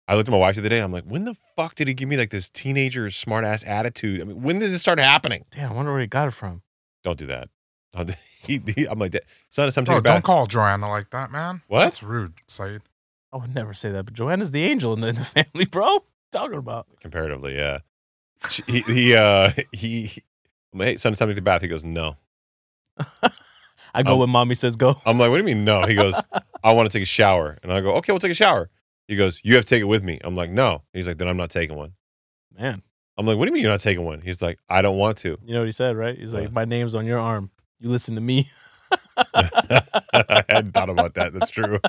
[0.07, 0.79] I looked at my wife the other day.
[0.79, 4.21] I'm like, when the fuck did he give me like this teenager smartass attitude?
[4.21, 5.43] I mean, when does this start happening?
[5.51, 6.61] Damn, I wonder where he got it from.
[7.03, 7.49] Don't do that.
[7.93, 9.13] Don't do- he, he, I'm like,
[9.49, 10.23] son, it's time to Bro, take a don't bath.
[10.23, 11.61] call Joanna like that, man.
[11.67, 11.83] What?
[11.83, 12.81] That's rude, Saied.
[13.33, 16.03] I would never say that, but Joanna's the angel in the, in the family, bro.
[16.31, 16.87] talking about?
[17.01, 17.55] comparatively.
[17.57, 17.83] Yeah, She-
[18.67, 20.11] he he uh, he.
[20.73, 21.61] I'm like, hey, son, it's time to take a bath.
[21.61, 22.17] He goes, no.
[23.93, 24.95] I go Um, when mommy says go.
[25.05, 25.85] I'm like, what do you mean no?
[25.85, 26.21] He goes,
[26.63, 28.69] I want to take a shower, and I go, okay, we'll take a shower.
[29.07, 30.19] He goes, you have to take it with me.
[30.23, 30.83] I'm like, no.
[30.93, 31.93] He's like, then I'm not taking one.
[32.57, 32.81] Man,
[33.17, 34.19] I'm like, what do you mean you're not taking one?
[34.21, 35.37] He's like, I don't want to.
[35.45, 36.17] you know what he said, right?
[36.17, 36.53] He's like, What?
[36.53, 37.49] my name's on your arm.
[37.79, 38.49] You listen to me.
[39.33, 41.33] I hadn't thought about that.
[41.33, 41.79] That's true.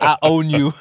[0.00, 0.72] I own you.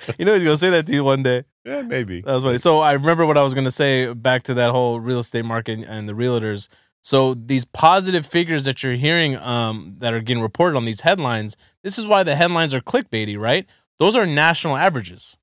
[0.18, 1.44] you know he's gonna say that to you one day.
[1.64, 2.20] yeah, maybe.
[2.22, 2.58] That was funny.
[2.58, 5.80] So I remember what I was gonna say back to that whole real estate market
[5.86, 6.68] and the realtors.
[7.02, 11.56] So these positive figures that you're hearing um, that are getting reported on these headlines,
[11.82, 13.66] this is why the headlines are clickbaity, right?
[13.98, 15.36] Those are national averages.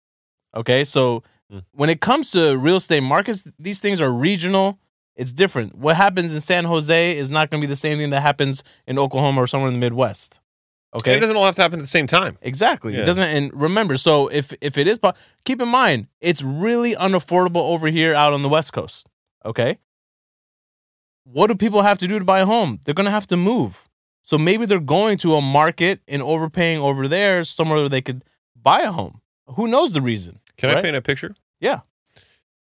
[0.55, 1.59] Okay, so Hmm.
[1.71, 4.79] when it comes to real estate markets, these things are regional.
[5.15, 5.75] It's different.
[5.75, 8.65] What happens in San Jose is not going to be the same thing that happens
[8.85, 10.41] in Oklahoma or somewhere in the Midwest.
[10.95, 11.11] Okay.
[11.11, 12.37] Okay, It doesn't all have to happen at the same time.
[12.41, 12.93] Exactly.
[12.93, 13.01] Yeah.
[13.01, 13.23] It doesn't.
[13.23, 14.99] And remember, so if if it is,
[15.45, 19.09] keep in mind it's really unaffordable over here out on the West Coast.
[19.45, 19.77] Okay.
[21.25, 22.79] What do people have to do to buy a home?
[22.85, 23.89] They're gonna have to move.
[24.23, 28.23] So maybe they're going to a market and overpaying over there somewhere where they could
[28.61, 29.21] buy a home.
[29.55, 30.39] Who knows the reason?
[30.57, 31.35] Can I paint a picture?
[31.61, 31.81] Yeah.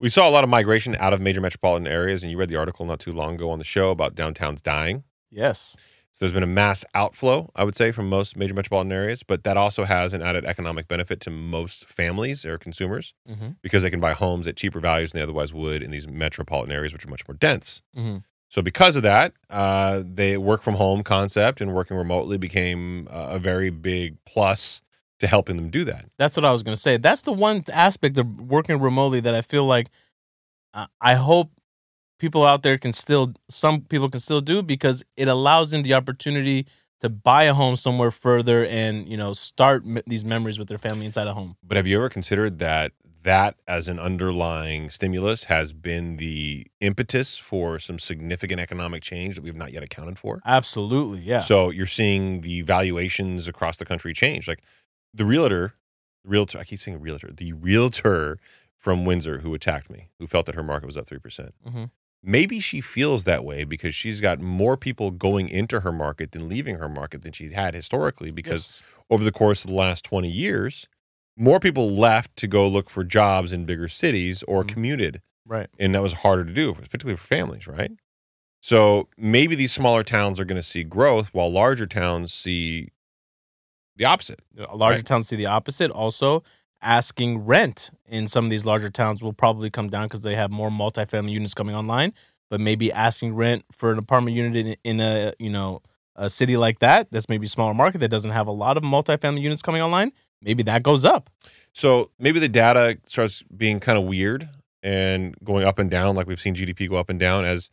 [0.02, 2.58] We saw a lot of migration out of major metropolitan areas, and you read the
[2.58, 5.06] article not too long ago on the show about downtowns dying.
[5.32, 5.78] Yes.
[6.14, 9.44] So there's been a mass outflow, I would say, from most major metropolitan areas, but
[9.46, 13.50] that also has an added economic benefit to most families or consumers Mm-hmm.
[13.64, 16.72] because they can buy homes at cheaper values than they otherwise would in these metropolitan
[16.72, 17.82] areas, which are much more dense.
[17.98, 18.18] Mm-hmm.
[18.48, 23.30] So because of that, uh, the work from home concept and working remotely became uh,
[23.32, 24.84] a very big plus
[25.20, 26.06] to helping them do that.
[26.18, 26.98] That's what I was gonna say.
[26.98, 29.88] That's the one aspect of working remotely that I feel like
[30.76, 31.50] uh, I hope
[32.24, 35.94] people out there can still, some people can still do because it allows them the
[35.94, 36.66] opportunity
[37.02, 40.78] to buy a home somewhere further and you know start m- these memories with their
[40.78, 41.58] family inside a home.
[41.62, 42.94] But have you ever considered that
[43.24, 49.42] that as an underlying stimulus has been the impetus for some significant economic change that
[49.44, 50.40] we've not yet accounted for?
[50.46, 51.40] Absolutely, yeah.
[51.40, 54.48] So you're seeing the valuations across the country change.
[54.48, 54.62] Like
[55.14, 55.74] the realtor,
[56.24, 58.40] realtor, I keep saying realtor, the realtor
[58.78, 61.22] from Windsor who attacked me, who felt that her market was up 3%.
[61.22, 61.90] percent Mhm.
[62.26, 66.48] Maybe she feels that way because she's got more people going into her market than
[66.48, 68.84] leaving her market than she had historically because Yes.
[69.10, 70.88] over the course of the last 20 years,
[71.36, 74.68] more people left to go look for jobs in bigger cities or Mhm.
[74.70, 77.92] commuted right, and that was harder to do, particularly for families, right?
[78.62, 82.90] So maybe these smaller towns are going to see growth while larger towns see
[83.98, 84.40] the opposite.
[84.74, 85.06] larger Right.
[85.06, 85.92] towns see the opposite.
[85.92, 86.42] Also,
[86.84, 90.52] asking rent in some of these larger towns will probably come down because they have
[90.52, 92.14] more multifamily units coming online.
[92.50, 95.82] But maybe asking rent for an apartment unit in, in a you know
[96.16, 98.84] a city like that, that's maybe a smaller market that doesn't have a lot of
[98.84, 100.12] multifamily units coming online.
[100.42, 101.30] Maybe that goes up.
[101.72, 104.48] So maybe the data starts being kind of weird
[104.84, 107.72] and going up and down, like we've seen GDP go up and down as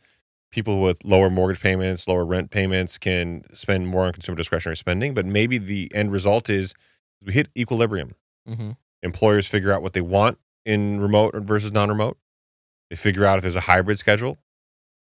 [0.51, 5.13] people with lower mortgage payments, lower rent payments can spend more on consumer discretionary spending.
[5.13, 6.73] But maybe the end result is
[7.23, 8.15] we hit equilibrium.
[8.47, 8.71] Mm-hmm.
[9.03, 12.17] Employers figure out what they want in remote versus non-remote.
[12.89, 14.37] They figure out if there's a hybrid schedule.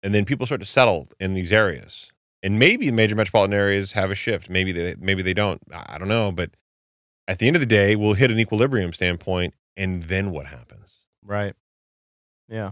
[0.02, 2.12] And then people start to settle in these areas.
[2.42, 4.50] And maybe major metropolitan areas have a shift.
[4.50, 5.62] Maybe they maybe they don't.
[5.72, 6.32] I don't know.
[6.32, 6.52] But
[7.28, 11.06] at the end of the day we'll hit an equilibrium standpoint and then what happens?
[11.24, 11.56] Right.
[12.50, 12.72] Yeah.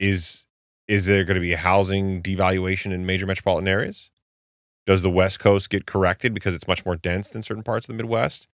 [0.00, 0.46] is
[0.88, 4.10] is there going to be a housing devaluation in major metropolitan areas?
[4.86, 7.96] Does the west coast get corrected because it's much more dense than certain parts of
[7.96, 8.48] the midwest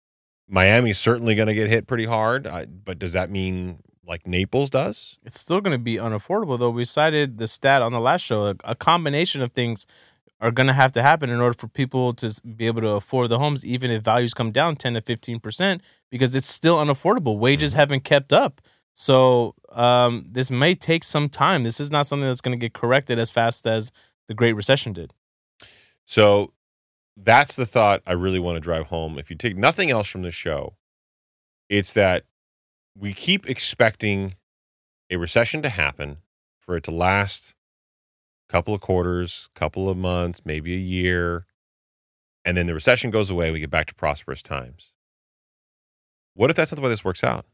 [0.52, 4.69] miami's certainly going to get hit pretty hard I, but does that mean like naples
[4.69, 6.69] does It's still going to be unaffordable, though.
[6.69, 8.48] We cited the stat on the last show.
[8.48, 9.86] A, a combination of things
[10.41, 13.30] are going to have to happen in order for people to be able to afford
[13.30, 17.38] the homes, even if values come down 10 to 15%, because it's still unaffordable.
[17.38, 18.60] Wages haven't kept up.
[18.94, 21.64] So um, this may take some time.
[21.64, 23.91] This is not something that's going to get corrected as fast as
[24.28, 25.14] the Great Recession did.
[26.06, 26.52] so
[27.18, 30.22] that's the thought i really want to drive home if you take nothing else from
[30.22, 30.76] this show
[31.70, 32.26] it's that
[32.98, 34.34] we keep expecting
[35.10, 36.18] a recession to happen
[36.60, 37.56] for it to last
[38.50, 41.46] a couple of quarters a couple of months maybe a year
[42.44, 44.94] and then the recession goes away we get back to prosperous times.
[46.34, 47.46] What if that's not the way this works out?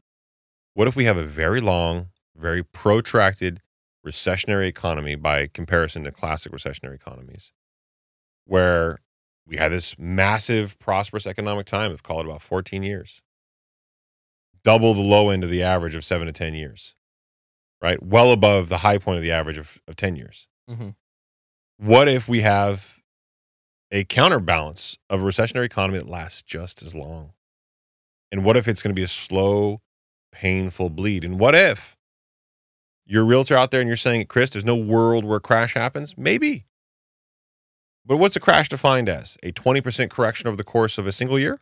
[0.74, 3.60] What if we have a very long very protracted
[4.06, 7.52] recessionary economy by comparison to classic recessionary economies
[8.44, 9.00] where
[9.48, 13.22] we had this massive prosperous economic time of call it about 14 years
[14.64, 16.94] double the low end of the average of seven to 10 years,
[17.80, 18.02] right?
[18.02, 20.48] Well above the high point of the average of, of 10 years.
[20.68, 20.94] Mhm.
[21.78, 22.98] What if we have
[23.90, 27.32] a counterbalance of a recessionary economy that lasts just as long?
[28.30, 29.80] And what if it's going to be a slow,
[30.32, 31.24] painful bleed?
[31.24, 31.96] And what if
[33.06, 35.72] you're a realtor out there and you're saying, Chris, there's no world where a crash
[35.74, 36.18] happens?
[36.18, 36.66] Maybe.
[38.08, 39.36] But what's a crash defined as?
[39.42, 41.60] A 20% correction over the course of a single year?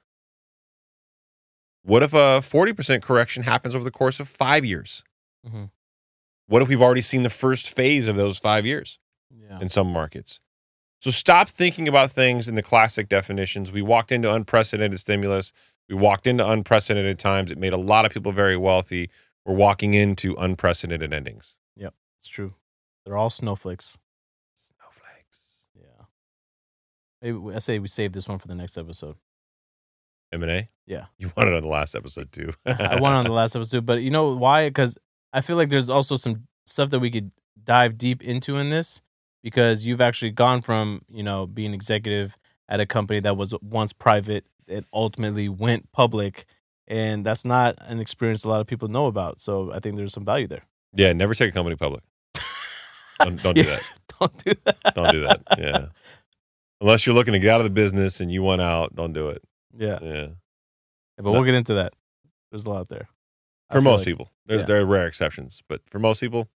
[1.82, 5.02] What if a 40% correction happens over the course of five years?
[5.44, 5.70] Mhm.
[6.47, 9.01] What if we've already seen the first phase of those five years
[9.31, 9.59] Yeah.
[9.60, 10.40] in some markets?
[11.01, 13.73] So stop thinking about things in the classic definitions.
[13.73, 15.52] We walked into unprecedented stimulus.
[15.89, 17.51] We walked into unprecedented times.
[17.51, 19.10] It made a lot of people very wealthy.
[19.44, 21.56] We're walking into unprecedented endings.
[21.74, 22.55] Yep, it's true.
[23.05, 23.31] They're all.
[23.31, 23.98] Snowflakes.
[25.74, 26.06] Yeah.
[27.32, 29.16] Maybe I say we save this one for the next episode.
[30.32, 30.68] M&A?
[30.86, 31.06] Yeah.
[31.18, 32.52] You wanted it on the last episode too.
[32.66, 34.68] I won on the last episode, but you know why?
[34.68, 34.98] Because
[35.32, 37.32] I feel like there's also some stuff that we could
[37.62, 39.00] dive deep into in this
[39.42, 42.36] because you've actually gone from you know being executive
[42.68, 46.44] at a company that was once private that ultimately went public,
[46.88, 49.38] and that's not an experience a lot of people know about.
[49.40, 50.62] So I think there's some value there.
[50.92, 52.02] yeah, never take a company public.
[53.20, 53.66] Don't, don't do Yeah.
[53.76, 53.98] that.
[54.20, 54.94] Don't do that.
[54.94, 55.42] Don't do that.
[55.58, 55.86] Yeah.
[56.80, 59.28] Unless you're looking to get out of the business and you want out, don't do
[59.28, 59.42] it.
[59.76, 60.26] Yeah, Yeah.
[61.16, 61.94] but we'll get into that.
[62.50, 63.08] There's a lot there.
[63.72, 64.30] For most like- people.
[64.46, 64.66] There's yeah.
[64.66, 66.48] there are rare exceptions, but for most people,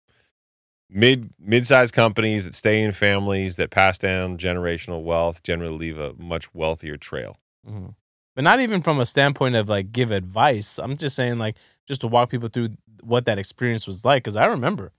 [0.91, 6.13] mid mid-sized companies that stay in families that pass down generational wealth generally leave a
[6.15, 7.37] much wealthier trail.
[7.67, 7.95] Mhm.
[8.35, 10.79] But not even from a standpoint of like give advice.
[10.79, 12.71] I'm just saying like just to walk people through
[13.03, 14.93] what that experience was like because I remember,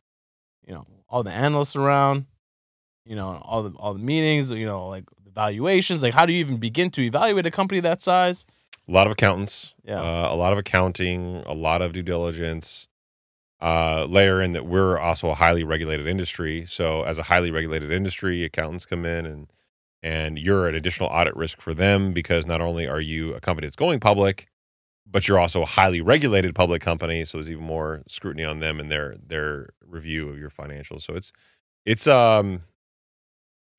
[0.67, 2.25] you know, all the analysts around,
[3.09, 6.03] you know, all the all the meetings, you know, like the valuations.
[6.03, 8.45] Like, how do you even begin to evaluate a company that size?
[8.87, 9.99] A lot of accountants, Yeah.
[9.99, 12.87] uh, a lot of accounting, a lot of due diligence.
[13.61, 16.65] Uh, layer in that we're also a highly regulated industry.
[16.65, 19.47] So, as a highly regulated industry, accountants come in and
[20.01, 23.65] and you're an additional audit risk for them because not only are you a company
[23.67, 24.47] that's going public,
[25.05, 27.25] but you're also a highly regulated public company.
[27.25, 31.01] So there's even more scrutiny on them and their their review of your financials.
[31.01, 31.33] So it's
[31.85, 32.61] it's um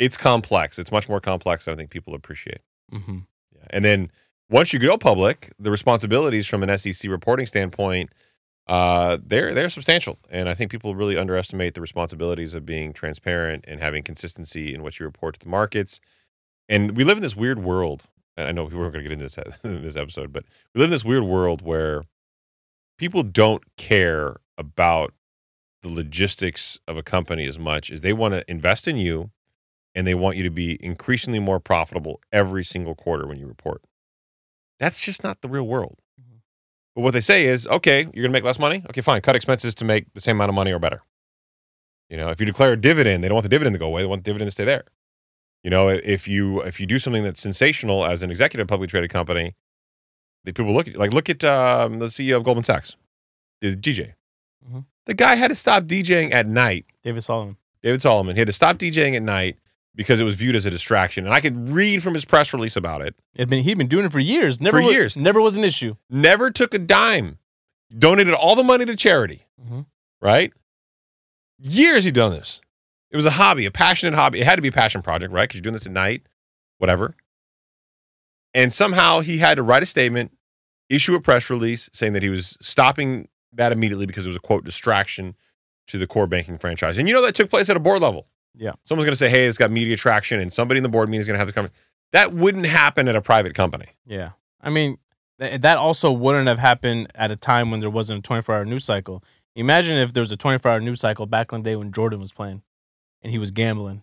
[0.00, 0.78] it's complex.
[0.78, 2.62] It's much more complex than I think people appreciate.
[2.92, 3.18] Mm-hmm.
[3.54, 3.64] Yeah.
[3.68, 4.10] And then
[4.48, 8.10] once you go public, the responsibilities from an SEC reporting standpoint,
[8.66, 10.18] uh, they're they're substantial.
[10.30, 14.82] And I think people really underestimate the responsibilities of being transparent and having consistency in
[14.82, 16.00] what you report to the markets.
[16.68, 18.04] And we live in this weird world.
[18.36, 20.44] And I know we weren't going to get into this in this episode, but
[20.74, 22.04] we live in this weird world where
[22.96, 25.12] people don't care about
[25.82, 29.30] the logistics of a company as much as they want to invest in you
[29.94, 33.82] and they want you to be increasingly more profitable every single quarter when you report.
[34.78, 35.98] That's just not the real world.
[36.20, 36.40] Mhm.
[36.94, 38.82] But what they say is, okay, you're going to make less money.
[38.88, 39.20] Okay, fine.
[39.20, 41.02] Cut expenses to make the same amount of money or better.
[42.08, 44.02] You know, if you declare a dividend, they don't want the dividend to go away.
[44.02, 44.84] They want the dividend to stay there.
[45.62, 49.10] You know, if you if you do something that's sensational as an executive publicly traded
[49.10, 49.54] company,
[50.44, 52.96] the people look at like look at um, the CEO of Goldman Sachs,
[53.60, 54.14] the DJ.
[54.66, 54.86] Mhm.
[55.04, 57.58] The guy had to stop DJing at night David Solomon.
[57.82, 58.36] David Solomon.
[58.36, 59.58] He had to stop DJing at night
[59.94, 61.26] because it was viewed as a distraction.
[61.26, 63.14] And I could read from his press release about it.
[63.34, 64.60] It'd been, he'd been doing it for years.
[64.60, 65.16] Never For was, years.
[65.16, 65.96] Never was an issue.
[66.08, 67.38] Never took a dime.
[67.96, 69.80] Donated all the money to charity, Mm-hmm.
[70.22, 70.52] right?
[71.58, 72.60] Years he'd done this.
[73.10, 74.40] It was a hobby, a passionate hobby.
[74.40, 75.42] It had to be a passion project, right?
[75.48, 76.22] Because you're doing this at night,
[76.78, 77.16] whatever.
[78.54, 80.32] And somehow he had to write a statement,
[80.88, 84.40] issue a press release saying that he was stopping that immediately because it was a
[84.40, 85.34] quote distraction
[85.88, 86.96] to the core banking franchise.
[86.98, 88.28] And you know that took place at a board level.
[88.56, 88.72] Yeah.
[88.84, 91.20] Someone's going to say, hey, it's got media traction, and somebody in the board meeting
[91.20, 91.80] is going to have the conversation.
[92.12, 93.86] That wouldn't happen at a private company.
[94.04, 94.30] Yeah.
[94.60, 94.98] I mean,
[95.38, 98.64] th- that also wouldn't have happened at a time when there wasn't a 24 hour
[98.64, 99.22] news cycle.
[99.54, 102.20] Imagine if there was a 24 hour news cycle back in the day when Jordan
[102.20, 102.62] was playing
[103.22, 104.02] and he was gambling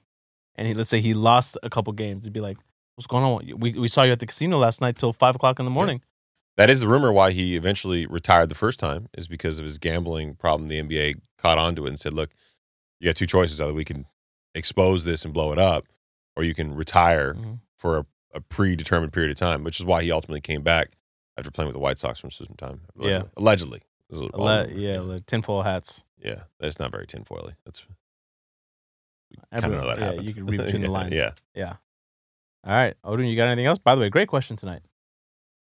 [0.56, 2.24] and he, let's say he lost a couple games.
[2.24, 2.58] He'd be like,
[2.96, 3.60] what's going on?
[3.60, 6.02] We, we saw you at the casino last night till five o'clock in the morning.
[6.58, 9.78] That is the rumor why he eventually retired the first time is because of his
[9.78, 10.68] gambling problem.
[10.68, 12.32] The NBA caught on to it and said, "Look,
[13.00, 14.08] you got two choices: either we can
[14.58, 15.86] expose this and blow it up,
[16.36, 17.60] or you can retire Mhm.
[17.76, 20.92] for a, a predetermined period of time." Which is why he ultimately came back
[21.38, 22.82] after playing with the White Sox for some time.
[23.00, 23.24] Yeah.
[23.38, 23.82] allegedly.
[24.10, 26.06] This is all- Le- yeah, like tinfoil hats.
[26.18, 26.44] yeah.
[26.60, 27.56] That's not very tinfoily.
[27.66, 30.26] That's kind Everyone- of know that yeah, happened.
[30.28, 31.18] you can read between the lines.
[31.18, 31.32] Yeah.
[31.54, 31.76] Yeah.
[32.64, 32.96] All right.
[33.04, 33.78] Odin, you got anything else?
[33.78, 34.82] By the way, great question tonight.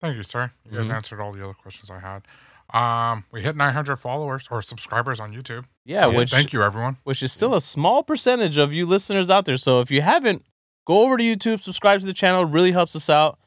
[0.01, 0.51] Thank you, sir.
[0.65, 0.95] You guys Mhm.
[0.95, 2.23] answered all the other questions I had.
[2.73, 5.65] Um, we hit 900 followers or subscribers on YouTube.
[5.85, 6.97] Yeah, Yeah, which Thank you, everyone.
[7.03, 9.57] which is still a small percentage of you listeners out there.
[9.57, 10.43] So if you haven't,
[10.85, 12.43] go over to YouTube, subscribe to the channel.
[12.43, 13.39] It really helps us out.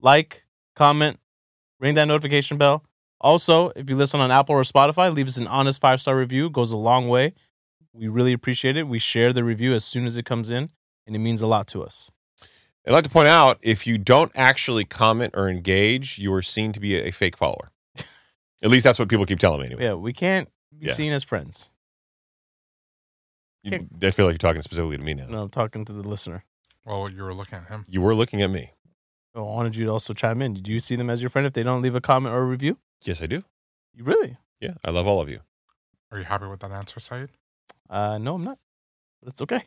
[0.00, 0.46] Like,
[0.76, 1.18] comment,
[1.78, 2.84] ring that notification bell.
[3.20, 6.46] Also, if you listen on Apple or Spotify, leave us an honest five star review.
[6.46, 7.34] It goes a long way.
[7.92, 8.86] We really appreciate it.
[8.86, 10.70] We share the review as soon as it comes in,
[11.06, 12.10] and it means a lot to us.
[12.86, 16.72] I'd like to point out if you don't actually comment or engage, you are seen
[16.72, 17.72] to be a, a fake follower.
[18.62, 19.84] At least that's what people keep telling me anyway.
[19.84, 20.92] Yeah, we can't be Yeah.
[20.92, 21.70] seen as friends.
[23.62, 25.26] You, I feel like you're talking specifically to me now.
[25.26, 26.44] No, I'm talking to the listener.
[26.86, 27.84] Well, you were looking at him.
[27.88, 28.72] You were looking at me.
[29.34, 30.54] Oh, I wanted you to also chime in.
[30.54, 32.44] Do you see them as your friend if they don't leave a comment or a
[32.46, 32.78] review?
[33.04, 33.44] Yes, I do.
[33.94, 34.38] You really?
[34.60, 35.40] Yeah, I love all of you.
[36.10, 37.28] Are you happy with that answer, Saied?
[37.88, 38.58] Uh, no, I'm not.
[39.22, 39.62] But it's okay.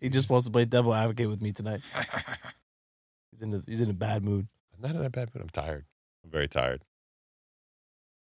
[0.00, 1.80] He just wants to play devil advocate with me tonight.
[3.30, 4.48] He's in a, he's in a bad mood.
[4.74, 5.42] I'm not in a bad mood.
[5.42, 5.84] I'm tired.
[6.24, 6.82] I'm very tired.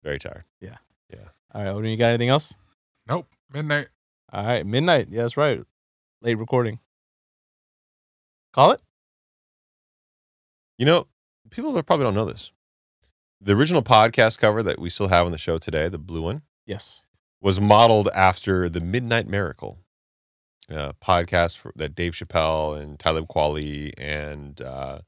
[0.06, 0.44] Very tired.
[0.60, 0.76] Yeah.
[1.12, 1.18] Yeah.
[1.52, 2.54] All right, Odin, you got anything else?
[3.08, 3.26] nope.
[3.52, 3.88] Midnight.
[4.32, 5.08] All right, midnight.
[5.10, 5.60] Yeah, that's right.
[6.22, 6.78] Late recording.
[8.52, 8.80] Call it.
[10.78, 11.08] You know,
[11.50, 12.52] people probably don't know this.
[13.40, 16.42] The original podcast cover that we still have on the show today, the blue one,
[16.66, 17.04] Yes.
[17.40, 19.78] was modeled after the Midnight Miracle
[20.70, 25.00] uh, podcast for, that Dave Chappelle and Talib Kweli and uh,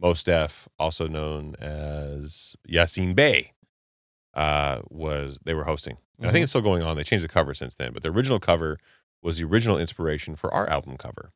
[0.00, 3.52] Mos Def, also known as Yasiin Bey,
[4.38, 5.98] uh, was they were hosting.
[6.18, 6.96] And I think it's still going on.
[6.96, 8.78] They changed the cover since then, but the original cover
[9.22, 11.32] was the original inspiration for our album cover.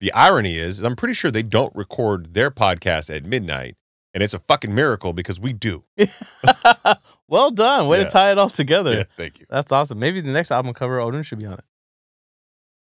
[0.00, 3.76] The irony is, I'm pretty sure they don't record their podcast at midnight,
[4.14, 5.84] and it's a fucking miracle because we do.
[7.28, 7.88] well done.
[7.88, 8.04] Way Yeah.
[8.04, 8.92] to tie it all together.
[8.92, 9.46] Yeah, thank you.
[9.50, 9.98] That's awesome.
[9.98, 11.64] Maybe the next album cover, Odin should be on it.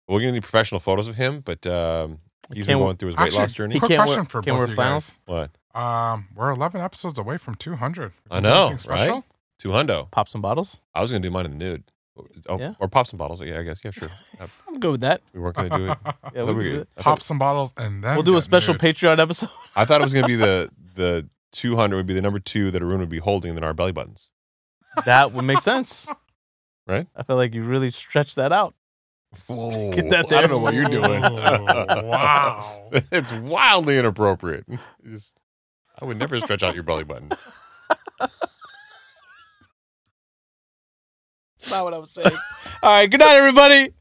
[0.08, 2.20] We're gonna need professional photos of him, but um,
[2.54, 3.74] he's been going through his weight Actually, loss journey.
[3.76, 5.10] He Quick can't question wear- for can't both wear of you flannels?
[5.12, 5.22] guys.
[5.26, 5.52] What?
[5.74, 8.12] Um, we're 11 episodes away from 200.
[8.30, 9.24] I You do know, right?
[9.60, 10.12] Two hundo.
[10.12, 10.82] Pop some bottles.
[10.94, 11.84] I was gonna do mine in the nude.
[12.48, 12.74] Oh, Yeah.
[12.80, 13.42] or pop some bottles.
[13.42, 13.84] Yeah, I guess.
[13.84, 14.10] Yeah, sure.
[14.68, 15.22] I'm good with that.
[15.34, 15.98] we weren't gonna do it.
[16.36, 16.90] Yeah, What we we- can do it.
[16.98, 18.82] Pop some bottles and then We'll do a special nude.
[18.82, 19.50] Patreon episode.
[19.76, 22.70] I thought it was gonna be the the two hundred would be the number two
[22.72, 24.30] that Haroon would be holding, and then our belly buttons.
[25.06, 26.12] that would make sense.
[26.86, 27.08] Right?
[27.16, 28.76] I feel like you really stretched that out.
[29.48, 29.92] Whoa!
[29.92, 30.42] Get that I there.
[30.42, 31.22] don't know what you're doing.
[31.22, 32.90] Wow.
[32.92, 34.66] it's wildly inappropriate.
[35.04, 35.40] Just,
[36.04, 37.30] I would never stretch out your belly button.
[38.20, 38.36] That's
[41.72, 42.28] not what I was saying.
[42.84, 43.10] All right.
[43.10, 43.94] Good night, everybody.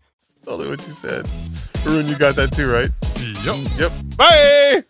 [0.45, 1.29] Totally what you said.
[1.85, 2.91] Haroon, you got that too, right?
[3.45, 3.61] Yup.
[3.79, 3.93] Yep.
[4.17, 4.83] Bye.